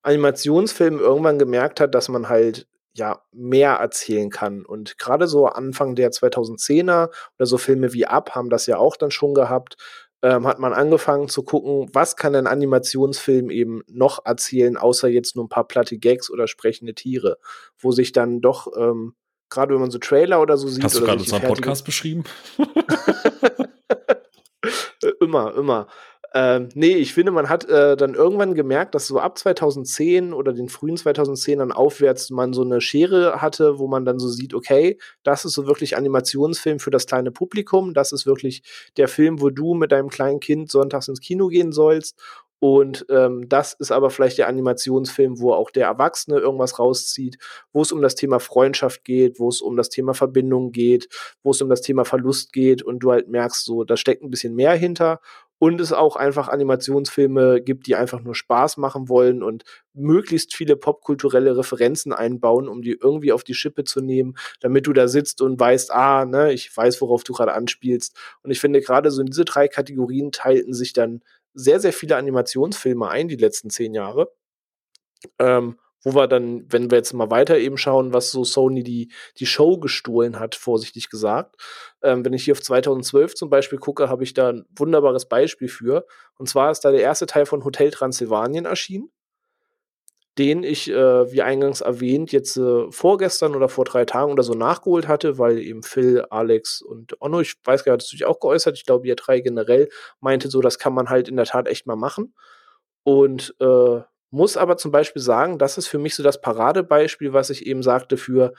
[0.03, 4.67] Animationsfilm irgendwann gemerkt hat, dass man halt ja mehr erzählen kann.
[4.67, 8.97] Und gerade so Anfang der 2010er oder so Filme wie Up haben das ja auch
[8.97, 9.77] dann schon gehabt,
[10.23, 15.35] ähm, hat man angefangen zu gucken, was kann ein Animationsfilm eben noch erzählen, außer jetzt
[15.35, 17.39] nur ein paar platte Gags oder sprechende Tiere,
[17.79, 19.15] wo sich dann doch, ähm,
[19.51, 20.85] gerade wenn man so Trailer oder so sieht.
[20.85, 22.25] Hast du gerade unseren Podcast beschrieben?
[25.21, 25.89] immer, immer.
[26.35, 30.55] Ähm, nee, ich finde, man hat äh, dann irgendwann gemerkt, dass so ab 2010 oder
[30.55, 34.99] den frühen 2010ern aufwärts man so eine Schere hatte, wo man dann so sieht, okay,
[35.25, 38.63] das ist so wirklich Animationsfilm für das kleine Publikum, das ist wirklich
[38.97, 42.19] der Film, wo du mit deinem kleinen Kind sonntags ins Kino gehen sollst.
[42.61, 47.39] Und ähm, das ist aber vielleicht der Animationsfilm, wo auch der Erwachsene irgendwas rauszieht,
[47.73, 51.09] wo es um das Thema Freundschaft geht, wo es um das Thema Verbindung geht,
[51.43, 54.31] wo es um das Thema Verlust geht und du halt merkst, so, da steckt ein
[54.31, 55.19] bisschen mehr hinter
[55.63, 59.63] und es auch einfach Animationsfilme gibt, die einfach nur Spaß machen wollen und
[59.95, 64.93] möglichst viele popkulturelle Referenzen einbauen, um die irgendwie auf die Schippe zu nehmen, damit du
[64.93, 68.19] da sitzt und weißt, ah, ne, ich weiß, worauf du gerade anspielst.
[68.43, 71.23] Und ich finde, gerade so in diese drei Kategorien teilten sich dann
[71.55, 74.33] sehr, sehr viele Animationsfilme ein, die letzten zehn Jahre.
[75.39, 79.13] Ähm, wo wir dann, wenn wir jetzt mal weiter eben schauen, was so Sony die,
[79.39, 81.57] die Show gestohlen hat, vorsichtig gesagt.
[82.03, 85.69] Ähm, wenn ich hier auf 2012 zum Beispiel gucke, habe ich da ein wunderbares Beispiel
[85.69, 86.07] für.
[86.37, 89.11] Und zwar ist da der erste Teil von Hotel Transylvanien erschienen,
[90.39, 94.55] den ich, äh, wie eingangs erwähnt, jetzt äh, vorgestern oder vor drei Tagen oder so
[94.55, 98.25] nachgeholt hatte, weil eben Phil, Alex und Onno, ich weiß gar nicht, hast du dich
[98.25, 99.91] auch geäußert, ich glaube, ihr drei generell
[100.21, 102.35] meinte so, das kann man halt in der Tat echt mal machen.
[103.05, 104.01] Und äh,
[104.33, 107.83] muss aber zum Beispiel sagen, das ist für mich so das Paradebeispiel, was ich eben
[107.83, 108.55] sagte, für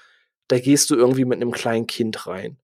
[0.47, 2.57] da gehst du irgendwie mit einem kleinen Kind rein.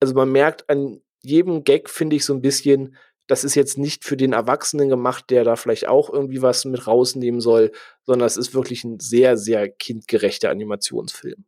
[0.00, 4.04] Also man merkt an jedem Gag, finde ich, so ein bisschen, das ist jetzt nicht
[4.04, 7.72] für den Erwachsenen gemacht, der da vielleicht auch irgendwie was mit rausnehmen soll,
[8.04, 11.44] sondern es ist wirklich ein sehr, sehr kindgerechter Animationsfilm.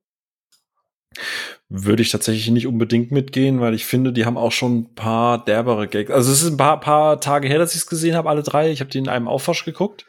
[1.71, 5.45] Würde ich tatsächlich nicht unbedingt mitgehen, weil ich finde, die haben auch schon ein paar
[5.45, 6.11] derbere Gags.
[6.11, 8.71] Also es ist ein paar, paar Tage her, dass ich es gesehen habe, alle drei.
[8.71, 10.07] Ich habe die in einem Aufwasch geguckt.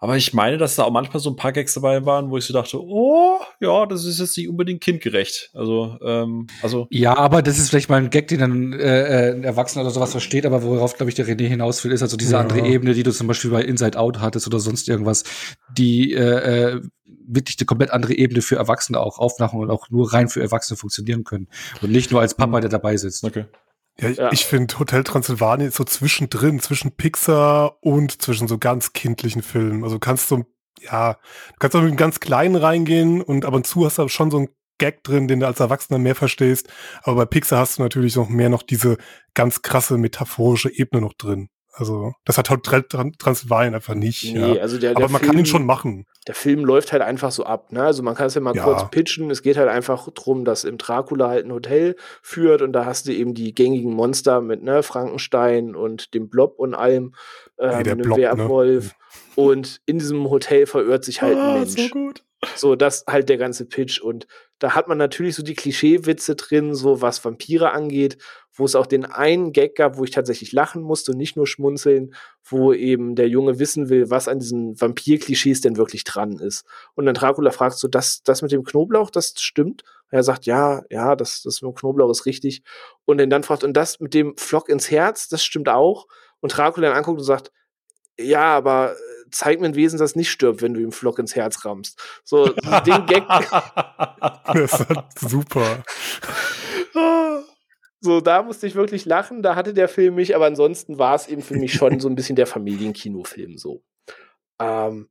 [0.00, 2.46] Aber ich meine, dass da auch manchmal so ein paar Gags dabei waren, wo ich
[2.46, 5.50] so dachte, oh, ja, das ist jetzt nicht unbedingt kindgerecht.
[5.52, 6.86] Also, ähm, also.
[6.88, 9.92] Ja, aber das ist vielleicht mal ein Gag, den dann äh, äh ein Erwachsener oder
[9.92, 12.40] sowas versteht, aber worauf, glaube ich, der René hinaus will, ist also diese ja.
[12.40, 15.24] andere Ebene, die du zum Beispiel bei Inside Out hattest oder sonst irgendwas,
[15.76, 16.80] die äh, äh
[17.26, 20.51] wirklich eine komplett andere Ebene für Erwachsene auch aufmachen und auch nur rein für Erwachsene
[20.76, 21.48] funktionieren können.
[21.80, 22.62] Und nicht nur als Papa, mhm.
[22.62, 23.24] der dabei sitzt.
[23.24, 23.46] Okay.
[23.98, 24.32] Ja, ich, ja.
[24.32, 29.84] ich finde Hotel Transylvanien ist so zwischendrin, zwischen Pixar und zwischen so ganz kindlichen Filmen.
[29.84, 30.44] Also kannst du,
[30.80, 34.08] ja, du kannst auch mit einem ganz kleinen reingehen und ab und zu hast du
[34.08, 34.48] schon so einen
[34.78, 36.68] Gag drin, den du als Erwachsener mehr verstehst.
[37.02, 38.96] Aber bei Pixar hast du natürlich noch mehr noch diese
[39.34, 41.50] ganz krasse metaphorische Ebene noch drin.
[41.74, 44.34] Also, das hat halt Transylvanien einfach nicht.
[44.34, 44.60] Nee, ja.
[44.60, 46.06] also der, der Aber man Film, kann ihn schon machen.
[46.26, 47.72] Der Film läuft halt einfach so ab.
[47.72, 47.82] Ne?
[47.82, 48.62] Also, man kann es ja mal ja.
[48.62, 49.30] kurz pitchen.
[49.30, 53.08] Es geht halt einfach drum, dass im Dracula halt ein Hotel führt und da hast
[53.08, 57.14] du eben die gängigen Monster mit ne, Frankenstein und dem Blob und allem,
[57.56, 58.18] äh, nee, einem Blob?
[58.18, 58.84] Werwolf.
[58.84, 58.92] Ne?
[59.36, 61.74] Und in diesem Hotel verirrt sich halt ah, ein Mensch.
[61.74, 62.24] So, gut.
[62.54, 63.98] so, das halt der ganze Pitch.
[63.98, 64.26] Und
[64.62, 68.16] Da hat man natürlich so die Klischeewitze drin, so was Vampire angeht,
[68.54, 71.48] wo es auch den einen Gag gab, wo ich tatsächlich lachen musste und nicht nur
[71.48, 72.14] schmunzeln,
[72.44, 76.64] wo eben der Junge wissen will, was an diesen Vampir-Klischees denn wirklich dran ist.
[76.94, 79.82] Und dann Dracula fragt so, das, das mit dem Knoblauch, das stimmt?
[79.82, 82.62] Und er sagt, ja, ja, das, das mit dem Knoblauch ist richtig.
[83.04, 86.06] Und dann, dann fragt, und das mit dem Flock ins Herz, das stimmt auch.
[86.38, 87.50] Und Dracula dann anguckt und sagt,
[88.16, 88.94] ja, aber
[89.32, 92.00] zeig mir ein Wesen, das nicht stirbt, wenn du ihm Flock ins Herz rammst.
[92.24, 93.24] So, den Gag.
[94.54, 95.82] Das ist halt super.
[98.04, 101.28] So, da musste ich wirklich lachen, da hatte der Film mich, aber ansonsten war es
[101.28, 103.84] eben für mich schon so ein bisschen der Familienkinofilm so.
[104.60, 105.08] Ähm,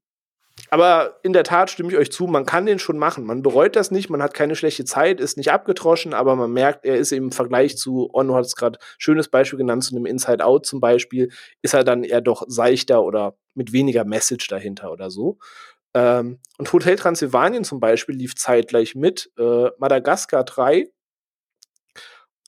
[0.71, 3.25] aber in der Tat stimme ich euch zu, man kann den schon machen.
[3.25, 6.85] Man bereut das nicht, man hat keine schlechte Zeit, ist nicht abgetroschen, aber man merkt,
[6.85, 10.45] er ist im Vergleich zu, Onno hat es gerade schönes Beispiel genannt, zu einem Inside
[10.45, 11.29] Out zum Beispiel,
[11.61, 15.39] ist er dann eher doch seichter oder mit weniger Message dahinter oder so.
[15.93, 19.29] Ähm, und Hotel Transylvanien zum Beispiel lief zeitgleich mit.
[19.37, 20.89] Äh, Madagaskar 3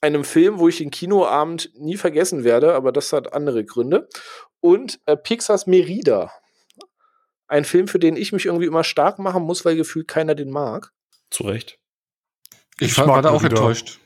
[0.00, 4.08] einem Film, wo ich den Kinoabend nie vergessen werde, aber das hat andere Gründe.
[4.60, 6.30] Und äh, Pixars Merida.
[7.46, 10.50] Ein Film, für den ich mich irgendwie immer stark machen muss, weil gefühlt keiner den
[10.50, 10.92] mag.
[11.30, 11.78] Zu Recht.
[12.80, 13.56] Ich, Ich war, da auch Merida.
[13.60, 14.00] enttäuscht.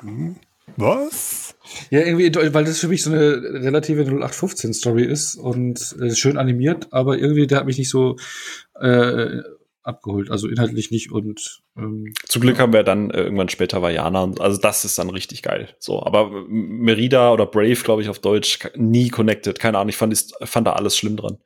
[0.00, 0.36] Hm?
[0.76, 1.54] Was?
[1.90, 6.88] Ja, irgendwie, weil das für mich so eine relative 0815-Story ist und äh, schön animiert,
[6.92, 8.16] aber irgendwie, der hat mich nicht so
[8.80, 9.42] äh,
[9.82, 10.30] abgeholt.
[10.30, 14.32] Also inhaltlich nicht und ähm, Zum Glück haben wir dann äh, irgendwann später Vajana.
[14.40, 15.74] Also das ist dann richtig geil.
[15.78, 19.58] So, aber Merida oder Brave, glaube ich, auf Deutsch, nie connected.
[19.60, 21.38] Keine Ahnung, ich fand, ist- fand da alles schlimm dran.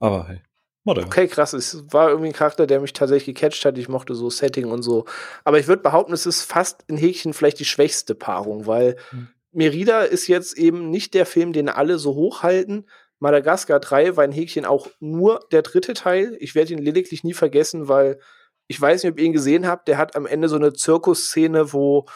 [0.00, 0.40] Aber hey,
[0.88, 1.06] whatever.
[1.06, 1.52] Okay, krass.
[1.52, 3.78] Es war irgendwie ein Charakter, der mich tatsächlich gecatcht hat.
[3.78, 5.04] Ich mochte so Setting und so.
[5.44, 9.28] Aber ich würde behaupten, es ist fast in Häkchen vielleicht die schwächste Paarung, weil Hm.
[9.52, 12.88] Merida ist jetzt eben nicht der Film, den alle so hochhalten.
[13.18, 16.36] Madagaskar 3 war in Häkchen auch nur der dritte Teil.
[16.40, 18.20] Ich werde ihn lediglich nie vergessen, weil
[18.66, 19.88] ich weiß nicht, ob ihr ihn gesehen habt.
[19.88, 22.06] Der hat am Ende so eine Zirkusszene, wo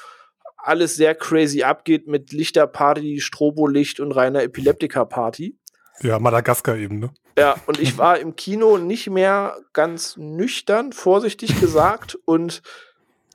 [0.57, 5.59] alles sehr crazy abgeht mit Lichterparty, Strobolicht und reiner Epileptiker-Party.
[6.01, 7.11] Ja, Madagaskar eben, ne?
[7.37, 12.19] Ja, und ich war im Kino nicht mehr ganz nüchtern, vorsichtig gesagt.
[12.25, 12.63] Und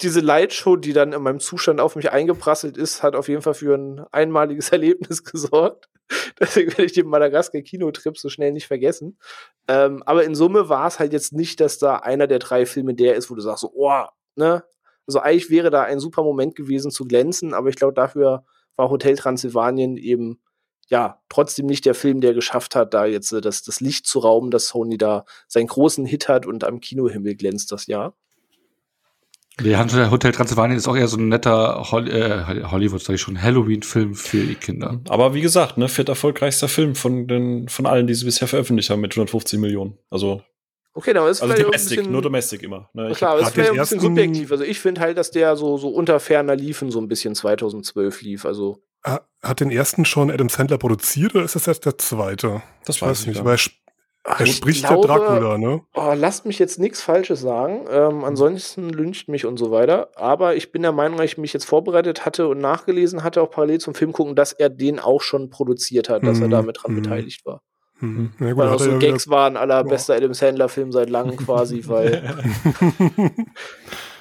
[0.02, 3.56] diese Lightshow, die dann in meinem Zustand auf mich eingeprasselt ist, hat auf jeden Fall
[3.56, 5.90] für ein einmaliges Erlebnis gesorgt.
[6.40, 9.18] Deswegen werde ich den Madagaskar-Kinotrip so schnell nicht vergessen.
[9.68, 12.94] Ähm, aber in Summe war es halt jetzt nicht, dass da einer der drei Filme
[12.94, 14.04] der ist, wo du sagst, so, oh,
[14.36, 14.64] ne?
[15.06, 18.44] Also eigentlich wäre da ein super Moment gewesen zu glänzen, aber ich glaube, dafür
[18.76, 20.40] war Hotel Transylvanien eben
[20.88, 24.20] ja, trotzdem nicht der Film, der geschafft hat, da jetzt äh, das, das Licht zu
[24.20, 28.16] rauben, dass Sony da seinen großen Hit hat und am Kinohimmel glänzt das Jahr.
[29.60, 33.42] der Hotel Transylvanien ist auch eher so ein netter Hol äh, Hollywood, sag ich schon,
[33.42, 35.02] Halloween-Film für die Kinder.
[35.10, 38.90] Aber wie gesagt, ne, viert erfolgreichster Film von den, von allen, die sie bisher veröffentlicht
[38.90, 39.98] haben mit 150 Millionen.
[40.10, 40.42] Also,
[40.94, 42.90] Okay, dann ist also Domestic, bisschen, nur Domestic immer.
[42.94, 43.12] Ne?
[43.12, 44.52] Ich klar, aber ist vielleicht ein bisschen subjektiv.
[44.52, 48.24] Also ich finde halt, dass der so, so unter ferner Liefen so ein bisschen 2012
[48.24, 48.46] lief.
[48.46, 48.82] Also
[49.44, 52.62] Hat den ersten schon Adam Sandler produziert oder ist das jetzt der zweite?
[52.86, 55.82] das Ich weiß nicht, gar aber er, ich spricht glaube, ja Dracula, ne?
[55.94, 57.86] Oh, lasst mich jetzt nichts Falsches sagen.
[57.90, 60.10] Ähm, ansonsten lyncht mich und so weiter.
[60.16, 63.50] Aber ich bin der Meinung, dass ich mich jetzt vorbereitet hatte und nachgelesen hatte, auch
[63.50, 66.84] parallel zum Film gucken, dass er den auch schon produziert hat, dass er Hm, damit
[66.84, 67.02] dran hm.
[67.04, 67.62] beteiligt war.
[68.00, 68.32] Hm.
[68.40, 69.84] Ja, gut, Weil auch so ja Gags waren, aller Ja.
[69.84, 72.22] bester Adam Sandler-Film seit langem quasi, weil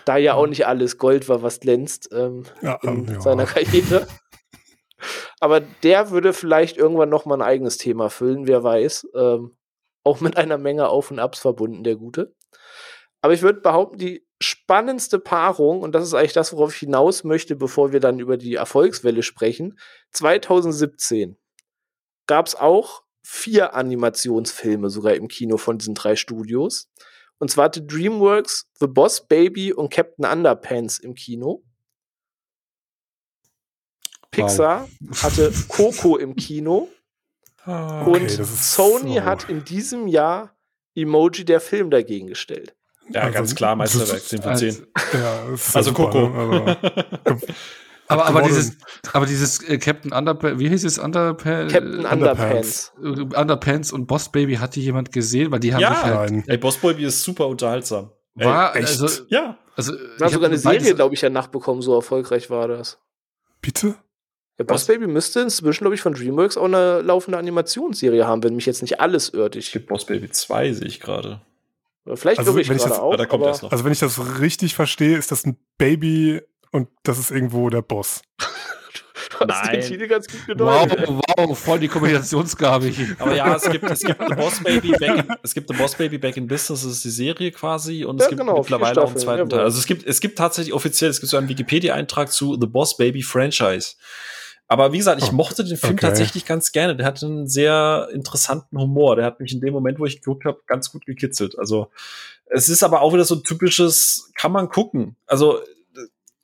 [0.04, 3.20] da ja auch nicht alles Gold war, was glänzt ähm, ja, in ähm, ja.
[3.20, 4.06] seiner Karriere.
[5.40, 9.08] Aber der würde vielleicht irgendwann noch mal ein eigenes Thema füllen, wer weiß.
[9.14, 9.56] Ähm,
[10.04, 12.34] auch mit einer Menge Auf und Abs verbunden, der Gute.
[13.20, 17.24] Aber ich würde behaupten, die spannendste Paarung, und das ist eigentlich das, worauf ich hinaus
[17.24, 19.78] möchte, bevor wir dann über die Erfolgswelle sprechen,
[20.12, 21.36] 2017
[22.26, 26.88] gab es auch vier Animationsfilme sogar im Kino von diesen drei Studios.
[27.38, 31.64] Und zwar hatte DreamWorks The Boss Baby und Captain Underpants im Kino.
[34.42, 34.88] Pixar
[35.22, 36.88] hatte Coco im Kino.
[37.64, 39.24] Ah, und okay, ist Sony so.
[39.24, 40.54] hat in diesem Jahr
[40.94, 42.74] Emoji der Film dagegen gestellt.
[43.10, 44.86] Ja, Also, ganz klar, Meisterwerk, ist- 10 von 10.
[45.14, 46.28] Ja, das ist ja Also super, Coco.
[46.28, 46.76] ne?
[47.24, 47.46] Also,
[48.08, 48.76] Aber, aber dieses,
[49.12, 51.72] aber dieses äh, Captain Underpants, wie hieß es Underpants?
[51.72, 52.92] Captain Underpants.
[53.02, 53.36] Underpants.
[53.36, 56.02] Underpants und Boss Baby hatte jemand gesehen, weil die haben Ja.
[56.04, 56.44] halt, Nein.
[56.46, 58.12] Ey, Boss Baby ist super unterhaltsam.
[58.38, 58.86] Ey, war, echt?
[59.00, 59.58] also, ja.
[59.74, 62.68] also, Man ich hat hab sogar eine Serie, glaube ich, ja nachbekommen, so erfolgreich war
[62.68, 62.96] das.
[63.60, 63.96] Bitte?
[64.58, 64.86] Ja, Boss Was?
[64.86, 68.80] Baby müsste inzwischen, glaube ich, von DreamWorks auch eine laufende Animationsserie haben, wenn mich jetzt
[68.82, 69.54] nicht alles irrt.
[69.56, 71.40] Es Ich, gibt Boss Baby 2, sehe ich gerade.
[72.14, 73.12] vielleicht Also, ich wenn ich gerade das- auch.
[73.12, 73.72] Ah, da kommt aber erst noch.
[73.72, 76.40] Also wenn ich das richtig verstehe, ist das ein Baby
[76.72, 78.22] und das ist irgendwo der Boss.
[79.40, 81.08] Du hast den Titel ganz gut gedeutet.
[81.08, 83.16] Wow, wow, voll die Kombinationsgabe hier.
[83.18, 85.94] Aber ja, es gibt, es gibt The Boss Baby Back in, es gibt The Boss
[85.94, 89.02] Baby Back in Business, das ist die Serie quasi, und es Ja, gibt genau, mittlerweile
[89.02, 89.60] auch einen zweiten Teil.
[89.60, 92.96] Also es gibt, es gibt tatsächlich offiziell, es gibt so einen Wikipedia-Eintrag zu The Boss
[92.96, 93.94] Baby Franchise.
[94.68, 96.06] Aber wie gesagt, ich Oh, mochte den Film okay.
[96.06, 96.96] tatsächlich ganz gerne.
[96.96, 99.16] Der hatte einen sehr interessanten Humor.
[99.16, 101.56] Der hat mich in dem Moment, wo ich geguckt habe, ganz gut gekitzelt.
[101.58, 101.90] Also
[102.46, 105.16] es ist aber auch wieder so ein typisches, kann man gucken.
[105.26, 105.60] Also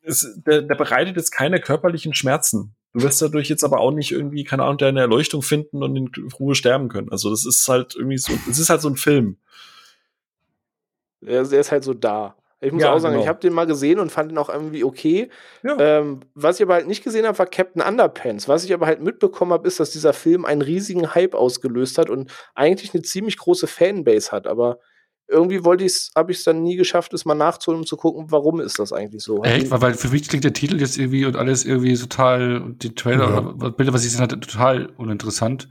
[0.02, 2.74] es, der, der bereitet jetzt keine körperlichen Schmerzen.
[2.92, 6.10] Du wirst dadurch jetzt aber auch nicht irgendwie, keine Ahnung, deine Erleuchtung finden und in
[6.38, 7.10] Ruhe sterben können.
[7.10, 9.38] Also das ist halt irgendwie so, es ist halt so ein Film.
[11.22, 12.36] Der ist halt so da.
[12.64, 13.24] Ich muss Ja, auch sagen, genau.
[13.24, 15.28] ich habe den mal gesehen und fand ihn auch irgendwie okay.
[15.64, 15.76] Ja.
[15.78, 18.46] Ähm, was ich aber halt nicht gesehen habe, war Captain Underpants.
[18.48, 22.08] Was ich aber halt mitbekommen habe, ist, dass dieser Film einen riesigen Hype ausgelöst hat
[22.08, 24.46] und eigentlich eine ziemlich große Fanbase hat.
[24.46, 24.78] Aber
[25.28, 28.26] irgendwie wollte ich's, habe ich es dann nie geschafft, es mal nachzuholen, um zu gucken,
[28.28, 29.42] warum ist das eigentlich so.
[29.42, 29.70] Echt?
[29.70, 32.94] Weil, weil für mich klingt der Titel jetzt irgendwie und alles irgendwie total, und die
[32.94, 33.38] Trailer Ja.
[33.38, 35.68] oder Bilder, was ich gesehen hatte, total uninteressant.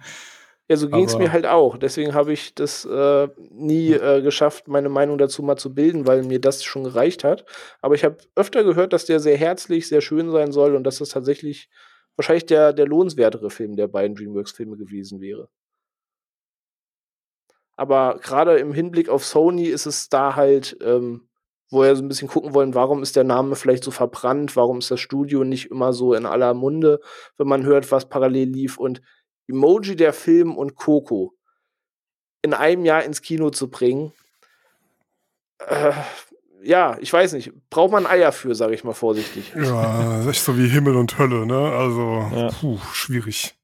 [0.71, 1.75] Ja, so ging es mir halt auch.
[1.75, 6.23] Deswegen habe ich das äh, nie äh, geschafft, meine Meinung dazu mal zu bilden, weil
[6.23, 7.43] mir das schon gereicht hat.
[7.81, 10.99] Aber ich habe öfter gehört, dass der sehr herzlich, sehr schön sein soll und dass
[10.99, 11.69] das tatsächlich
[12.15, 15.49] wahrscheinlich der, der lohnenswertere Film der beiden DreamWorks-Filme gewesen wäre.
[17.75, 21.27] Aber gerade im Hinblick auf Sony ist es da halt, ähm,
[21.69, 24.77] wo wir so ein bisschen gucken wollen, warum ist der Name vielleicht so verbrannt, warum
[24.77, 27.01] ist das Studio nicht immer so in aller Munde,
[27.37, 29.01] wenn man hört, was parallel lief und
[29.51, 31.33] Emoji der Film und Coco
[32.41, 34.13] in einem Jahr ins Kino zu bringen,
[35.59, 35.91] äh,
[36.63, 39.51] ja, ich weiß nicht, braucht man Eier für, sage ich mal vorsichtig.
[39.55, 41.57] Ja, das ist echt so wie Himmel und Hölle, ne?
[41.57, 42.49] Also, Ja.
[42.49, 43.55] puh, schwierig.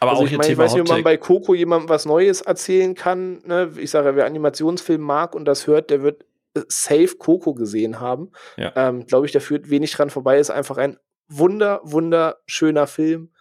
[0.00, 2.06] Aber Also auch ich hier meine, ich weiß nicht, ob man bei Coco jemandem was
[2.06, 3.42] Neues erzählen kann.
[3.44, 3.72] Ne?
[3.78, 6.24] Ich sage, wer Animationsfilm mag und das hört, der wird
[6.54, 8.30] äh, safe Coco gesehen haben.
[8.56, 8.72] Ja.
[8.76, 10.38] Ähm, Glaube ich, da führt wenig dran vorbei.
[10.38, 13.32] Ist einfach ein wunder, wunderschöner Film.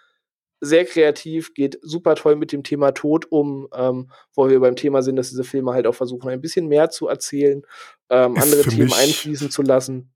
[0.59, 5.03] Sehr kreativ, geht super toll mit dem Thema Tod um, ähm, wo wir beim Thema
[5.03, 7.61] sind, dass diese Filme halt auch versuchen, ein bisschen mehr zu erzählen,
[8.09, 10.13] ähm, andere Themen mich- einfließen zu lassen.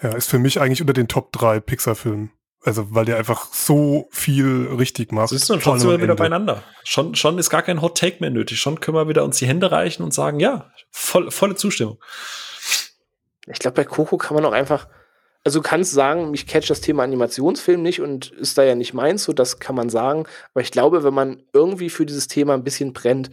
[0.00, 2.30] Ja, ist für mich eigentlich unter den Top 3 Pixar-Filmen.
[2.62, 5.28] Also, weil der einfach so viel richtig macht.
[5.28, 6.62] Siehst du, schon sind wir wieder beieinander.
[6.82, 8.58] Schon, schon ist gar kein Hot Take mehr nötig.
[8.60, 11.98] Schon können wir wieder uns die Hände reichen und sagen, ja, voll, volle Zustimmung.
[13.46, 14.88] Ich glaube, bei Coco kann man auch einfach,
[15.44, 18.92] also du kannst sagen, mich catcht das Thema Animationsfilm nicht und ist da ja nicht
[18.92, 20.24] meins, so das kann man sagen.
[20.52, 23.30] Aber ich glaube, wenn man irgendwie für dieses Thema ein bisschen brennt,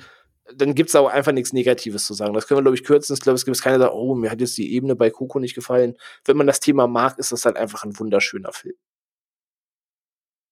[0.53, 2.33] dann gibt es auch einfach nichts Negatives zu sagen.
[2.33, 3.15] Das können wir, glaube ich, kürzen.
[3.15, 5.39] Ich glaube, es gibt keiner, der sagt, oh, mir hat jetzt die Ebene bei Coco
[5.39, 5.95] nicht gefallen.
[6.23, 8.75] Wenn man das Thema mag, ist das halt einfach ein wunderschöner Film.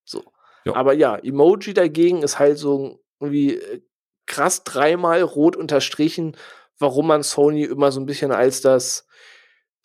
[0.03, 0.23] So.
[0.65, 0.75] Ja.
[0.75, 3.81] Aber ja, Emoji dagegen ist halt so irgendwie äh,
[4.25, 6.35] krass dreimal rot unterstrichen,
[6.79, 9.07] warum man Sony immer so ein bisschen als das,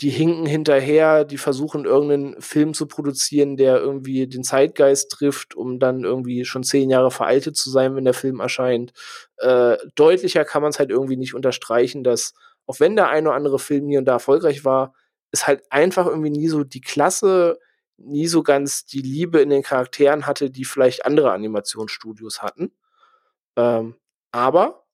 [0.00, 5.80] die hinken hinterher, die versuchen irgendeinen Film zu produzieren, der irgendwie den Zeitgeist trifft, um
[5.80, 8.92] dann irgendwie schon zehn Jahre veraltet zu sein, wenn der Film erscheint.
[9.38, 12.34] Äh, deutlicher kann man es halt irgendwie nicht unterstreichen, dass
[12.66, 14.94] auch wenn der eine oder andere Film hier und da erfolgreich war,
[15.32, 17.58] es halt einfach irgendwie nie so die Klasse,
[17.96, 22.72] nie so ganz die Liebe in den Charakteren hatte, die vielleicht andere Animationsstudios hatten.
[23.56, 23.96] Ähm,
[24.30, 24.86] aber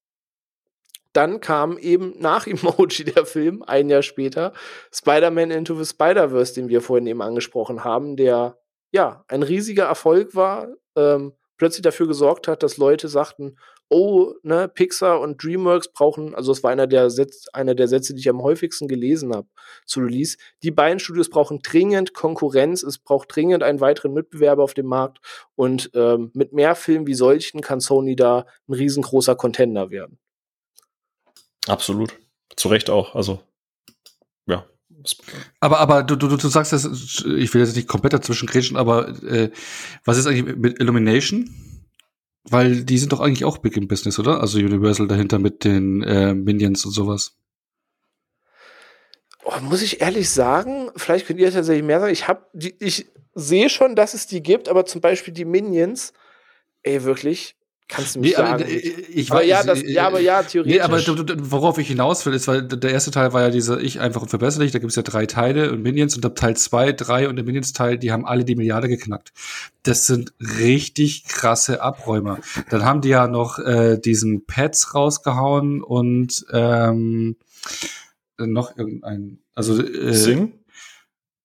[1.15, 4.53] dann kam eben nach Emoji der Film, ein Jahr später,
[4.93, 8.59] Spider-Man Into the Spider-Verse, den wir vorhin eben angesprochen haben, der
[8.93, 13.57] ja ein riesiger Erfolg war, ähm, plötzlich dafür gesorgt hat, dass Leute sagten,
[13.89, 18.15] oh, ne, Pixar und DreamWorks brauchen, also es war einer der, Sätze, einer der Sätze,
[18.15, 19.49] die ich am häufigsten gelesen habe
[19.87, 24.75] zu Release, die beiden Studios brauchen dringend Konkurrenz, es braucht dringend einen weiteren Mitbewerber auf
[24.75, 25.19] dem Markt
[25.55, 30.19] und ähm, mit mehr Filmen wie solchen kann Sony da ein riesengroßer Contender werden.
[31.67, 32.15] Absolut.
[32.57, 33.15] Zu Recht auch.
[33.15, 33.41] Also,
[34.47, 34.67] ja.
[35.61, 39.09] Aber, aber du, du, du sagst das, ich will jetzt nicht komplett dazwischen grätschen, aber
[39.23, 39.51] äh,
[40.05, 41.51] was ist eigentlich mit Illumination?
[42.45, 44.41] Weil die sind doch eigentlich auch big im Business, oder?
[44.41, 47.39] Also Universal dahinter mit den äh, Minions und sowas.
[49.45, 52.13] Oh, muss ich ehrlich sagen, vielleicht könnt ihr tatsächlich mehr sagen.
[52.13, 56.13] Ich habe, ich sehe schon, dass es die gibt, aber zum Beispiel die Minions,
[56.83, 57.57] ey, wirklich,
[57.89, 58.71] kannst du mich Nee, aber, sagen.
[58.71, 60.81] äh, ich aber weiß- ja, das, äh, ja, aber ja, Nee, theoretisch.
[60.81, 63.81] aber du, du, worauf ich hinaus will, ist, weil der erste Teil war ja dieser
[63.81, 66.57] Ich einfach und verbesserlich, da gibt es ja drei Teile und Minions und ab Teil
[66.57, 69.33] zwei, drei und der Minions-Teil, die haben alle die Milliarde geknackt.
[69.83, 72.39] Das sind richtig krasse Abräumer.
[72.71, 77.37] Dann haben die ja noch äh, diesen Pets rausgehauen und ähm,
[78.39, 80.55] noch irgendein, also äh, Sing?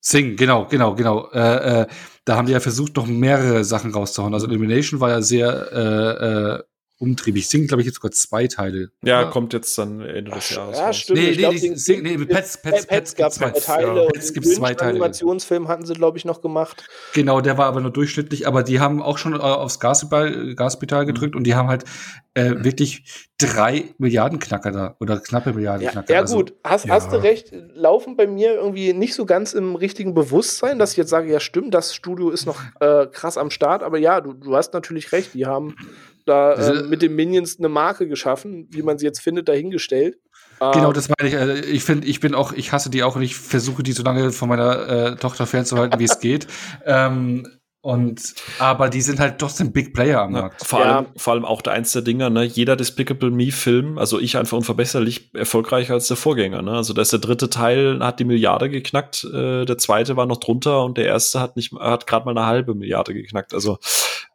[0.02, 1.30] Sing, genau, genau, genau.
[1.32, 1.88] Äh, äh,
[2.30, 4.36] da haben die ja versucht, noch mehrere Sachen rauszuhauen.
[4.36, 6.64] Also Illumination war ja sehr äh, äh,
[7.00, 7.48] umtriebig.
[7.50, 8.92] Sing, glaube ich, jetzt sogar zwei Teile.
[9.04, 9.30] Ja, Ja.
[9.30, 10.78] kommt jetzt dann Ende des Jahres.
[10.78, 10.98] Ja, raus.
[10.98, 11.20] stimmt.
[11.20, 14.04] Nee, ich nee, glaub, den- Sing- nee, Pets- Pets- Pets, Pets gab zwei Teile.
[14.04, 14.08] ja.
[14.10, 14.92] Pets den gibt's zwei Teile.
[14.92, 16.88] Animationsfilm hatten sie, glaube ich, noch gemacht.
[17.14, 21.06] Genau, der war aber nur durchschnittlich, aber die haben auch schon äh, aufs Gaspedal, Gaspedal
[21.06, 21.86] gedrückt und die haben halt
[22.36, 26.14] äh, wirklich drei Milliarden Knacker da oder knappe Milliarden Ja, Knacker.
[26.14, 26.94] ja Also, gut, hast, ja.
[26.94, 30.98] hast du recht, laufen bei mir irgendwie nicht so ganz im richtigen Bewusstsein, dass ich
[30.98, 34.34] jetzt sage, ja stimmt, das Studio ist noch äh, krass am Start, aber ja, du,
[34.34, 35.76] du hast natürlich recht, die haben
[36.26, 40.18] da äh, mit den Minions eine Marke geschaffen, wie man sie jetzt findet, dahingestellt.
[40.60, 41.34] Genau, Ähm, das meine ich.
[41.36, 44.04] Äh, ich finde, ich bin auch, ich hasse die auch und ich versuche die so
[44.04, 46.48] lange von meiner äh, Tochter fernzuhalten, wie es geht.
[46.86, 47.48] Ähm,
[47.82, 50.66] und aber die sind halt trotzdem Big Player am Ja, Markt.
[50.68, 50.98] vor, Ja.
[50.98, 52.44] allem, vor allem auch der eins der Dinger, ne?
[52.44, 56.72] Jeder Despicable Me-Film, also ich einfach unverbesserlich erfolgreicher als der Vorgänger, ne?
[56.72, 60.42] Also da ist der dritte Teil hat die Milliarde geknackt, äh, der zweite war noch
[60.42, 63.54] drunter und der erste hat nicht hat gerade mal eine halbe Milliarde geknackt.
[63.54, 63.78] Also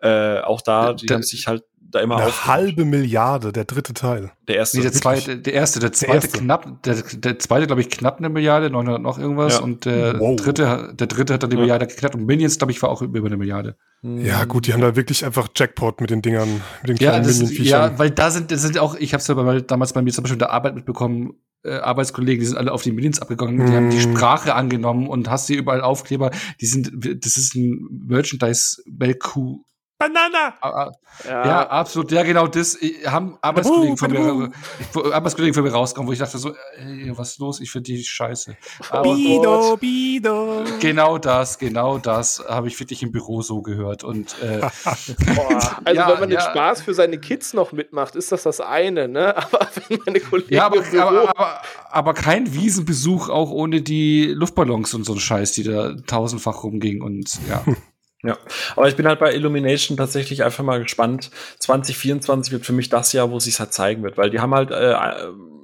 [0.00, 3.64] äh, auch da, die Da- haben sich halt da immer Eine auf halbe Milliarde, der
[3.64, 4.32] dritte Teil.
[4.48, 5.02] der erste Nee, der wirklich?
[5.24, 6.38] zweite, der erste, der zweite erste.
[6.38, 9.60] knapp, der, der zweite, glaube ich, knapp eine Milliarde, 900 noch irgendwas Ja.
[9.60, 10.36] und der Wow.
[10.36, 11.62] dritte, der dritte hat dann die Ja.
[11.62, 13.76] Milliarde geknackt und Minions, glaube ich, war auch über eine Milliarde.
[14.02, 17.26] Ja, gut, die haben da wirklich einfach Jackpot mit den Dingern, mit den Ja, kleinen
[17.26, 17.92] das, Minion-Viechern.
[17.92, 20.12] ja, weil da sind, das sind auch, ich habe es ja bei, damals bei mir
[20.12, 21.34] zum Beispiel in der Arbeit mitbekommen,
[21.64, 24.00] äh, Arbeitskollegen, die sind alle auf die Minions abgegangen, die haben die Mm.
[24.16, 26.30] Sprache angenommen und hast hier überall Aufkleber.
[26.60, 26.92] Die sind,
[27.24, 29.60] das ist ein Merchandise-Melku.
[30.08, 30.54] Banana!
[30.60, 30.92] Ah, ah,
[31.24, 32.10] ja, Ja, absolut.
[32.12, 34.50] Ja, genau das äh, haben Arbeitskollegen von mir,
[34.92, 37.60] wo Arbeitskollegen von mir rausgekommen, wo ich dachte so, ey, was ist los?
[37.60, 38.56] Ich finde die scheiße.
[38.90, 40.64] Aber Bido, Bido.
[40.80, 44.04] genau das, genau das habe ich wirklich im Büro so gehört.
[44.04, 44.60] Und äh,
[45.34, 46.50] boah, also Ja, wenn man den ja.
[46.50, 49.34] Spaß für seine Kids noch mitmacht, ist das das eine, ne?
[49.54, 51.60] Aber wenn meine Kollegen ja, aber, im Büro- aber, aber,
[51.90, 57.00] aber kein Wiesenbesuch auch ohne die Luftballons und so ein Scheiß, die da tausendfach rumging.
[57.02, 57.64] Und ja.
[58.24, 58.38] Ja,
[58.74, 61.30] aber ich bin halt bei Illumination tatsächlich einfach mal gespannt.
[61.58, 64.70] 2024 wird für mich das Jahr, wo sich halt zeigen wird, weil die haben halt
[64.70, 64.94] äh,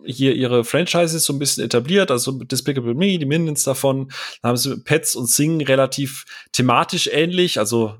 [0.04, 4.12] hier ihre Franchises so ein bisschen etabliert, also Despicable Me, die Minions davon,
[4.42, 7.94] dann haben sie Pets und Sing relativ thematisch ähnlich, also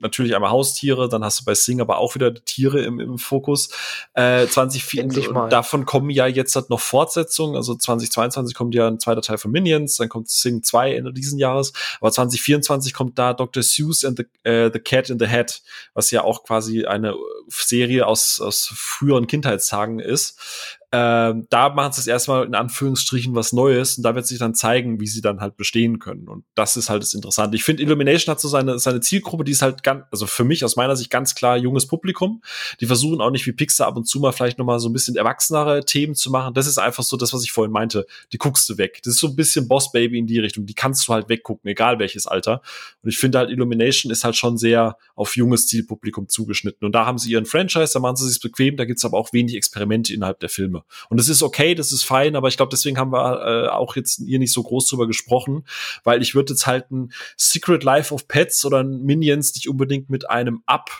[0.00, 3.70] natürlich einmal Haustiere, dann hast du bei Sing aber auch wieder Tiere im, im Fokus.
[4.14, 5.44] Äh, 2004, Endlich mal.
[5.44, 9.38] und davon kommen ja jetzt halt noch Fortsetzungen, also 2022 kommt ja ein zweiter Teil
[9.38, 13.62] von Minions, dann kommt Sing 2 Ende diesen Jahres, aber 2024 kommt da Dr.
[13.62, 15.62] Seuss and the, äh, the Cat in the Hat,
[15.94, 17.14] was ja auch quasi eine
[17.48, 20.76] Serie aus, aus früheren Kindheitstagen ist.
[20.90, 24.54] Ähm, da machen sie es erstmal in Anführungsstrichen was Neues und da wird sich dann
[24.54, 26.28] zeigen, wie sie dann halt bestehen können.
[26.28, 27.56] Und das ist halt das Interessante.
[27.56, 30.64] Ich finde, Illumination hat so seine, seine Zielgruppe, die ist halt ganz, also für mich
[30.64, 32.42] aus meiner Sicht ganz klar junges Publikum.
[32.80, 34.94] Die versuchen auch nicht wie Pixar ab und zu mal vielleicht noch mal so ein
[34.94, 36.54] bisschen erwachsenere Themen zu machen.
[36.54, 38.06] Das ist einfach so das, was ich vorhin meinte.
[38.32, 39.00] Die guckst du weg.
[39.04, 40.64] Das ist so ein bisschen Boss Baby in die Richtung.
[40.64, 42.62] Die kannst du halt weggucken, egal welches Alter.
[43.02, 46.86] Und ich finde halt Illumination ist halt schon sehr auf junges Zielpublikum zugeschnitten.
[46.86, 49.34] Und da haben sie ihren Franchise, da machen sie sich bequem, da gibt's aber auch
[49.34, 50.77] wenig Experimente innerhalb der Filme.
[51.08, 53.96] Und das ist okay, das ist fein, aber ich glaube, deswegen haben wir äh, auch
[53.96, 55.64] jetzt hier nicht so groß drüber gesprochen,
[56.04, 60.10] weil ich würde jetzt halt ein Secret Life of Pets oder ein Minions nicht unbedingt
[60.10, 60.90] mit einem Up,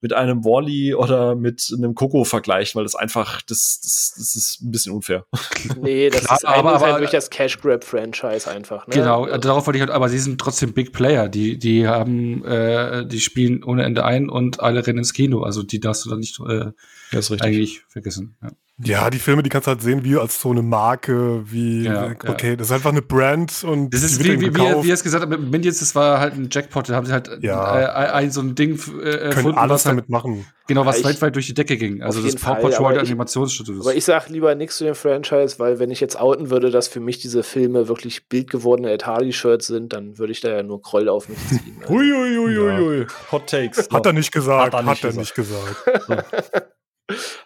[0.00, 4.62] mit einem Wally oder mit einem Coco vergleichen, weil das einfach, das, das, das ist
[4.62, 5.26] ein bisschen unfair.
[5.80, 8.86] Nee, das Klar, ist aber- aber, halt durch das Cash Grab Franchise einfach.
[8.86, 8.94] Ne?
[8.94, 11.28] Genau, äh, darauf wollte ich halt, aber sie sind trotzdem Big Player.
[11.28, 15.42] Die, die haben, äh, die spielen ohne Ende ein und alle rennen ins Kino.
[15.42, 16.66] Also die darfst du dann nicht äh,
[17.10, 18.36] Das ist eigentlich vergessen.
[18.42, 18.50] Ja.
[18.84, 22.12] Ja, die Filme, die kannst du halt sehen wie als so eine Marke, wie, Ja,
[22.28, 24.66] okay, das ist einfach eine Brand und Das ist die wie, wird wie, wie, er-
[24.68, 24.86] gekauft.
[24.86, 26.88] wie er es gesagt hat, mit Minions, das war halt ein Jackpot.
[26.88, 27.80] Da haben sie halt Ja.
[27.80, 30.46] äh, ein so ein Ding äh, können alles was halt, damit machen.
[30.68, 32.02] genau, was Ja, ich- weltweit durch die Decke ging.
[32.02, 33.84] Also das Paw Patrol aber der ich- Animationsstudios.
[33.84, 36.86] Aber ich sag lieber nichts zu dem Franchise, weil wenn ich jetzt outen würde, dass
[36.86, 41.08] für mich diese Filme wirklich bildgewordene Atari-Shirts sind, dann würde ich da ja nur Kroll
[41.08, 41.78] auf mich ziehen.
[41.82, 43.06] Also, Uiuiuiui.
[43.32, 43.88] Hot Takes.
[43.92, 46.68] Hat er nicht gesagt, Hat hat er er nicht nicht, gesagt.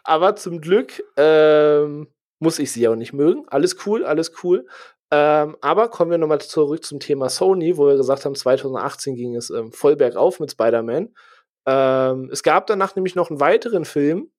[0.05, 2.09] Aber zum Glück ähm,
[2.39, 3.44] muss ich sie auch nicht mögen.
[3.48, 4.66] Alles cool, alles cool.
[5.12, 9.36] Ähm, aber kommen wir nochmal zurück zum Thema Sony, wo wir gesagt haben, 2018 ging
[9.36, 11.14] es ähm, voll bergauf mit Spider-Man.
[11.66, 14.30] Ähm, es gab danach nämlich noch einen weiteren Film,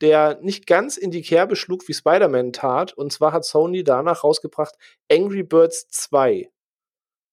[0.00, 2.92] der nicht ganz in die Kerbe schlug, wie Spider-Man tat.
[2.92, 4.74] Und zwar hat Sony danach rausgebracht
[5.10, 6.50] Angry Birds 2.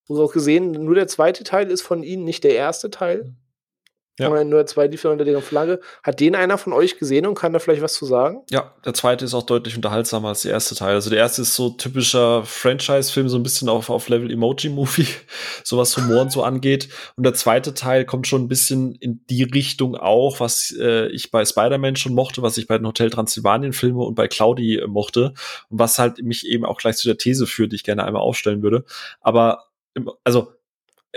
[0.07, 3.35] Wo auch gesehen, nur der zweite Teil ist von ihnen, nicht der erste Teil.
[4.19, 4.43] Ja.
[4.43, 5.79] Nur zwei lief unter deren Flagge.
[6.01, 8.41] Hat den einer von euch gesehen und kann da vielleicht was zu sagen?
[8.49, 10.95] Ja, der zweite ist auch deutlich unterhaltsamer als der erste Teil.
[10.95, 15.07] Also der erste ist so typischer Franchise-Film, so ein bisschen auf, auf Level Emoji-Movie,
[15.63, 16.89] so was Humor und so angeht.
[17.15, 21.29] Und der zweite Teil kommt schon ein bisschen in die Richtung auch, was äh, ich
[21.29, 25.33] bei Spider-Man schon mochte, was ich bei den Hotel Transsilvanien-Filmen und bei Claudi äh, mochte.
[25.69, 28.23] Und was halt mich eben auch gleich zu der These führt, die ich gerne einmal
[28.23, 28.83] aufstellen würde.
[29.21, 29.65] Aber,
[30.23, 30.56] also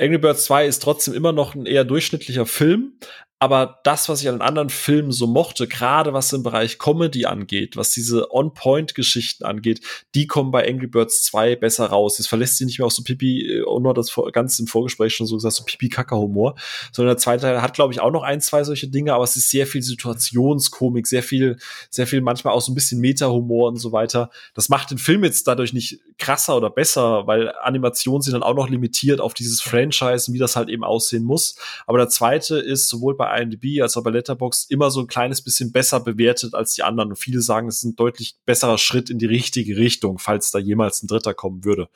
[0.01, 2.95] Angry Birds 2 ist trotzdem immer noch ein eher durchschnittlicher Film,
[3.43, 7.75] Aber das, was ich an anderen Filmen so mochte, gerade was im Bereich Comedy angeht,
[7.75, 9.81] was diese On-Point-Geschichten angeht,
[10.15, 12.19] die kommen bei Angry Birds 2 besser raus.
[12.19, 15.27] Es verlässt sich nicht mehr auf so Pipi, und nur das ganz im Vorgespräch schon
[15.27, 16.55] so gesagt, so Pipi-Kaka-Humor,
[16.93, 19.37] sondern der zweite Teil hat, glaube ich, auch noch ein, zwei solche Dinge, aber es
[19.37, 21.57] ist sehr viel Situationskomik, sehr viel,
[21.89, 24.29] sehr viel manchmal auch so ein bisschen Meta-Humor und so weiter.
[24.53, 28.55] Das macht den Film jetzt dadurch nicht krasser oder besser, weil Animationen sind dann auch
[28.55, 31.57] noch limitiert auf dieses Franchise, wie das halt eben aussehen muss.
[31.87, 35.43] Aber der zweite ist sowohl bei IMDb als auch bei Letterboxd immer so ein kleines
[35.43, 37.11] bisschen besser bewertet als die anderen.
[37.11, 40.59] Und viele sagen, es ist ein deutlich besserer Schritt in die richtige Richtung, falls da
[40.59, 41.89] jemals ein Dritter kommen würde.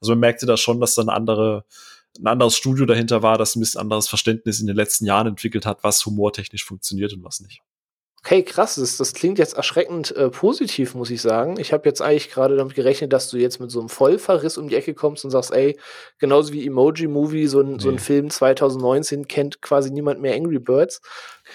[0.00, 1.64] Also man merkte da schon, dass da eine andere,
[2.18, 5.66] ein anderes Studio dahinter war, das ein bisschen anderes Verständnis in den letzten Jahren entwickelt
[5.66, 7.62] hat, was humortechnisch funktioniert und was nicht.
[8.22, 8.74] Okay, krass.
[8.74, 11.58] Das, das klingt jetzt erschreckend äh, positiv, muss ich sagen.
[11.58, 14.68] Ich habe jetzt eigentlich gerade damit gerechnet, dass du jetzt mit so einem Vollverriss um
[14.68, 15.78] die Ecke kommst und sagst, ey,
[16.18, 17.82] genauso wie Emoji Movie, so ein, nee.
[17.82, 21.00] so ein Film 2019 kennt quasi niemand mehr Angry Birds.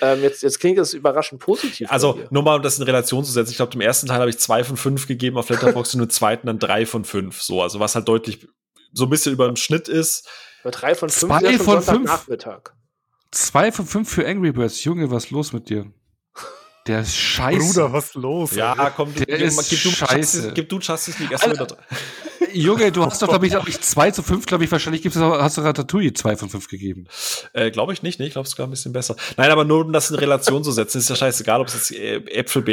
[0.01, 1.91] Ähm, jetzt, jetzt klingt das überraschend positiv.
[1.91, 3.51] Also, nur mal, um das in Relation zu setzen.
[3.51, 6.09] Ich glaube, im ersten Teil habe ich zwei von fünf gegeben auf Letterboxd und im
[6.09, 7.43] zweiten dann drei von fünf.
[7.43, 8.47] So, also was halt deutlich
[8.91, 10.27] so ein bisschen über dem Schnitt ist.
[10.63, 12.05] Bei drei von fünf zwei von fünf.
[12.05, 12.73] Nachmittag.
[13.29, 14.83] Zwei von fünf für Angry Birds.
[14.83, 15.91] Junge, was ist los mit dir?
[16.87, 17.73] Der ist scheiße.
[17.73, 18.55] Bruder, was los?
[18.55, 18.91] Ja, ey?
[18.95, 20.17] komm, der gib, ist gib, du scheiße.
[20.17, 21.77] Justice, gib du Justice League erstmal wieder.
[22.53, 25.17] Junge, du hast doch, glaube ich, glaub ich, 2 zu 5, glaube ich, wahrscheinlich gibt's,
[25.17, 27.07] hast du Ratatouille 2 von 5 gegeben.
[27.53, 28.27] Äh, glaube ich nicht, ne?
[28.27, 29.15] Ich glaube, es sogar ein bisschen besser.
[29.35, 31.91] Nein, aber nur um das in Relation zu setzen, ist ja scheißegal, ob es jetzt
[31.91, 32.63] äh, Äpfel,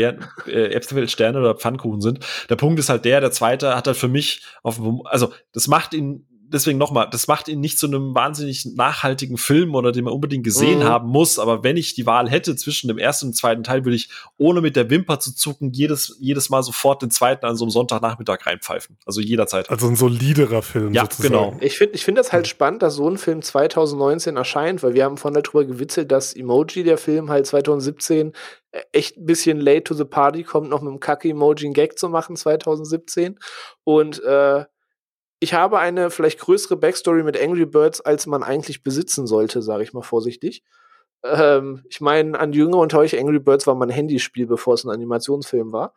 [0.46, 2.20] äh, Äpfel, Sterne oder Pfannkuchen sind.
[2.50, 5.94] Der Punkt ist halt der, der zweite hat halt für mich auf, also, das macht
[5.94, 10.12] ihn deswegen nochmal, das macht ihn nicht zu einem wahnsinnig nachhaltigen Film oder den man
[10.12, 10.84] unbedingt gesehen mhm.
[10.84, 11.38] haben muss.
[11.38, 14.08] Aber wenn ich die Wahl hätte zwischen dem ersten und dem zweiten Teil, würde ich,
[14.36, 17.70] ohne mit der Wimper zu zucken, jedes, jedes Mal sofort den zweiten an so einem
[17.70, 18.98] Sonntagnachmittag reinpfeifen.
[19.06, 19.70] Also jederzeit.
[19.70, 20.92] Also ein soliderer Film.
[20.92, 21.32] Ja, sozusagen.
[21.32, 21.56] genau.
[21.60, 25.04] Ich finde ich finde das halt spannend, dass so ein Film 2019 erscheint, weil wir
[25.04, 28.32] haben von darüber gewitzelt, dass Emoji, der Film, halt 2017
[28.72, 31.98] äh, echt ein bisschen late to the party kommt, noch mit dem Kacke-Emoji einen Gag
[31.98, 33.38] zu machen 2017.
[33.84, 34.64] Und äh,
[35.42, 39.82] ich habe eine vielleicht größere Backstory mit Angry Birds, als man eigentlich besitzen sollte, sage
[39.82, 40.62] ich mal vorsichtig.
[41.24, 44.90] Ähm, ich meine, an Jünger und euch Angry Birds war mein Handyspiel, bevor es ein
[44.90, 45.94] Animationsfilm war.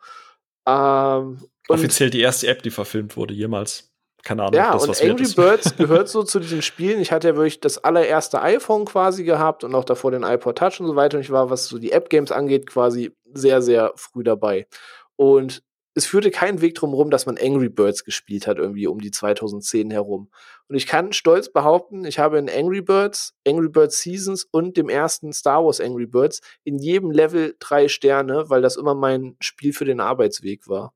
[0.66, 3.92] Ähm, Offiziell die erste App, die verfilmt wurde, jemals.
[4.24, 4.54] Keine Ahnung.
[4.54, 7.00] Ja, das, und Angry Birds gehört so zu diesen Spielen.
[7.00, 10.80] Ich hatte ja wirklich das allererste iPhone quasi gehabt und auch davor den iPod Touch
[10.80, 11.18] und so weiter.
[11.18, 14.66] Und ich war, was so die App-Games angeht, quasi sehr, sehr früh dabei.
[15.14, 15.62] Und
[15.96, 19.10] es führte keinen Weg drum rum, dass man Angry Birds gespielt hat, irgendwie um die
[19.10, 20.30] 2010 herum.
[20.68, 24.90] Und ich kann stolz behaupten, ich habe in Angry Birds, Angry Birds Seasons und dem
[24.90, 29.72] ersten Star Wars Angry Birds in jedem Level drei Sterne, weil das immer mein Spiel
[29.72, 30.92] für den Arbeitsweg war.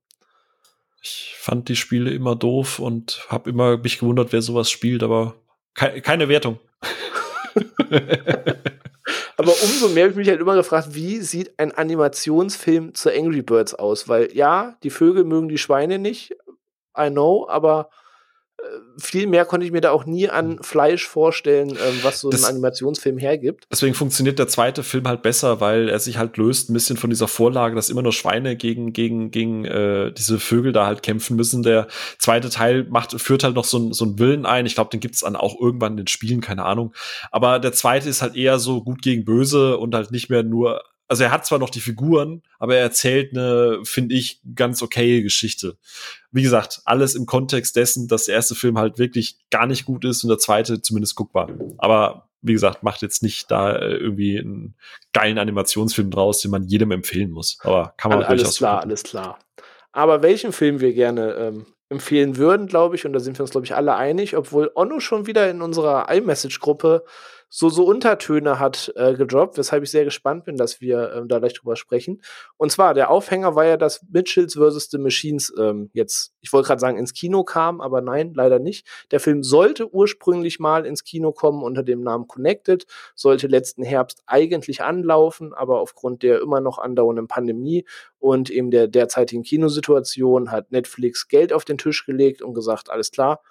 [1.01, 5.33] Ich fand die Spiele immer doof und habe immer mich gewundert, wer sowas spielt, aber
[5.73, 6.59] ke keine Wertung.
[9.41, 13.41] Aber umso mehr habe ich mich halt immer gefragt, wie sieht ein Animationsfilm zu Angry
[13.41, 14.07] Birds aus?
[14.07, 16.35] Weil ja, die Vögel mögen die Schweine nicht,
[16.95, 17.89] I know, aber
[18.97, 20.63] viel mehr konnte ich mir da auch nie an hm.
[20.63, 23.65] Fleisch vorstellen, ähm, was so das, ein Animationsfilm hergibt.
[23.71, 27.09] Deswegen funktioniert der zweite Film halt besser, weil er sich halt löst ein bisschen von
[27.09, 31.35] dieser Vorlage, dass immer nur Schweine gegen gegen gegen äh, diese Vögel da halt kämpfen
[31.35, 31.63] müssen.
[31.63, 34.65] Der zweite Teil macht führt halt noch so, ein, so einen Willen ein.
[34.65, 36.93] Ich glaube, den gibt's dann auch irgendwann in den Spielen, keine Ahnung.
[37.31, 40.81] Aber der zweite ist halt eher so gut gegen böse und halt nicht mehr nur
[41.11, 45.21] also er hat zwar noch die Figuren, aber er erzählt eine, finde ich, ganz okaye
[45.21, 45.75] Geschichte.
[46.31, 50.05] Wie gesagt, alles im Kontext dessen, dass der erste Film halt wirklich gar nicht gut
[50.05, 51.49] ist und der zweite zumindest guckbar.
[51.77, 54.75] Aber wie gesagt, macht jetzt nicht da äh, irgendwie einen
[55.11, 57.57] geilen Animationsfilm draus, den man jedem empfehlen muss.
[57.63, 58.89] Aber kann man Alles klar, gucken.
[58.89, 59.37] alles klar.
[59.91, 63.51] Aber welchen Film wir gerne ähm, empfehlen würden, glaube ich, und da sind wir uns,
[63.51, 67.03] glaube ich, alle einig, obwohl Onno schon wieder in unserer iMessage-Gruppe
[67.53, 71.39] so, so Untertöne hat äh, gedroppt, weshalb ich sehr gespannt bin, dass wir ähm, da
[71.39, 72.21] gleich drüber sprechen.
[72.55, 74.89] Und zwar, der Aufhänger war ja, dass Mitchells vs.
[74.89, 78.87] The Machines ähm, jetzt, ich wollte gerade sagen, ins Kino kam, aber nein, leider nicht.
[79.11, 84.23] Der Film sollte ursprünglich mal ins Kino kommen unter dem Namen Connected, sollte letzten Herbst
[84.27, 87.83] eigentlich anlaufen, aber aufgrund der immer noch andauernden Pandemie
[88.17, 93.11] und eben der derzeitigen Kinosituation hat Netflix Geld auf den Tisch gelegt und gesagt, alles
[93.11, 93.41] klar,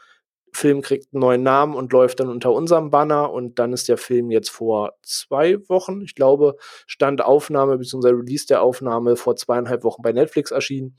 [0.52, 3.96] Film kriegt einen neuen Namen und läuft dann unter unserem Banner und dann ist der
[3.96, 6.56] Film jetzt vor zwei Wochen, ich glaube,
[6.86, 8.08] Stand Aufnahme bzw.
[8.08, 10.96] Release der Aufnahme vor zweieinhalb Wochen bei Netflix erschienen.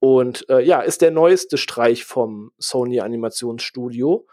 [0.00, 4.26] Und äh, ja, ist der neueste Streich vom Sony Animationsstudio.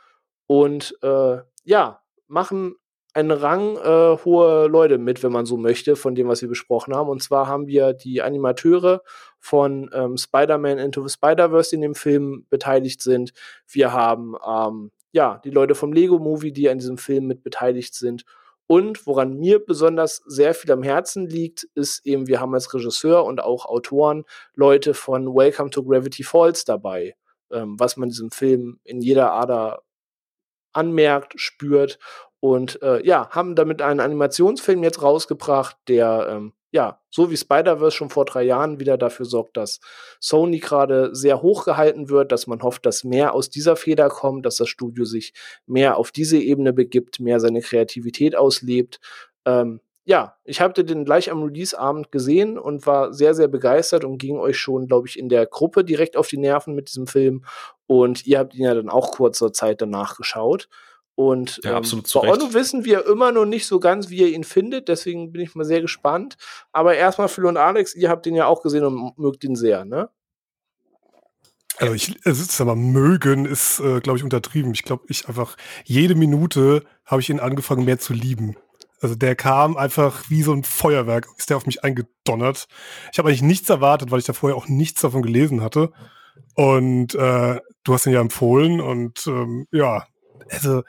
[0.47, 2.75] Und äh, ja, machen
[3.15, 6.93] einen Rang äh, hohe Leute mit, wenn man so möchte, von dem, was wir besprochen
[6.93, 7.09] haben.
[7.09, 9.01] Und zwar haben wir die Animateure
[9.39, 13.31] von ähm, Spider-Man Into the Spider-Verse, die in dem Film beteiligt sind.
[13.67, 17.95] Wir haben ähm, ja die Leute vom Lego Movie, die an diesem Film mit beteiligt
[17.95, 18.25] sind.
[18.67, 23.23] Und woran mir besonders sehr viel am Herzen liegt, ist eben, wir haben als Regisseur
[23.23, 24.25] und auch Autoren
[24.55, 27.15] Leute von Welcome to Gravity Falls dabei,
[27.49, 29.83] ähm, was man diesem Film in jeder Ader
[30.75, 31.97] anmerkt, spürt.
[32.39, 37.95] Und äh, ja, haben damit einen Animationsfilm jetzt rausgebracht, der ähm, ja, so wie Spider-Verse
[37.95, 39.79] schon vor drei Jahren wieder dafür sorgt, dass
[40.19, 44.45] Sony gerade sehr hoch gehalten wird, dass man hofft, dass mehr aus dieser Feder kommt,
[44.45, 45.33] dass das Studio sich
[45.65, 48.99] mehr auf diese Ebene begibt, mehr seine Kreativität auslebt.
[49.45, 54.17] Ähm, ja, ich habe den gleich am Release-Abend gesehen und war sehr, sehr begeistert und
[54.17, 57.45] ging euch schon, glaube ich, in der Gruppe direkt auf die Nerven mit diesem Film.
[57.87, 60.67] Und ihr habt ihn ja dann auch kurzer Zeit danach geschaut.
[61.15, 64.43] Und ja, ähm, bei Onno wissen wir immer noch nicht so ganz, wie ihr ihn
[64.43, 64.89] findet.
[64.89, 66.35] Deswegen bin ich mal sehr gespannt.
[66.73, 69.85] Aber erstmal Phil und Alex, ihr habt ihn ja auch gesehen und mögt ihn sehr,
[69.85, 70.09] ne?
[71.77, 74.73] Also ich, es ist aber mögen ist, äh, glaube ich, untertrieben.
[74.73, 78.55] Ich glaube, ich einfach jede Minute habe ich ihn angefangen mehr zu lieben.
[79.01, 82.67] Also der kam einfach wie so ein Feuerwerk, ist der auf mich eingedonnert.
[83.11, 85.91] Ich habe eigentlich nichts erwartet, weil ich da vorher auch nichts davon gelesen hatte.
[86.55, 90.05] Und äh, du hast ihn ja empfohlen und ähm, ja,
[90.49, 90.83] also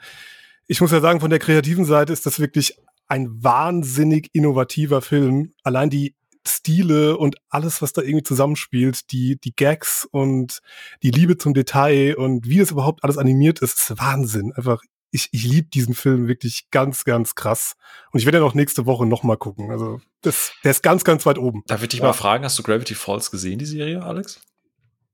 [0.67, 2.77] ich muss ja sagen, von der kreativen Seite ist das wirklich
[3.07, 5.53] ein wahnsinnig innovativer Film.
[5.63, 6.15] Allein die
[6.45, 10.59] Stile und alles, was da irgendwie zusammenspielt, die, die Gags und
[11.03, 14.53] die Liebe zum Detail und wie das überhaupt alles animiert ist, ist Wahnsinn.
[14.53, 14.81] Einfach,
[15.11, 17.75] ich, ich liebe diesen Film wirklich ganz, ganz krass.
[18.11, 19.71] Und ich werde ja noch nächste Woche nochmal gucken.
[19.71, 21.63] Also, das, der ist ganz, ganz weit oben.
[21.67, 22.07] Darf ich dich Ja.
[22.07, 24.41] mal fragen, hast du Gravity Falls gesehen, die Serie, Alex?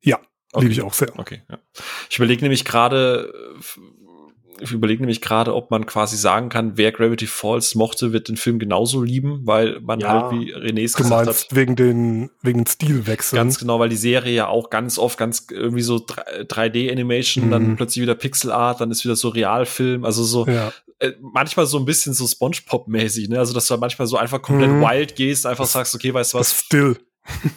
[0.02, 0.20] Ja,
[0.52, 0.66] Okay.
[0.66, 1.18] liebe ich auch sehr.
[1.18, 1.60] Okay, ja.
[2.10, 3.80] Ich überlege nämlich gerade, äh,
[4.60, 8.38] ich überlege nämlich gerade, ob man quasi sagen kann, wer Gravity Falls mochte, wird den
[8.38, 10.10] Film genauso lieben, weil man Ja.
[10.10, 13.38] halt, wie René es Du gesagt hat, meinst wegen den, wegen den Stilwechseln.
[13.38, 17.52] Ganz genau, weil die Serie ja auch ganz oft ganz irgendwie so 3D-Animation, Mhm.
[17.52, 20.72] dann plötzlich wieder Pixel Art, dann ist wieder so Realfilm, also so ja.
[21.00, 23.40] äh, manchmal so ein bisschen so Spongebob-mäßig, ne?
[23.40, 24.82] Also dass du manchmal so einfach komplett Mhm.
[24.82, 26.98] wild gehst, einfach sagst, okay, weißt du Das was, Still.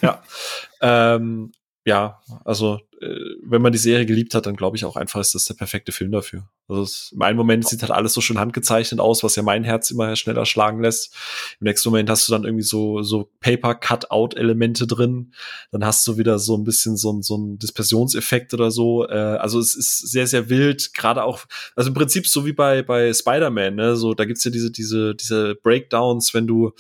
[0.03, 0.23] ja.
[0.81, 1.53] Ähm,
[1.87, 3.07] ja, also äh,
[3.45, 5.93] wenn man die Serie geliebt hat, dann glaube ich auch einfach, ist das der perfekte
[5.93, 6.49] Film dafür.
[6.67, 9.63] Also es, im einen Moment sieht halt alles so schön handgezeichnet aus, was ja mein
[9.63, 11.15] Herz immer schneller schlagen lässt.
[11.61, 15.33] Im nächsten Moment hast du dann irgendwie so so Paper-Cut-Out-Elemente drin.
[15.71, 19.07] Dann hast du wieder so ein bisschen so ein so ein Dispersionseffekt oder so.
[19.09, 21.45] Äh, also es ist sehr sehr wild, gerade auch.
[21.77, 23.77] Also im Prinzip so wie bei bei Spider-Man.
[23.77, 23.95] Ne?
[23.95, 26.73] So da gibt's ja diese diese diese Breakdowns, wenn du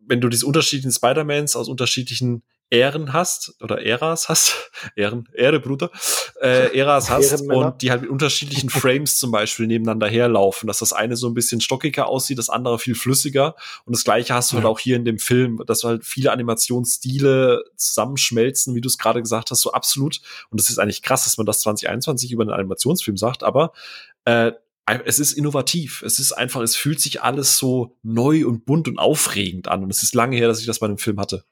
[0.00, 5.90] wenn du diese unterschiedlichen Spider-Mans aus unterschiedlichen Ähren hast oder Äras hast, Ähren, Ehre, Bruder,
[6.42, 10.92] äh, Äras hast und die halt mit unterschiedlichen Frames zum Beispiel nebeneinander herlaufen, dass das
[10.92, 14.56] eine so ein bisschen stockiger aussieht, das andere viel flüssiger und das gleiche hast du
[14.56, 14.70] halt Ja.
[14.70, 19.50] auch hier in dem Film, dass halt viele Animationsstile zusammenschmelzen, wie du es gerade gesagt
[19.50, 20.20] hast, so absolut
[20.50, 23.72] und das ist eigentlich krass, dass man das 2021 über einen Animationsfilm sagt, aber
[24.24, 24.52] äh,
[25.04, 26.02] es ist innovativ.
[26.02, 29.82] Es ist einfach, es fühlt sich alles so neu und bunt und aufregend an.
[29.82, 31.42] Und es ist lange her, dass ich das bei einem Film hatte.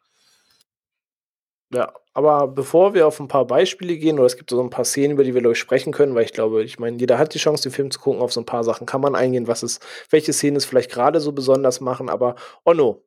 [1.70, 4.85] Ja, aber bevor wir auf ein paar Beispiele gehen, oder es gibt so ein paar
[4.85, 7.35] Szenen, über die wir, glaube ich, sprechen können, weil ich glaube, ich meine, jeder hat
[7.35, 9.62] die Chance, den Film zu gucken, auf so ein paar Sachen kann man eingehen, was
[9.62, 13.05] ist, welche Szenen es vielleicht gerade so besonders machen, aber Onno,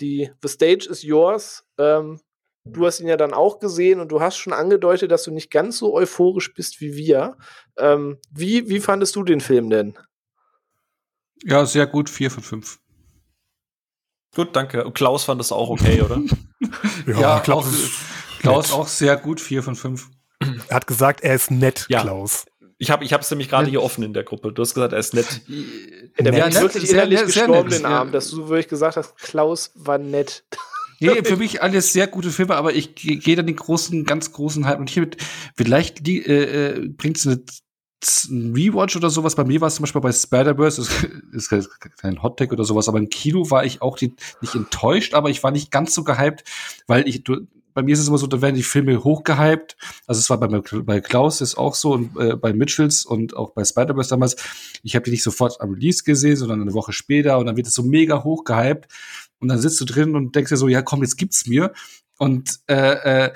[0.00, 1.64] die The Stage is yours.
[1.78, 2.20] Ähm,
[2.64, 5.50] du hast ihn ja dann auch gesehen und du hast schon angedeutet, dass du nicht
[5.50, 7.36] ganz so euphorisch bist wie wir.
[7.78, 9.98] Ähm, wie, wie fandest du den Film denn?
[11.44, 12.80] Ja, sehr gut, vier von fünf.
[14.34, 14.84] Gut, danke.
[14.84, 16.20] Und Klaus fand das auch okay, oder?
[17.06, 17.90] Ja, Ja, Klaus, auch- ist
[18.40, 18.74] Klaus nett.
[18.78, 20.08] auch sehr gut, vier von fünf.
[20.68, 22.02] Er hat gesagt, er ist nett, Ja.
[22.02, 22.44] Klaus.
[22.80, 24.52] Ich habe ich hab's nämlich gerade hier offen in der Gruppe.
[24.52, 25.40] Du hast gesagt, er ist nett.
[26.18, 27.86] Der Ja, nett, wirklich sehr innerlich nett, sehr gestorben nett, den.
[27.86, 30.44] Abend, dass du wirklich gesagt hast, Klaus war nett.
[31.00, 34.32] Nee, für mich alles sehr gute Filme, aber ich ge- gehe dann den großen, ganz
[34.32, 34.78] großen Hype.
[34.78, 35.16] Und hier mit,
[35.56, 37.40] vielleicht äh, äh, bringt's eine
[38.28, 39.34] ein Rewatch oder sowas.
[39.34, 40.82] Bei mir war es zum Beispiel bei Spider-Verse,
[41.32, 45.14] ist, ist kein Hottag oder sowas, aber im Kino war ich auch die, nicht enttäuscht,
[45.14, 46.44] aber ich war nicht ganz so gehypt,
[46.86, 49.76] weil ich, du, bei mir ist es immer so, da werden die Filme hochgehypt.
[50.06, 50.48] Also es war bei,
[50.82, 54.36] bei Klaus ist auch so und äh, bei Mitchells und auch bei Spider-Verse damals.
[54.82, 57.68] Ich habe die nicht sofort am Release gesehen, sondern eine Woche später und dann wird
[57.68, 58.88] es so mega hochgehypt
[59.38, 61.72] und dann sitzt du drin und denkst dir so, ja komm, jetzt gibt's mir.
[62.18, 63.32] Und äh, äh,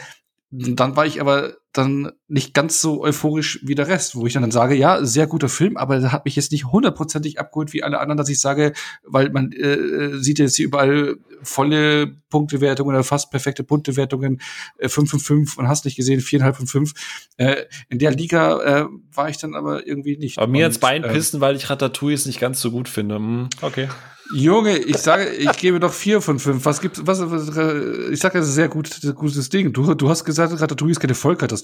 [0.51, 4.43] dann war ich aber dann nicht ganz so euphorisch wie der Rest, wo ich dann,
[4.43, 7.83] dann sage, ja, sehr guter Film, aber der hat mich jetzt nicht hundertprozentig abgeholt wie
[7.83, 8.73] alle anderen, dass ich sage,
[9.05, 14.41] weil man äh, äh, sieht jetzt hier überall volle Punktewertungen oder fast perfekte Punktewertungen,
[14.79, 16.93] äh, 5 von 5 und hast nicht gesehen, 4,5 von 5.
[17.39, 17.57] Äh,
[17.89, 20.39] in der Liga äh, war ich dann aber irgendwie nicht.
[20.39, 23.17] Aber mir ins Bein ähm, pissen, weil ich Ratatouille jetzt nicht ganz so gut finde.
[23.17, 23.89] Hm, okay.
[24.35, 26.65] Junge, ich sage, ich gebe doch vier von fünf.
[26.65, 29.73] Was gibt's, was, was äh, ich sage, das ist ein sehr gut, gutes Ding.
[29.73, 31.62] Du, du hast gesagt, Ratatouille ist keine Vollkatastrophe.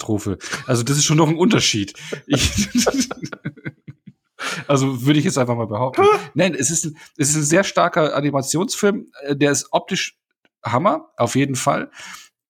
[0.67, 1.95] Also, das ist schon noch ein Unterschied.
[2.27, 2.69] Ich,
[4.69, 6.03] Also würde ich jetzt einfach mal behaupten.
[6.35, 9.07] Nein, es ist, es ist ein sehr starker Animationsfilm.
[9.23, 10.17] äh, Der ist optisch
[10.65, 11.91] Hammer, auf jeden Fall.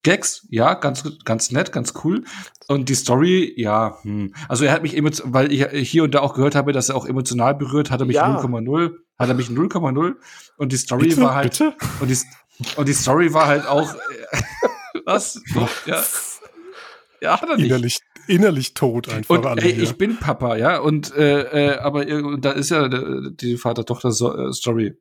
[0.03, 2.23] Gags, ja, ganz, ganz nett, ganz cool.
[2.67, 4.33] Und die Story, ja, hm.
[4.47, 4.95] also er hat mich
[5.25, 8.05] weil ich hier und da auch gehört habe, dass er auch emotional berührt, hat er
[8.05, 8.39] mich Ja.
[8.39, 10.15] 0,0, hat er mich 0,0
[10.57, 11.21] und die Story Bitte?
[11.21, 11.75] war halt, Bitte?
[11.99, 12.17] und die,
[12.77, 14.41] und die Story war halt auch, äh,
[15.05, 15.41] was?
[15.85, 16.01] Ja.
[17.21, 17.65] Ja, hat er nicht.
[17.65, 19.83] Innerlich, innerlich tot einfach Und alle ey, hier.
[19.83, 22.05] ich bin Papa, ja, und äh, äh, aber
[22.37, 24.93] da ist ja äh, die Vater-Tochter-Story.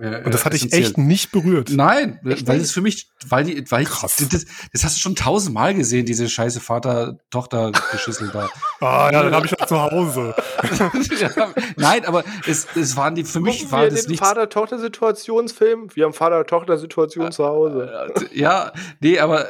[0.00, 1.70] Äh, Und das hatte ich echt nicht berührt.
[1.70, 2.64] Nein, Echt weil nicht?
[2.66, 4.16] es für mich, weil die, weil Krass.
[4.28, 8.48] das, das hast du schon tausendmal gesehen, diese scheiße Vater-Tochter-Geschissel da.
[8.80, 10.34] Ah, ja, dann habe ich das zu Hause.
[11.20, 14.26] ja, nein, aber es, es waren die, für mich Gucken war wir das den nichts.
[14.26, 15.88] Vater-Tochter-Situationsfilm.
[15.94, 18.10] Wir haben Vater-Tochter-Situation zu Hause.
[18.32, 19.46] Äh, Ja, nee, aber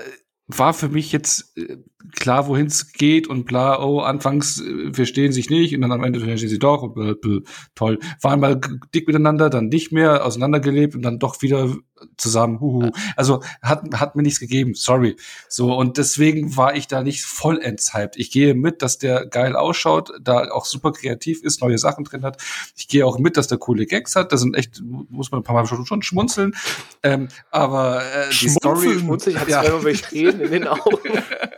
[0.59, 1.79] war für mich jetzt äh,
[2.13, 6.05] klar, wohin es geht und bla, oh, anfangs äh, verstehen sich nicht und dann am
[6.05, 7.41] Ende verstehen sie doch und bla, bla,
[7.75, 7.99] toll.
[8.21, 8.61] Waren mal
[8.95, 11.75] dick miteinander, dann nicht mehr, auseinandergelebt und dann doch wieder
[12.17, 12.91] zusammen, huhu.
[13.17, 15.17] Also hat, hat mir nichts gegeben, sorry.
[15.49, 18.17] So, und deswegen war ich da nicht vollends hyped.
[18.17, 22.25] Ich gehe mit, dass der geil ausschaut, da auch super kreativ ist, neue Sachen drin
[22.25, 22.43] hat.
[22.77, 24.33] Ich gehe auch mit, dass der coole Gags hat.
[24.33, 26.55] Das sind echt, muss man ein paar Mal schon, schon schmunzeln.
[27.03, 29.01] Ähm, aber äh, die Story, Schmunzeln?
[29.01, 29.63] Schmutzig hat Ja.
[29.63, 30.99] zweimal welche Tränen in den Augen.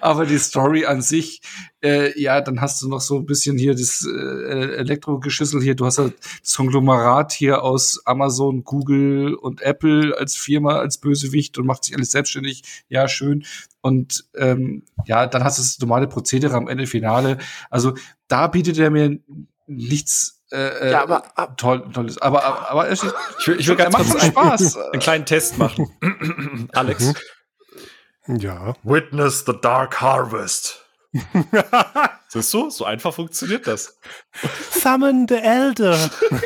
[0.00, 1.40] aber die Story an sich,
[1.82, 5.74] äh, ja, dann hast du noch so ein bisschen hier das äh, Elektrogeschüssel hier.
[5.74, 11.58] Du hast halt das Konglomerat hier aus Amazon, Google und Apple als Firma, als Bösewicht
[11.58, 12.84] und macht sich alles selbstständig.
[12.88, 13.44] Ja, schön.
[13.80, 17.38] Und ähm, ja, dann hast du das normale Prozedere am Ende Finale.
[17.70, 17.94] Also
[18.28, 19.18] da bietet er mir
[19.66, 22.18] nichts äh, Ja, aber ab, toll, tolles.
[22.18, 24.76] Aber, aber, aber es ist, Ich will, ich will ganz macht kurz einen, Spaß.
[24.92, 25.90] einen kleinen Test machen.
[26.72, 27.12] Alex.
[28.26, 28.74] Ja.
[28.82, 30.84] Witness the Dark Harvest.
[32.28, 33.98] Siehst du, so einfach funktioniert das.
[34.70, 35.92] Summon the Elder.
[36.30, 36.40] wa-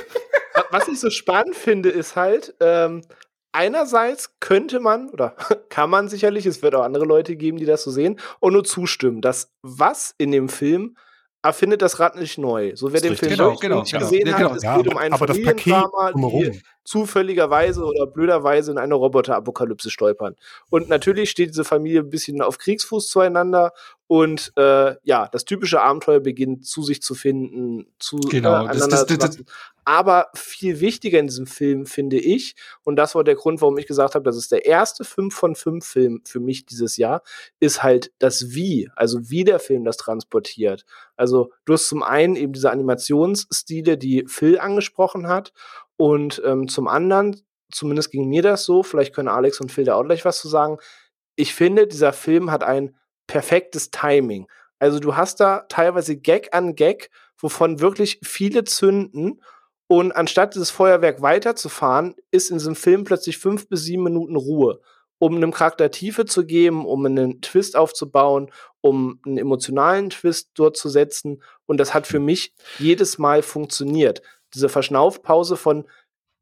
[0.71, 3.03] was ich so spannend finde, ist halt, ähm,
[3.53, 5.37] einerseits könnte man, oder
[5.71, 8.65] kann man sicherlich, es wird auch andere Leute geben, die das so sehen, und nur
[8.65, 10.97] zustimmen, dass was in dem Film
[11.43, 12.73] erfindet das Rad nicht neu.
[12.75, 13.29] So wer den richtig.
[13.29, 14.05] Film Genau, wirklich genau, nicht genau.
[14.05, 14.55] gesehen Ja, hat, genau.
[14.57, 16.63] es Ja, geht aber- um ein aber das Paket Familiendrama, die.
[16.89, 20.37] Zufälligerweise oder blöderweise in eine Roboterapokalypse stolpern.
[20.71, 23.73] Und natürlich steht diese Familie ein bisschen auf Kriegsfuß zueinander
[24.07, 28.89] und äh, ja, das typische Abenteuer beginnt zu sich zu finden, zu Genau, äh, das-
[28.89, 29.39] das- das-.
[29.85, 32.55] Aber viel wichtiger in diesem Film finde ich,
[32.85, 35.55] und das war der Grund, warum ich gesagt habe, das ist der erste 5 von
[35.55, 37.23] 5 Film für mich dieses Jahr,
[37.59, 40.85] ist halt das Wie, also wie der Film das transportiert.
[41.17, 45.53] Also du hast zum einen eben diese Animationsstile, die Phil angesprochen hat,
[45.99, 49.97] und ähm, zum anderen, zumindest ging mir das so, vielleicht können Alex und Phil da
[49.97, 50.79] auch gleich was zu sagen,
[51.37, 52.97] ich finde, dieser Film hat ein
[53.27, 54.47] perfektes Timing.
[54.79, 59.43] Also du hast da teilweise Gag an Gag, wovon wirklich viele zünden.
[59.89, 64.81] Und anstatt dieses Feuerwerk weiterzufahren, ist in diesem Film plötzlich fünf bis sieben Minuten Ruhe,
[65.19, 68.51] um einem Charakter Tiefe zu geben, um einen Twist aufzubauen,
[68.81, 71.43] um einen emotionalen Twist dort zu setzen.
[71.67, 74.23] Und das hat für mich jedes Mal funktioniert.
[74.55, 75.89] Diese Verschnaufpause von,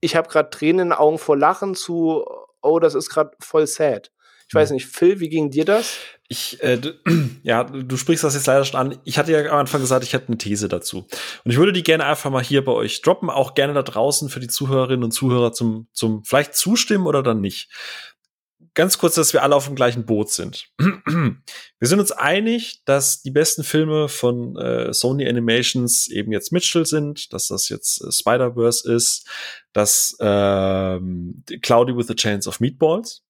[0.00, 2.24] ich habe gerade Tränen in den Augen vor Lachen zu,
[2.62, 4.10] oh, das ist gerade voll sad.
[4.48, 5.96] Ich weiß nicht, Phil, wie ging dir das?
[6.28, 6.80] Ich, äh,
[7.42, 8.98] ja, du sprichst das jetzt leider schon an.
[9.04, 11.06] Ich hatte ja am Anfang gesagt, ich hätte eine These dazu.
[11.44, 14.28] Und ich würde die gerne einfach mal hier bei euch droppen, auch gerne da draußen
[14.28, 17.70] für die Zuhörerinnen und Zuhörer zum, zum vielleicht zustimmen oder dann nicht.
[18.76, 20.68] Ganz kurz, dass wir alle auf dem gleichen Boot sind.
[20.78, 26.84] Wir sind uns einig, dass die besten Filme von äh, Sony Animations eben jetzt Mitchell
[26.84, 29.26] sind, dass das jetzt äh, Spider-Verse ist,
[29.72, 33.24] dass ähm, Cloudy with the Chance of Meatballs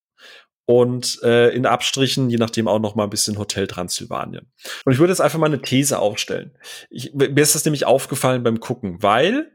[0.64, 4.50] und äh, in Abstrichen, je nachdem auch noch mal ein bisschen Hotel Transsilvanien.
[4.84, 6.58] Und ich würde jetzt einfach mal eine These aufstellen.
[6.90, 9.52] Ich, mir ist das nämlich aufgefallen beim Gucken, weil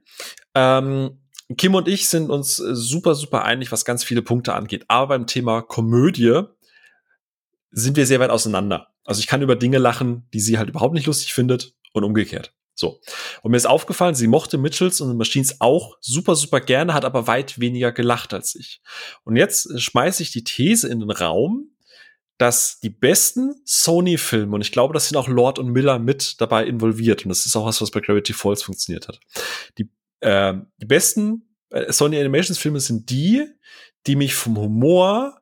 [0.56, 1.21] ähm,
[1.58, 4.86] Kim und ich sind uns äh, super, super einig, was ganz viele Punkte angeht.
[4.88, 6.44] Aber beim Thema Komödie
[7.72, 8.94] sind wir sehr weit auseinander.
[9.04, 12.54] Also ich kann über Dinge lachen, die sie halt überhaupt nicht lustig findet und umgekehrt.
[12.74, 13.00] So.
[13.42, 17.28] Und mir ist aufgefallen, sie mochte Mitchells und Machines auch super, super gerne, hat aber
[17.28, 18.82] weit weniger gelacht als ich.
[19.24, 21.72] Und jetzt schmeiße ich die These in den Raum,
[22.38, 26.66] dass die besten Sony-Filme, und ich glaube, das sind auch Lord und Miller mit dabei
[26.66, 29.20] involviert, und das ist auch was, was bei Gravity Falls funktioniert hat.
[29.78, 29.92] Die,
[30.22, 33.46] äh, die besten äh, Sony Animations-Filme sind die,
[34.08, 35.42] die mich vom Humor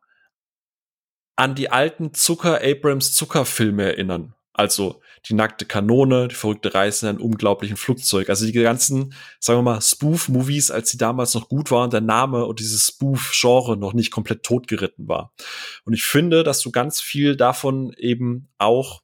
[1.36, 4.36] an die alten Zucker Abrams Zuckerfilme erinnern.
[4.54, 8.30] Also die nackte Kanone, die verrückte Reise in einem unglaublichen Flugzeug.
[8.30, 12.46] Also die ganzen, sagen wir mal, Spoof-Movies, als sie damals noch gut waren, der Name
[12.46, 15.34] und dieses Spoof-Genre noch nicht komplett totgeritten war.
[15.86, 19.02] Und ich finde, dass du ganz viel davon eben auch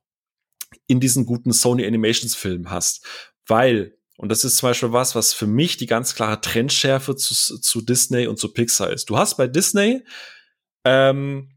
[0.87, 3.05] in diesen guten Sony Animations Filmen hast.
[3.47, 7.33] Weil, und das ist zum Beispiel was, was für mich die ganz klare Trendschärfe zu,
[7.33, 9.09] zu Disney und zu Pixar ist.
[9.09, 10.03] Du hast bei Disney
[10.85, 11.49] ähm,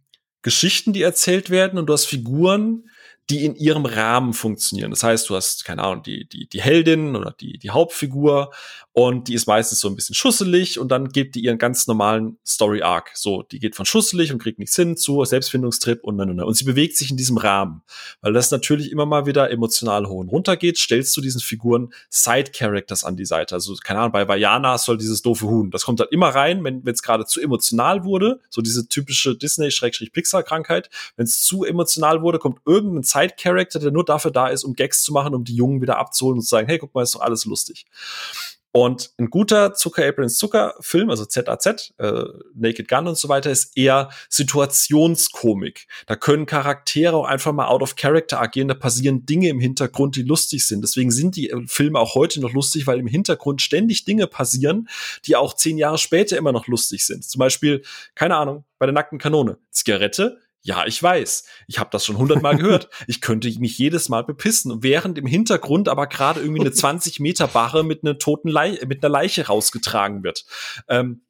[0.43, 2.89] Geschichten, die erzählt werden und du hast Figuren,
[3.31, 4.91] die in ihrem Rahmen funktionieren.
[4.91, 8.53] Das heißt, du hast, keine Ahnung, die, die, die Heldin oder die, die Hauptfigur
[8.99, 12.37] und die ist meistens so ein bisschen schusselig und dann gibt die ihren ganz normalen
[12.45, 13.13] Story Arc.
[13.15, 16.41] So, die geht von schusselig und kriegt nichts hin zu Selbstfindungstrip und und, und.
[16.41, 17.83] Und sie bewegt sich in diesem Rahmen.
[18.23, 21.93] Weil das natürlich immer mal wieder emotional hoch und runter geht, stellst du diesen Figuren
[22.11, 23.55] Side Characters an die Seite.
[23.55, 25.71] Also, keine Ahnung, bei Vajana soll dieses doofe Huhn.
[25.71, 28.41] Das kommt halt immer rein, wenn es gerade zu emotional wurde.
[28.51, 30.91] So diese typische Disney-Pixar-Krankheit.
[31.15, 35.03] Wenn es zu emotional wurde, kommt irgendein Side-Character, der nur dafür da ist, um Gags
[35.03, 37.21] zu machen, um die Jungen wieder abzuholen und zu sagen, hey, guck mal, ist doch
[37.21, 37.87] alles lustig.
[38.73, 42.23] Und ein guter Zucker Aprons Zucker Film, also ZAZ, äh,
[42.55, 45.87] Naked Gun und so weiter, ist eher Situationskomik.
[46.07, 50.17] Da können Charaktere auch einfach mal out of character agieren, da passieren Dinge im Hintergrund,
[50.17, 50.83] die lustig sind.
[50.83, 54.89] Deswegen sind die äh, Filme auch heute noch lustig, weil im Hintergrund ständig Dinge passieren,
[55.25, 57.25] die auch zehn Jahre später immer noch lustig sind.
[57.25, 57.83] Zum Beispiel,
[58.15, 59.59] keine Ahnung, bei der nackten Kanone.
[59.71, 61.45] Zigarette, ja, ich weiß.
[61.67, 62.89] Ich habe das schon hundertmal gehört.
[63.07, 67.49] Ich könnte mich jedes Mal bepissen, während im Hintergrund aber gerade irgendwie eine 20 Meter
[67.49, 70.45] Barre mit einer toten Leiche, mit einer Leiche rausgetragen wird.
[70.89, 71.23] Ähm,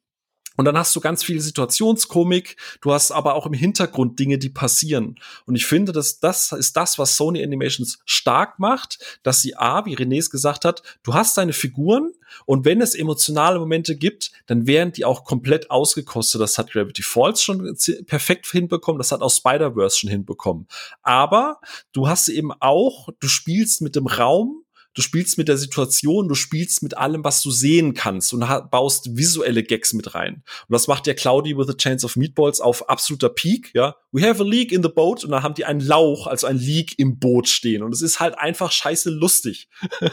[0.59, 4.49] und dann hast du ganz viel Situationskomik, du hast aber auch im Hintergrund Dinge, die
[4.49, 5.17] passieren.
[5.45, 9.85] Und ich finde, dass das ist das, was Sony Animations stark macht, dass sie A,
[9.85, 12.11] wie René es gesagt hat, du hast deine Figuren
[12.45, 16.41] und wenn es emotionale Momente gibt, dann werden die auch komplett ausgekostet.
[16.41, 20.67] Das hat Gravity Falls schon perfekt hinbekommen, das hat auch Spider-Verse schon hinbekommen.
[21.03, 21.61] Aber
[21.93, 26.35] du hast eben auch, du spielst mit dem Raum, du spielst mit der Situation, du
[26.35, 30.43] spielst mit allem, was du sehen kannst und baust visuelle Gags mit rein.
[30.67, 33.95] Und das macht ja Cloudy with a Chance of Meatballs auf absoluter Peak, ja.
[34.11, 36.57] We have a leak in the boat und dann haben die einen Lauch, also ein
[36.57, 39.69] Leak im Boot stehen und es ist halt einfach scheiße lustig.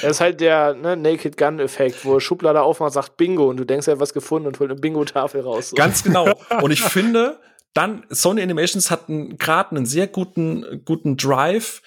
[0.00, 3.64] Er ist halt der ne, Naked Gun Effekt, wo Schublade aufmacht, sagt Bingo und du
[3.64, 5.70] denkst, er hat was gefunden und holt eine Bingo-Tafel raus.
[5.70, 5.76] So.
[5.76, 6.32] Ganz genau.
[6.62, 7.38] Und ich finde,
[7.74, 11.82] dann Sony Animations hat gerade einen sehr guten, guten Drive,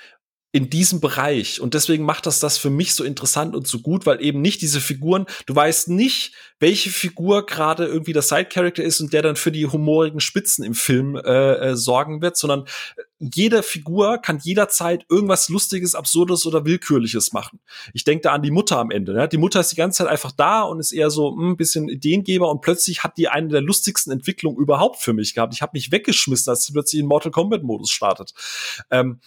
[0.53, 1.61] in diesem Bereich.
[1.61, 4.61] Und deswegen macht das das für mich so interessant und so gut, weil eben nicht
[4.61, 9.37] diese Figuren, du weißt nicht, welche Figur gerade irgendwie der Side-Character ist und der dann
[9.37, 12.65] für die humorigen Spitzen im Film äh, äh, sorgen wird, sondern
[13.17, 17.59] jede Figur kann jederzeit irgendwas Lustiges, Absurdes oder Willkürliches machen.
[17.93, 19.13] Ich denke da an die Mutter am Ende.
[19.13, 19.29] Ne?
[19.29, 21.87] Die Mutter ist die ganze Zeit einfach da und ist eher so hm, ein bisschen
[21.87, 25.53] Ideengeber und plötzlich hat die eine der lustigsten Entwicklungen überhaupt für mich gehabt.
[25.53, 28.33] Ich habe mich weggeschmissen, als sie plötzlich in Mortal Kombat-Modus startet.
[28.89, 29.21] Ähm,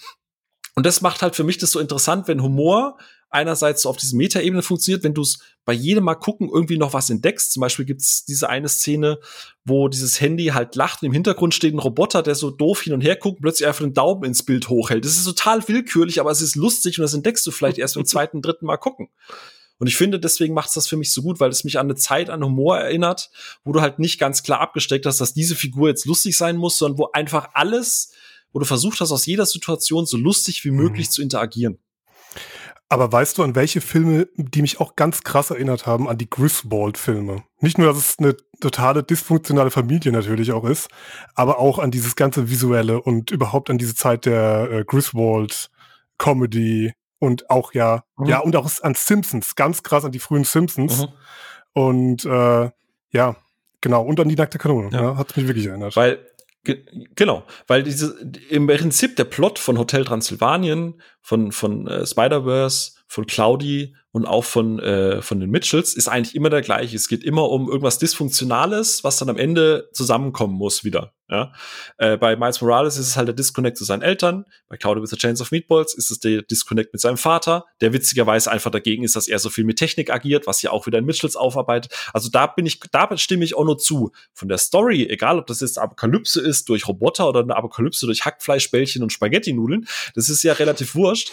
[0.75, 2.99] und das macht halt für mich das so interessant, wenn Humor
[3.31, 6.93] einerseits so auf dieser Metaebene funktioniert, wenn du es bei jedem Mal gucken irgendwie noch
[6.93, 7.53] was entdeckst.
[7.53, 9.19] Zum Beispiel gibt's diese eine Szene,
[9.65, 12.93] wo dieses Handy halt lacht und im Hintergrund steht ein Roboter, der so doof hin
[12.93, 15.05] und her guckt und plötzlich einfach den Daumen ins Bild hochhält.
[15.05, 18.05] Das ist total willkürlich, aber es ist lustig und das entdeckst du vielleicht erst beim
[18.07, 19.09] zweiten, dritten Mal gucken.
[19.79, 21.97] Und ich finde, deswegen macht's das für mich so gut, weil es mich an eine
[21.97, 23.31] Zeit, an Humor erinnert,
[23.65, 26.79] wo du halt nicht ganz klar abgesteckt hast, dass diese Figur jetzt lustig sein muss,
[26.79, 28.13] sondern wo einfach alles
[28.55, 31.11] wo du versucht hast, aus jeder Situation so lustig wie möglich mhm.
[31.11, 31.79] zu interagieren.
[32.89, 36.31] Aber weißt du, an welche Filme, die mich auch ganz krass erinnert haben, an die
[36.31, 37.43] Griswold-Filme?
[37.61, 40.89] Nicht nur, dass es eine totale dysfunktionale Familie natürlich auch ist,
[41.35, 47.51] aber auch an dieses ganze Visuelle und überhaupt an diese Zeit der äh, Griswold-Comedy und
[47.51, 48.27] auch ja, mhm.
[48.27, 51.01] ja, und auch an Simpsons, ganz krass an die frühen Simpsons.
[51.01, 51.09] Mhm.
[51.73, 52.71] Und äh,
[53.11, 53.37] ja,
[53.81, 54.91] genau, und an die nackte Kanone.
[54.93, 55.03] Ja.
[55.03, 55.97] ja hat mich wirklich erinnert.
[55.97, 56.25] Weil
[56.65, 58.19] genau, weil diese
[58.49, 64.45] im Prinzip der Plot von Hotel Transylvanien, von von äh, Spider-Verse, von Cloudy und auch
[64.45, 66.97] von, äh, von den Mitchells ist eigentlich immer der gleiche.
[66.97, 71.15] Es geht immer um irgendwas Dysfunktionales, was dann am Ende zusammenkommen muss wieder.
[71.29, 71.53] Ja?
[71.97, 74.47] Äh, bei Miles Morales ist es halt der Disconnect zu seinen Eltern.
[74.69, 77.93] Bei Cloudy with the Chains of Meatballs ist es der Disconnect mit seinem Vater, der
[77.93, 80.99] witzigerweise einfach dagegen ist, dass er so viel mit Technik agiert, was ja auch wieder
[80.99, 81.93] in Mitchells aufarbeitet.
[82.13, 84.11] Also da bin ich, da stimme ich auch nur zu.
[84.33, 88.25] Von der Story, egal ob das jetzt Apokalypse ist durch Roboter oder eine Apokalypse durch
[88.25, 89.87] Hackfleischbällchen und Spaghetti-Nudeln,
[90.17, 91.31] das ist ja relativ wurscht.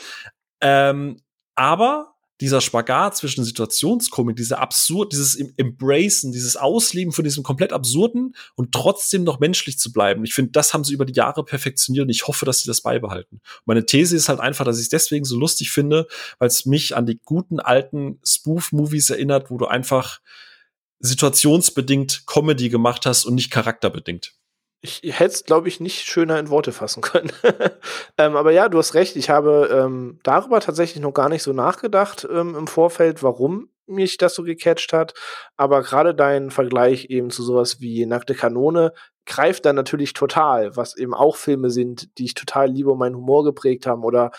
[0.62, 1.18] Ähm,
[1.62, 8.36] aber dieser Spagat zwischen Situationskomik, diese absurd, dieses Embracen, dieses Ausleben von diesem komplett absurden
[8.56, 10.24] und trotzdem noch menschlich zu bleiben.
[10.24, 12.82] Ich finde, das haben sie über die Jahre perfektioniert und ich hoffe, dass sie das
[12.82, 13.42] beibehalten.
[13.66, 16.08] meine These ist halt einfach, dass ich es deswegen so lustig finde,
[16.40, 20.20] weil es mich an die guten alten Spoof-Movies erinnert, wo du einfach
[20.98, 24.34] situationsbedingt Comedy gemacht hast und nicht charakterbedingt
[24.82, 27.32] ich hätte es, glaube ich, nicht schöner in Worte fassen können.
[28.18, 29.16] ähm, aber ja, du hast recht.
[29.16, 34.18] Ich habe ähm, darüber tatsächlich noch gar nicht so nachgedacht ähm, im Vorfeld, warum mich
[34.18, 35.14] das so gecatcht hat.
[35.56, 38.94] Aber gerade dein Vergleich eben zu sowas wie Nackte Kanone
[39.28, 43.18] greift dann natürlich total, was eben auch Filme sind, die ich total liebe und meinen
[43.18, 44.04] Humor geprägt haben.
[44.04, 44.32] Oder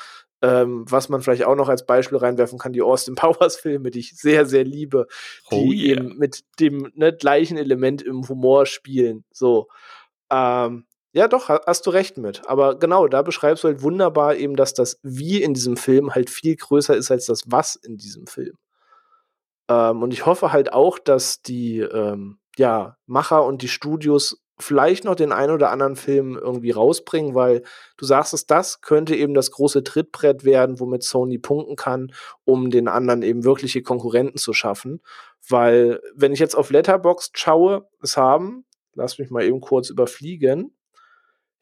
[0.45, 4.01] Ähm, was man vielleicht auch noch als Beispiel reinwerfen kann, die Austin Powers Filme, die
[4.01, 5.07] ich sehr, sehr liebe,
[5.53, 6.03] die Oh yeah.
[6.03, 9.25] eben mit dem ne, gleichen Element im Humor spielen.
[9.31, 9.69] So.
[10.33, 12.43] Ähm, ja, doch, ha- hast du recht mit.
[12.49, 16.31] Aber genau, da beschreibst du halt wunderbar eben, dass das Wie in diesem Film halt
[16.31, 18.57] viel größer ist als das Was in diesem Film.
[19.69, 25.05] Ähm, und ich hoffe halt auch, dass die ähm, ja, Macher und die Studios vielleicht
[25.05, 27.63] noch den einen oder anderen Film irgendwie rausbringen, weil
[27.97, 32.13] du sagst es, das könnte eben das große Trittbrett werden, womit Sony punkten kann,
[32.45, 35.01] um den anderen eben wirkliche Konkurrenten zu schaffen.
[35.49, 38.65] Weil, wenn ich jetzt auf Letterboxd schaue, es haben,
[38.95, 40.75] lass mich mal eben kurz überfliegen,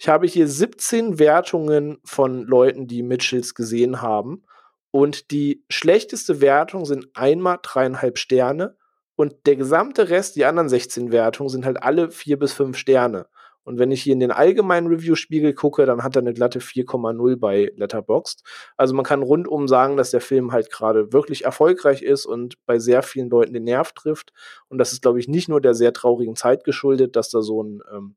[0.01, 4.45] ich habe hier 17 Wertungen von Leuten, die Mitchells gesehen haben.
[4.91, 8.79] Und die schlechteste Wertung sind einmal dreieinhalb Sterne.
[9.15, 13.27] Und der gesamte Rest, die anderen 16 Wertungen, sind halt alle vier bis fünf Sterne.
[13.65, 17.37] Und wenn ich hier in den allgemeinen Review-Spiegel gucke, dann hat er eine glatte 4,0
[17.37, 18.43] bei Letterboxd.
[18.77, 22.79] Also man kann rundum sagen, dass der Film halt gerade wirklich erfolgreich ist und bei
[22.79, 24.33] sehr vielen Leuten den Nerv trifft.
[24.69, 27.63] Und das ist, glaube ich, nicht nur der sehr traurigen Zeit geschuldet, dass da so
[27.63, 28.17] ein ähm,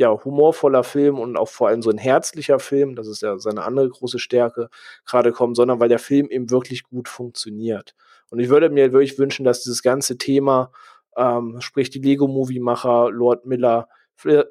[0.00, 3.64] ja, humorvoller Film und auch vor allem so ein herzlicher Film, das ist ja seine
[3.64, 4.70] andere große Stärke,
[5.04, 7.94] gerade kommt, sondern weil der Film eben wirklich gut funktioniert.
[8.30, 10.72] Und ich würde mir wirklich wünschen, dass dieses ganze Thema,
[11.16, 13.88] ähm, sprich die Lego-Movie-Macher, Lord Miller,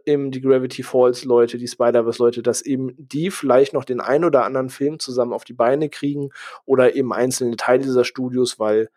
[0.06, 4.24] eben die Gravity Falls Leute, die Spider-Verse Leute, dass eben die vielleicht noch den ein
[4.24, 6.30] oder anderen Film zusammen auf die Beine kriegen
[6.66, 8.90] oder eben einzelne Teile dieser Studios, weil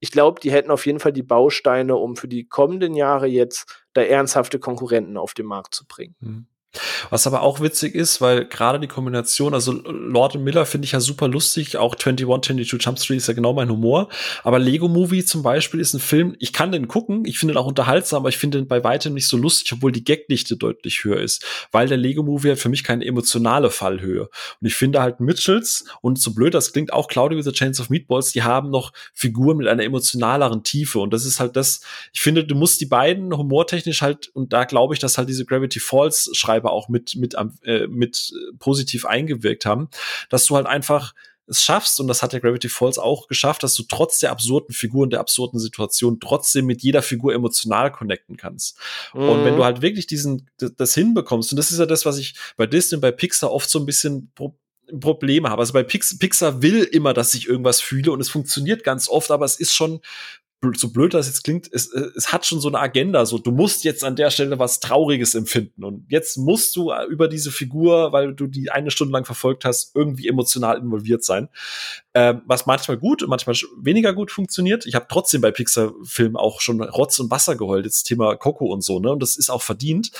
[0.00, 3.84] ich glaube, die hätten auf jeden Fall die Bausteine, um für die kommenden Jahre jetzt
[3.92, 6.16] da ernsthafte Konkurrenten auf den Markt zu bringen.
[6.20, 6.46] Mhm.
[7.08, 11.00] Was aber auch witzig ist, weil gerade die Kombination, also Lord Miller finde ich ja
[11.00, 14.08] super lustig, auch 21, 22 Jump Street ist ja genau mein Humor,
[14.42, 17.58] aber Lego Movie zum Beispiel ist ein Film, ich kann den gucken, ich finde ihn
[17.58, 21.04] auch unterhaltsam, aber ich finde ihn bei weitem nicht so lustig, obwohl die Gagdichte deutlich
[21.04, 24.28] höher ist, weil der Lego Movie hat für mich keine emotionale Fallhöhe.
[24.60, 27.80] Und ich finde halt Mitchells, und so blöd das klingt, auch Cloudy with the Chains
[27.80, 31.80] of Meatballs, die haben noch Figuren mit einer emotionaleren Tiefe und das ist halt das,
[32.12, 35.44] ich finde, du musst die beiden humortechnisch halt, und da glaube ich, dass halt diese
[35.44, 39.88] Gravity Falls Schreiber auch mit, mit, äh, mit positiv eingewirkt haben,
[40.28, 41.14] dass du halt einfach
[41.50, 44.72] es schaffst, und das hat der Gravity Falls auch geschafft, dass du trotz der absurden
[44.72, 48.78] Figuren, der absurden Situation trotzdem mit jeder Figur emotional connecten kannst.
[49.12, 49.28] Mhm.
[49.28, 52.36] Und wenn du halt wirklich diesen, das hinbekommst, und das ist ja das, was ich
[52.56, 54.32] bei Disney und bei Pixar oft so ein bisschen
[55.00, 55.60] Probleme habe.
[55.60, 59.30] Also bei Pix Pixar will immer, dass ich irgendwas fühle und es funktioniert ganz oft,
[59.30, 60.00] aber es ist schon
[60.74, 63.82] so blöd das jetzt klingt, es, es hat schon so eine Agenda, so du musst
[63.84, 68.34] jetzt an der Stelle was Trauriges empfinden und jetzt musst du über diese Figur, weil
[68.34, 71.48] du die eine Stunde lang verfolgt hast, irgendwie emotional involviert sein,
[72.12, 74.84] ähm, was manchmal gut und manchmal weniger gut funktioniert.
[74.84, 78.84] Ich habe trotzdem bei Pixar-Filmen auch schon Rotz und Wasser geheult, jetzt Thema Coco und
[78.84, 80.10] so, ne, und das ist auch verdient.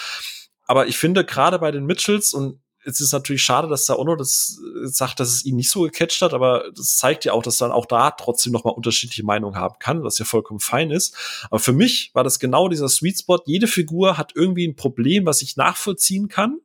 [0.67, 4.16] Aber ich finde gerade bei den Mitchells und es ist natürlich schade, dass da Ono
[4.16, 7.61] das sagt, dass es ihn nicht so gecatcht hat, aber das zeigt ja auch, dass
[7.61, 11.15] man auch da trotzdem noch mal unterschiedliche Meinungen haben kann, was ja vollkommen fein ist.
[11.51, 13.43] Aber für mich war das genau dieser Sweet Spot.
[13.44, 16.59] Jede Figur hat irgendwie ein Problem, was ich nachvollziehen kann.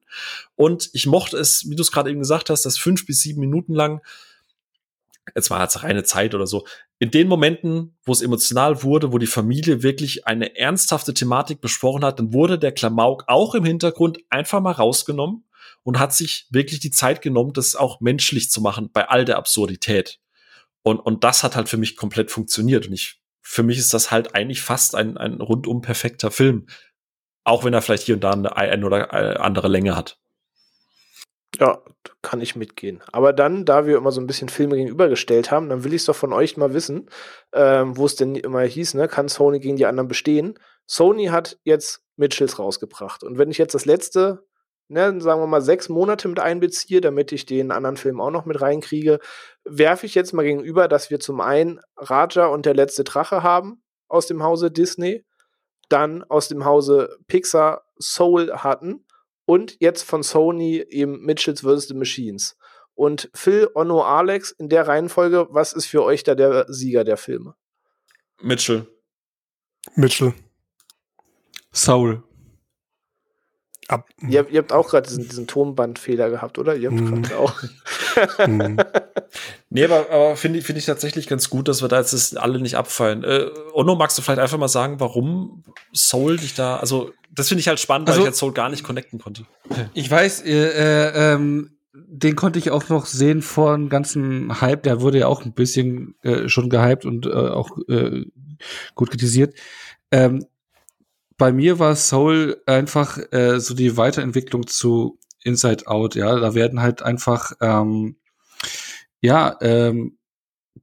[0.55, 3.41] Und ich mochte es, wie du es gerade eben gesagt hast, dass fünf bis sieben
[3.41, 4.01] Minuten lang
[5.35, 6.65] jetzt war es reine Zeit oder so.
[6.99, 12.05] In den Momenten, wo es emotional wurde, wo die Familie wirklich eine ernsthafte Thematik besprochen
[12.05, 15.43] hat, dann wurde der Klamauk auch im Hintergrund einfach mal rausgenommen
[15.86, 19.38] und hat sich wirklich die Zeit genommen, das auch menschlich zu machen bei all der
[19.38, 20.20] Absurdität.
[20.82, 22.88] Und, und das hat halt für mich komplett funktioniert.
[22.88, 26.66] Und ich, für mich ist das halt eigentlich fast ein, ein rundum perfekter Film.
[27.44, 30.18] Auch wenn er vielleicht hier und da eine, eine oder andere Länge hat.
[31.60, 31.84] Ja,
[32.24, 33.03] kann ich mitgehen.
[33.12, 36.06] Aber dann, da wir immer so ein bisschen Filme gegenübergestellt haben, dann will ich es
[36.06, 37.10] doch von euch mal wissen,
[37.53, 40.57] ähm, wo es denn immer hieß, ne, kann Sony gegen die anderen bestehen?
[40.88, 43.24] Sony hat jetzt Mitchells rausgebracht.
[43.24, 44.44] Und wenn ich jetzt das letzte
[44.88, 48.45] ne, sagen wir mal, sechs Monate mit einbeziehe, damit ich den anderen Film auch noch
[48.45, 49.20] mit reinkriege,
[49.64, 53.84] werfe ich jetzt mal gegenüber, dass wir zum einen Raja und der letzte Drache haben
[54.07, 55.26] aus dem Hause Disney,
[55.90, 59.06] dann aus dem Hause Pixar Soul hatten
[59.45, 61.88] und jetzt von Sony eben Mitchells vs.
[61.88, 62.57] The Machines.
[62.94, 67.18] Und Phil, Onno, Alex, in der Reihenfolge, was ist für euch da der Sieger der
[67.18, 67.56] Filme?
[68.41, 68.88] Mitchell.
[69.95, 70.34] Mitchell.
[71.74, 72.24] Soul.
[73.88, 74.07] Ab.
[74.28, 76.76] Ihr, ihr, habt auch gerade diesen, diesen, Tonbandfehler gehabt, oder?
[76.76, 77.22] Ihr habt Mhm.
[77.22, 77.53] gerade auch.
[78.48, 78.78] Mhm.
[79.70, 82.36] Nee, aber, aber finde ich, finde ich tatsächlich ganz gut, dass wir da jetzt das
[82.38, 83.24] alle nicht abfallen.
[83.26, 85.64] Äh, Onno, magst du vielleicht einfach mal sagen, warum
[85.94, 88.70] Soul dich da, also, das finde ich halt spannend, Also- weil ich jetzt Soul gar
[88.70, 89.44] nicht connecten konnte.
[89.94, 94.84] Ich weiß, äh, äh, ähm, den konnte ich auch noch sehen vor dem ganzen Hype.
[94.84, 98.26] Der wurde ja auch ein bisschen äh, schon gehypt und äh, auch äh,
[98.94, 99.53] gut kritisiert.
[100.12, 100.45] Ähm,
[101.38, 106.16] bei mir war Soul einfach äh, so die Weiterentwicklung zu Inside Out.
[106.16, 108.18] Ja, da werden halt einfach ähm,
[109.22, 110.18] ja, ähm,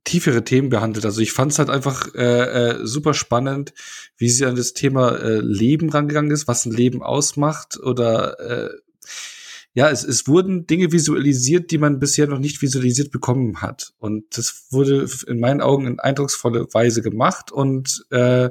[0.04, 1.04] tiefere Themen behandelt.
[1.04, 3.72] Also ich fand es halt einfach äh, äh, super spannend,
[4.16, 8.70] wie sie an das Thema äh, Leben rangegangen ist, was ein Leben ausmacht oder äh,
[9.74, 13.94] ja, es, es wurden Dinge visualisiert, die man bisher noch nicht visualisiert bekommen hat.
[13.98, 18.50] Und das wurde in meinen Augen in eindrucksvolle Weise gemacht und äh,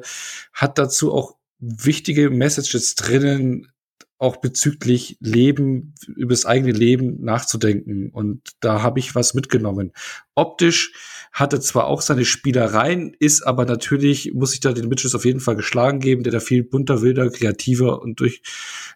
[0.53, 3.71] hat dazu auch wichtige Messages drinnen,
[4.17, 8.11] auch bezüglich Leben, über das eigene Leben nachzudenken.
[8.11, 9.93] Und da habe ich was mitgenommen.
[10.35, 10.93] Optisch
[11.31, 15.39] hatte zwar auch seine Spielereien, ist aber natürlich, muss ich da den Mitchells auf jeden
[15.39, 18.43] Fall geschlagen geben, der da viel bunter, wilder, kreativer und durch,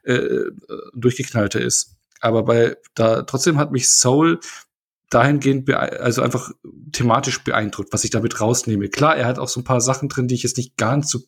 [0.03, 0.41] äh,
[0.93, 1.95] durchgeknallter ist.
[2.19, 4.39] Aber bei, da, trotzdem hat mich Soul
[5.10, 6.52] dahingehend, also einfach
[6.91, 8.90] thematisch beeindruckt, was ich damit rausnehme.
[8.90, 11.19] Klar, er hat auch so ein paar Sachen drin, die ich jetzt nicht ganz so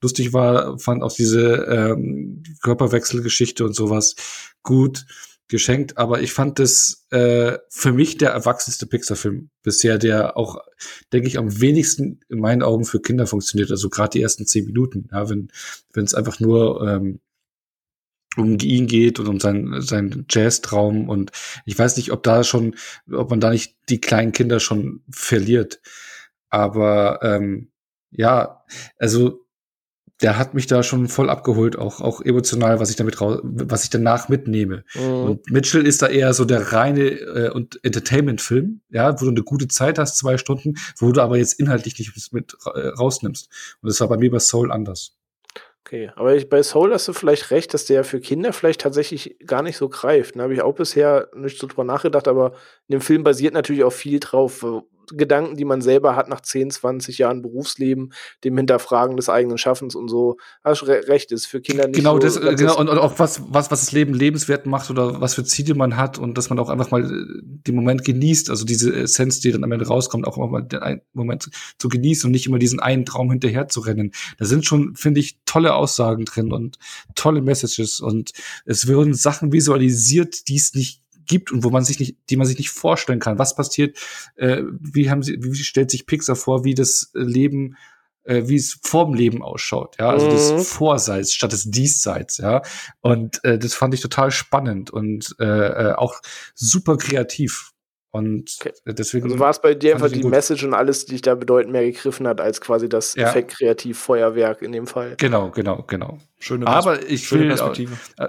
[0.00, 4.14] lustig war, fand auch diese ähm, Körperwechselgeschichte und sowas
[4.62, 5.06] gut
[5.48, 10.58] geschenkt, aber ich fand das äh, für mich der erwachsenste Pixar-Film bisher, der auch,
[11.12, 13.70] denke ich, am wenigsten in meinen Augen für Kinder funktioniert.
[13.70, 15.48] Also gerade die ersten zehn Minuten, ja, wenn
[15.92, 17.20] wenn es einfach nur ähm,
[18.36, 21.32] um ihn geht und um seinen sein Jazz-Traum und
[21.66, 22.76] ich weiß nicht, ob da schon,
[23.10, 25.80] ob man da nicht die kleinen Kinder schon verliert.
[26.48, 27.70] Aber ähm,
[28.10, 28.64] ja,
[28.98, 29.46] also
[30.22, 33.84] der hat mich da schon voll abgeholt, auch, auch emotional, was ich damit raus, was
[33.84, 34.84] ich danach mitnehme.
[34.94, 35.02] Mhm.
[35.02, 39.42] Und Mitchell ist da eher so der reine äh, und Entertainment-Film, ja, wo du eine
[39.42, 43.48] gute Zeit hast, zwei Stunden, wo du aber jetzt inhaltlich nicht mit äh, rausnimmst.
[43.80, 45.16] Und das war bei mir bei Soul anders.
[45.90, 49.36] Okay, aber ich, bei Soul hast du vielleicht recht, dass der für Kinder vielleicht tatsächlich
[49.44, 50.36] gar nicht so greift.
[50.36, 52.52] Da habe ich auch bisher nicht so drüber nachgedacht, aber
[52.86, 54.64] in dem Film basiert natürlich auch viel drauf,
[55.16, 58.12] Gedanken, die man selber hat nach 10, 20 Jahren Berufsleben,
[58.44, 60.36] dem Hinterfragen des eigenen Schaffens und so.
[60.64, 63.18] Hast re recht, ist für Kinder nicht genau, so, das, äh, genau, und, und, auch
[63.18, 66.50] was, was, was das Leben lebenswert macht oder was für Ziele man hat und dass
[66.50, 69.86] man auch einfach mal äh, den Moment genießt, also diese Essenz, die dann am Ende
[69.86, 73.80] rauskommt, auch mal den Moment zu genießen und nicht immer diesen einen Traum hinterher zu
[73.80, 74.12] rennen.
[74.38, 76.78] Da sind schon, finde ich, tolle Aussagen drin und
[77.14, 78.32] tolle Messages und
[78.64, 82.46] es würden Sachen visualisiert, die es nicht gibt und wo man sich nicht, die man
[82.46, 83.38] sich nicht vorstellen kann.
[83.38, 83.96] Was passiert?
[84.34, 87.76] Äh, wie haben sie, wie stellt sich Pixar vor, wie das Leben
[88.24, 90.32] äh, wie es vorm Leben ausschaut, ja, also mhm.
[90.32, 92.60] das Vorseits statt des Diesseits, ja,
[93.00, 96.20] und äh, das fand ich total spannend und äh, äh auch
[96.54, 97.72] super kreativ
[98.12, 98.72] und okay.
[98.86, 100.32] deswegen also war es bei dir einfach die gut.
[100.32, 103.28] Message und alles, die dich da bedeutend mehr gegriffen hat als quasi das ja.
[103.28, 105.14] Effekt kreativ Feuerwerk in dem Fall.
[105.16, 106.18] Genau, genau, genau.
[106.38, 107.96] Schöne Aber ich schöne will Perspektive.
[108.18, 108.28] Äh,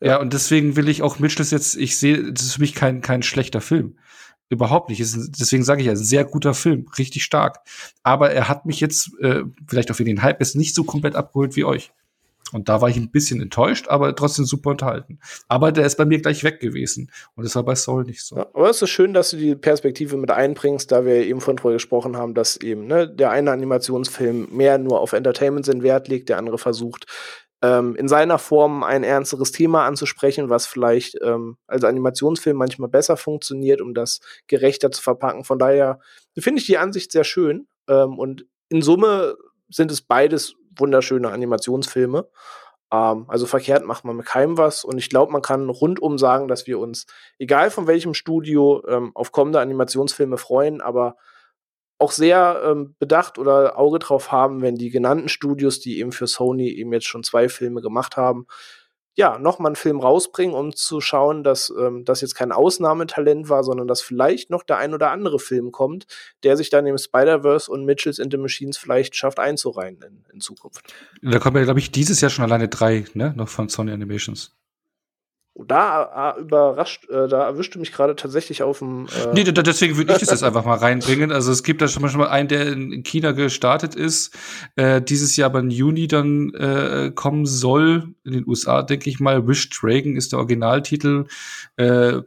[0.00, 3.00] ja, und deswegen will ich auch Mitchells jetzt, ich sehe, das ist für mich kein,
[3.00, 3.96] kein schlechter Film.
[4.50, 5.00] Überhaupt nicht.
[5.00, 7.60] Ist, deswegen sage ich ja, ein sehr guter Film, richtig stark.
[8.02, 11.14] Aber er hat mich jetzt, äh, vielleicht auch für den Hype, ist nicht so komplett
[11.14, 11.92] abgeholt wie euch.
[12.52, 15.18] Und da war ich ein bisschen enttäuscht, aber trotzdem super unterhalten.
[15.48, 17.10] Aber der ist bei mir gleich weg gewesen.
[17.34, 18.36] Und das war bei Soul nicht so.
[18.36, 21.56] Ja, aber es ist schön, dass du die Perspektive mit einbringst, da wir eben von
[21.56, 26.06] drüber gesprochen haben, dass eben ne, der eine Animationsfilm mehr nur auf Entertainment Sinn Wert
[26.06, 27.06] legt, der andere versucht,
[27.64, 33.16] ähm, in seiner Form ein ernsteres Thema anzusprechen, was vielleicht ähm, als Animationsfilm manchmal besser
[33.16, 35.44] funktioniert, um das gerechter zu verpacken.
[35.44, 35.98] Von daher
[36.38, 37.66] finde ich die Ansicht sehr schön.
[37.88, 39.36] Ähm, und in Summe
[39.70, 42.28] sind es beides wunderschöne Animationsfilme.
[42.92, 44.84] Ähm, also verkehrt macht man mit keinem was.
[44.84, 47.06] Und ich glaube, man kann rundum sagen, dass wir uns,
[47.38, 51.16] egal von welchem Studio, ähm, auf kommende Animationsfilme freuen, aber
[51.98, 56.26] auch sehr ähm, bedacht oder Auge drauf haben, wenn die genannten Studios, die eben für
[56.26, 58.46] Sony eben jetzt schon zwei Filme gemacht haben,
[59.16, 63.62] ja, nochmal einen Film rausbringen, um zu schauen, dass ähm, das jetzt kein Ausnahmetalent war,
[63.62, 66.06] sondern dass vielleicht noch der ein oder andere Film kommt,
[66.42, 70.92] der sich dann im Spider-Verse und Mitchells into Machines vielleicht schafft einzureihen in, in Zukunft.
[71.22, 74.56] Da kommen ja, glaube ich, dieses Jahr schon alleine drei, ne, noch von Sony Animations.
[75.56, 79.06] Da äh, überrascht, äh, da erwischte mich gerade tatsächlich auf dem.
[79.06, 81.30] Äh nee, deswegen würde ich das jetzt einfach mal reinbringen.
[81.30, 84.36] Also es gibt da schon mal, schon mal einen, der in China gestartet ist,
[84.74, 88.14] äh, dieses Jahr aber im Juni dann äh, kommen soll.
[88.24, 89.46] In den USA, denke ich mal.
[89.46, 91.26] Wish Dragon ist der Originaltitel.
[91.76, 92.22] Äh,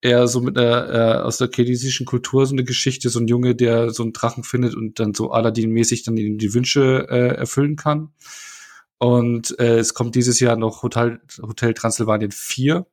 [0.00, 3.54] eher so mit einer äh, aus der chinesischen Kultur so eine Geschichte, so ein Junge,
[3.54, 7.76] der so einen Drachen findet und dann so Aladdin-mäßig dann die, die Wünsche äh, erfüllen
[7.76, 8.10] kann.
[8.98, 12.86] Und äh, es kommt dieses Jahr noch Hotel, Hotel Transylvanien 4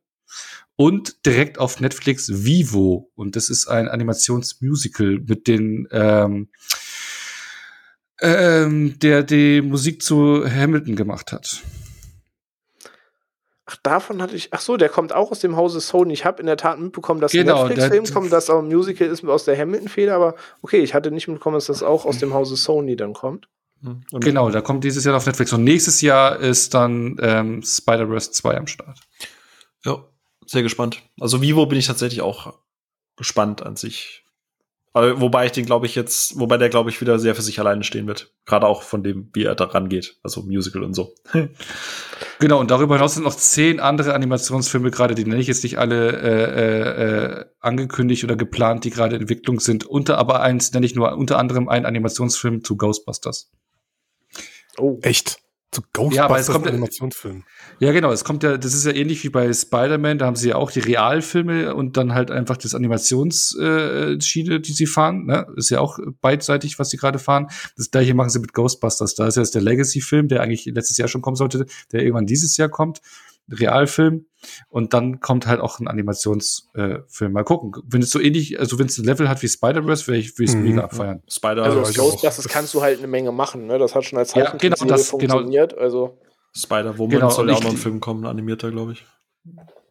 [0.76, 3.10] und direkt auf Netflix Vivo.
[3.14, 6.48] Und das ist ein Animationsmusical mit den ähm,
[8.22, 11.60] ähm, der die Musik zu Hamilton gemacht hat.
[13.64, 14.52] Ach, davon hatte ich.
[14.52, 16.12] Ach so, der kommt auch aus dem Hause Sony.
[16.12, 19.24] Ich habe in der Tat mitbekommen, dass genau, Netflix-Film kommt, dass auch ein Musical ist
[19.24, 22.56] aus der Hamilton-Feder, aber okay, ich hatte nicht mitbekommen, dass das auch aus dem Hause
[22.56, 23.48] Sony dann kommt.
[23.82, 25.52] Und genau, da kommt dieses Jahr auf Netflix.
[25.52, 29.00] Und nächstes Jahr ist dann ähm, Spider-Verse 2 am Start.
[29.84, 30.04] Ja,
[30.46, 31.02] sehr gespannt.
[31.18, 32.54] Also Vivo bin ich tatsächlich auch
[33.16, 34.22] gespannt an sich.
[34.94, 37.58] Aber wobei ich den, glaube ich, jetzt, wobei der, glaube ich, wieder sehr für sich
[37.58, 38.30] alleine stehen wird.
[38.44, 40.18] Gerade auch von dem, wie er da rangeht.
[40.22, 41.14] Also Musical und so.
[42.38, 45.78] genau, und darüber hinaus sind noch zehn andere Animationsfilme gerade, die nenne ich jetzt nicht
[45.78, 49.86] alle äh, äh, angekündigt oder geplant, die gerade in Entwicklung sind.
[49.86, 53.50] Unter aber eins nenne ich nur unter anderem einen Animationsfilm zu Ghostbusters.
[54.78, 54.98] Oh.
[55.02, 55.42] Echt?
[55.72, 57.44] Zu Ghostbusters ja, kommt, Animationsfilm.
[57.78, 58.12] Ja, genau.
[58.12, 60.18] Es kommt ja, das ist ja ähnlich wie bei Spider-Man.
[60.18, 64.72] Da haben sie ja auch die Realfilme und dann halt einfach das Animationsschiene, äh, die
[64.72, 65.24] sie fahren.
[65.24, 65.46] Ne?
[65.56, 67.46] Ist ja auch beidseitig, was sie gerade fahren.
[67.78, 69.14] Das gleiche machen sie mit Ghostbusters.
[69.14, 72.26] Da ist ja jetzt der Legacy-Film, der eigentlich letztes Jahr schon kommen sollte, der irgendwann
[72.26, 73.00] dieses Jahr kommt.
[73.50, 74.26] Realfilm
[74.68, 77.04] und dann kommt halt auch ein Animationsfilm.
[77.20, 77.72] Äh, Mal gucken.
[77.86, 80.44] Wenn es so ähnlich, also wenn es ein Level hat wie Spider-Verse, wäre ich, will
[80.44, 80.64] ich es mhm.
[80.64, 81.22] mega abfeiern.
[81.28, 83.78] Spider also aus Ghostbusters kannst du halt eine Menge machen, ne?
[83.78, 85.34] Das hat schon als ja, genau, das, genau.
[85.34, 85.70] funktioniert.
[85.70, 85.82] Genau.
[85.82, 86.18] Also
[86.54, 89.04] Spider-Woman genau, soll ja auch noch ein Film kommen, ein animierter, glaube ich.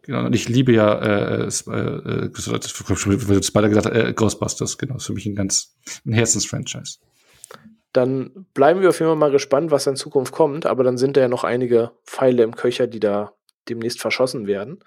[0.03, 5.13] Genau, und ich liebe ja äh, äh, äh Spider gesagt, äh, Ghostbusters, genau, ist für
[5.13, 5.75] mich ein ganz
[6.05, 6.99] ein Herzensfranchise.
[7.93, 11.17] Dann bleiben wir auf jeden Fall mal gespannt, was in Zukunft kommt, aber dann sind
[11.17, 13.33] da ja noch einige Pfeile im Köcher, die da
[13.69, 14.83] demnächst verschossen werden.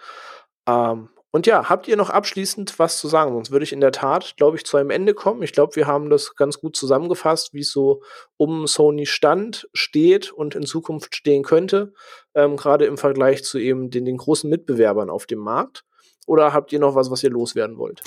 [0.69, 3.33] Ähm, und ja, habt ihr noch abschließend was zu sagen?
[3.33, 5.43] Sonst würde ich in der Tat, glaube ich, zu einem Ende kommen.
[5.43, 8.03] Ich glaube, wir haben das ganz gut zusammengefasst, wie es so
[8.37, 11.93] um Sony stand, steht und in Zukunft stehen könnte.
[12.37, 15.85] Ähm, Gerade im Vergleich zu eben den, den großen Mitbewerbern auf dem Markt.
[16.27, 18.03] Oder habt ihr noch was, was ihr loswerden wollt?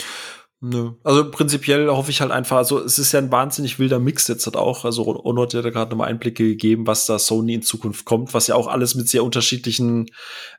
[0.60, 0.94] Nö.
[1.04, 4.48] Also prinzipiell hoffe ich halt einfach, also es ist ja ein wahnsinnig wilder Mix jetzt
[4.48, 4.86] halt auch.
[4.86, 8.34] Also Ono hat ja da gerade nochmal Einblicke gegeben, was da Sony in Zukunft kommt,
[8.34, 10.08] was ja auch alles mit sehr unterschiedlichen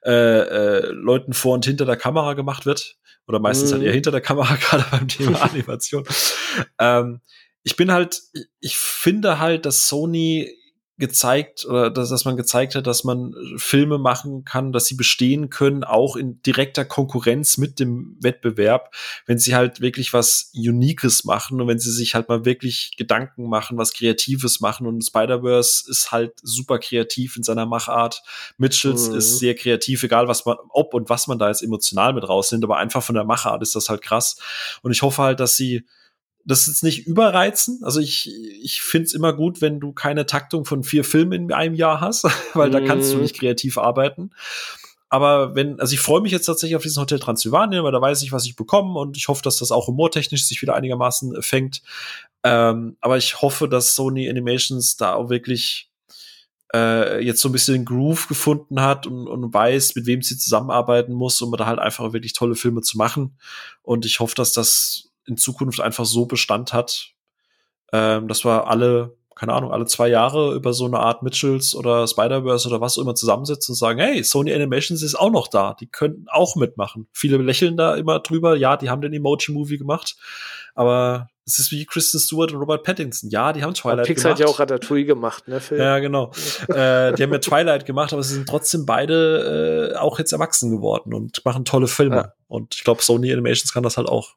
[0.05, 2.97] äh, äh, Leuten vor und hinter der Kamera gemacht wird.
[3.27, 3.87] Oder meistens halt mhm.
[3.87, 6.05] halt eher hinter der Kamera, gerade beim Thema Animation.
[6.79, 7.21] ähm,
[7.65, 8.23] ich bin halt,
[8.61, 10.55] ich finde halt, dass Sony
[10.99, 15.49] gezeigt oder dass, dass man gezeigt hat, dass man Filme machen kann, dass sie bestehen
[15.49, 18.93] können, auch in direkter Konkurrenz mit dem Wettbewerb,
[19.25, 23.49] wenn sie halt wirklich was Uniques machen und wenn sie sich halt mal wirklich Gedanken
[23.49, 28.23] machen, was Kreatives machen und Spider-Verse ist halt super kreativ in seiner Machart.
[28.57, 29.19] Mitchells mhm.
[29.19, 32.65] ist sehr kreativ, egal was man, ob und was man da jetzt emotional mit rausnimmt,
[32.65, 34.37] aber einfach von der Machart ist das halt krass.
[34.83, 35.85] Und ich hoffe halt, dass sie
[36.49, 37.81] das ist nicht überreizen.
[37.83, 41.53] Also ich, ich finde es immer gut, wenn du keine Taktung von vier Filmen in
[41.53, 43.23] einem Jahr hast, weil da kannst du mhm.
[43.23, 44.31] nicht kreativ arbeiten.
[45.11, 48.23] Aber wenn, also ich freue mich jetzt tatsächlich auf diesen Hotel Transylvanien, weil da weiß
[48.23, 51.83] ich, was ich bekomme und ich hoffe, dass das auch humortechnisch sich wieder einigermaßen fängt.
[52.45, 55.91] Ähm, aber ich hoffe, dass Sony Animations da auch wirklich
[56.75, 61.13] äh, jetzt so ein bisschen Groove gefunden hat und, und weiß, mit wem sie zusammenarbeiten
[61.13, 63.39] muss, um da halt einfach wirklich tolle Filme zu machen.
[63.83, 67.13] Und ich hoffe, dass das in Zukunft einfach so Bestand hat,
[67.93, 72.07] ähm, dass wir alle, keine Ahnung, alle zwei Jahre über so eine Art Mitchells oder
[72.07, 75.75] Spider-Verse oder was auch immer zusammensetzen und sagen, hey, Sony Animations ist auch noch da,
[75.75, 77.09] die könnten auch mitmachen.
[77.13, 80.17] Viele lächeln da immer drüber, ja, die haben den Emoji-Movie gemacht,
[80.75, 83.31] aber es ist wie Kristen Stewart und Robert Pattinson.
[83.31, 84.07] Ja, die haben Twilight Pixar gemacht.
[84.07, 85.61] Pixar hat ja auch Ratatouille gemacht, ne?
[85.61, 85.81] Film.
[85.81, 86.31] Ja, genau.
[86.69, 90.71] äh, die haben ja Twilight gemacht, aber sie sind trotzdem beide äh, auch jetzt erwachsen
[90.71, 92.17] geworden und machen tolle Filme.
[92.17, 92.33] Ja.
[92.49, 94.35] Und ich glaube, Sony Animations kann das halt auch.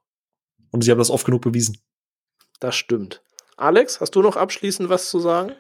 [0.71, 1.77] Und sie haben das oft genug bewiesen.
[2.59, 3.21] Das stimmt.
[3.57, 5.53] Alex, hast du noch abschließend was zu sagen?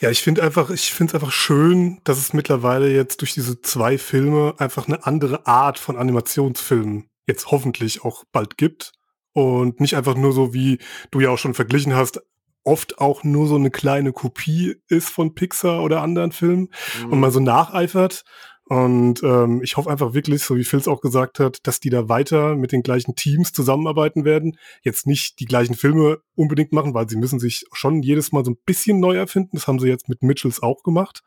[0.00, 3.60] Ja, ich finde einfach, ich finde es einfach schön, dass es mittlerweile jetzt durch diese
[3.62, 8.92] zwei Filme einfach eine andere Art von Animationsfilmen jetzt hoffentlich auch bald gibt.
[9.32, 10.78] Und nicht einfach nur so, wie
[11.10, 12.20] du ja auch schon verglichen hast,
[12.64, 16.68] oft auch nur so eine kleine Kopie ist von Pixar oder anderen Filmen
[17.02, 17.12] mhm.
[17.12, 18.24] und man so nacheifert,
[18.72, 21.90] und ähm, ich hoffe einfach wirklich, so wie Phil es auch gesagt hat, dass die
[21.90, 24.56] da weiter mit den gleichen Teams zusammenarbeiten werden.
[24.80, 28.52] Jetzt nicht die gleichen Filme unbedingt machen, weil sie müssen sich schon jedes Mal so
[28.52, 29.50] ein bisschen neu erfinden.
[29.52, 31.22] Das haben sie jetzt mit Mitchells auch gemacht.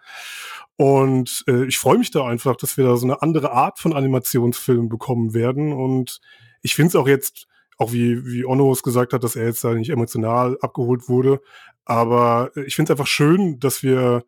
[0.75, 3.93] Und äh, ich freue mich da einfach, dass wir da so eine andere Art von
[3.93, 5.71] Animationsfilmen bekommen werden.
[5.71, 6.21] Und
[6.63, 7.45] ich finde es auch jetzt,
[7.77, 11.41] auch wie, wie Onno es gesagt hat, dass er jetzt da nicht emotional abgeholt wurde.
[11.83, 14.23] Aber ich finde es einfach schön, dass wir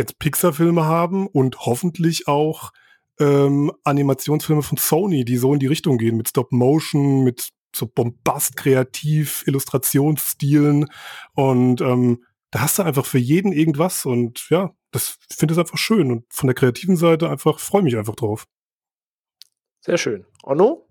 [0.00, 2.72] jetzt Pixar-Filme haben und hoffentlich auch
[3.18, 8.56] ähm, Animationsfilme von Sony, die so in die Richtung gehen, mit Stop-Motion, mit so Bombast,
[8.56, 10.86] Kreativ, Illustrationsstilen
[11.34, 15.78] und ähm, da hast du einfach für jeden irgendwas und ja, das finde ich einfach
[15.78, 18.46] schön und von der kreativen Seite einfach freue mich einfach drauf.
[19.82, 20.26] Sehr schön.
[20.42, 20.89] Onno?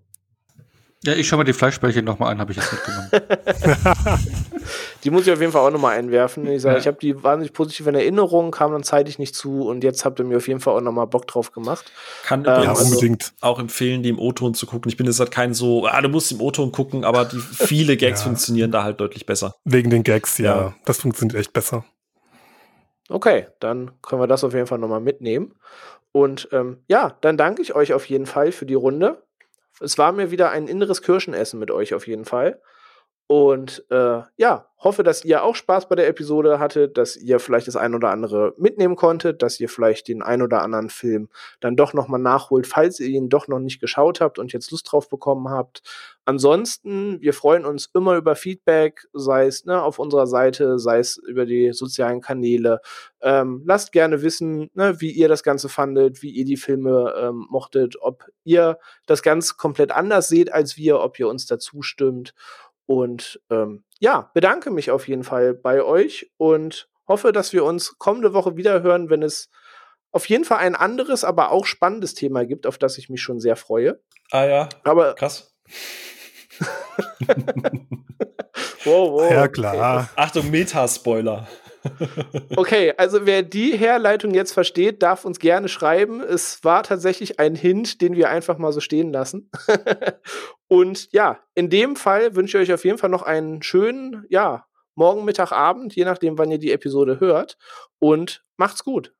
[1.02, 3.10] Ja, ich schaue mal die Fleischbällchen nochmal an, habe ich jetzt mitgenommen.
[5.04, 6.46] die muss ich auf jeden Fall auch nochmal einwerfen.
[6.46, 6.80] Ich sage, ja.
[6.80, 10.26] ich habe die wahnsinnig positiven Erinnerungen, kam dann zeitig nicht zu und jetzt habt ihr
[10.26, 11.90] mir auf jeden Fall auch nochmal Bock drauf gemacht.
[12.24, 14.90] Kann ähm, ja, unbedingt auch empfehlen, die im O-Ton zu gucken.
[14.90, 17.96] Ich bin jetzt halt kein so, ah, du musst im O-Ton gucken, aber die viele
[17.96, 18.26] Gags ja.
[18.26, 19.54] funktionieren da halt deutlich besser.
[19.64, 20.56] Wegen den Gags, ja.
[20.56, 20.74] ja.
[20.84, 21.84] Das funktioniert echt besser.
[23.08, 25.54] Okay, dann können wir das auf jeden Fall nochmal mitnehmen.
[26.12, 29.22] Und ähm, ja, dann danke ich euch auf jeden Fall für die Runde
[29.80, 32.60] Es war mir wieder ein inneres Kirschenessen mit euch auf jeden Fall.
[33.30, 37.68] Und äh, ja, hoffe, dass ihr auch Spaß bei der Episode hattet, dass ihr vielleicht
[37.68, 41.28] das ein oder andere mitnehmen konntet, dass ihr vielleicht den ein oder anderen Film
[41.60, 44.90] dann doch nochmal nachholt, falls ihr ihn doch noch nicht geschaut habt und jetzt Lust
[44.90, 45.82] drauf bekommen habt.
[46.24, 51.16] Ansonsten, wir freuen uns immer über Feedback, sei es ne, auf unserer Seite, sei es
[51.16, 52.80] über die sozialen Kanäle.
[53.20, 57.46] Ähm, lasst gerne wissen, ne, wie ihr das Ganze fandet, wie ihr die Filme ähm,
[57.48, 62.34] mochtet, ob ihr das ganz komplett anders seht als wir, ob ihr uns dazu stimmt.
[62.90, 67.98] Und ähm, ja, bedanke mich auf jeden Fall bei euch und hoffe, dass wir uns
[67.98, 69.48] kommende Woche wieder hören, wenn es
[70.10, 73.38] auf jeden Fall ein anderes, aber auch spannendes Thema gibt, auf das ich mich schon
[73.38, 74.00] sehr freue.
[74.32, 74.68] Ah ja.
[74.82, 75.54] Aber krass.
[78.84, 79.30] wow, wow.
[79.30, 80.00] Ja, klar.
[80.00, 80.08] Okay.
[80.16, 81.46] Achtung, Meta-Spoiler.
[82.56, 86.20] Okay, also wer die Herleitung jetzt versteht, darf uns gerne schreiben.
[86.20, 89.50] Es war tatsächlich ein Hint, den wir einfach mal so stehen lassen.
[90.68, 94.66] Und ja, in dem Fall wünsche ich euch auf jeden Fall noch einen schönen, ja,
[94.94, 97.56] Morgen, Mittag, Abend, je nachdem, wann ihr die Episode hört.
[98.00, 99.14] Und macht's gut.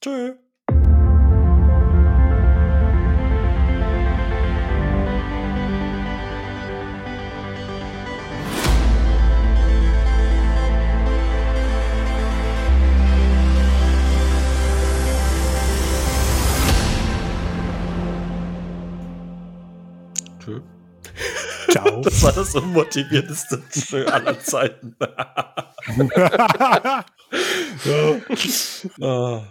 [0.00, 0.45] Tschüss.
[21.76, 22.00] Ciao.
[22.00, 23.62] Das war das unmotivierteste
[24.12, 24.96] aller Zeiten.
[27.84, 28.16] ja.
[29.00, 29.42] oh.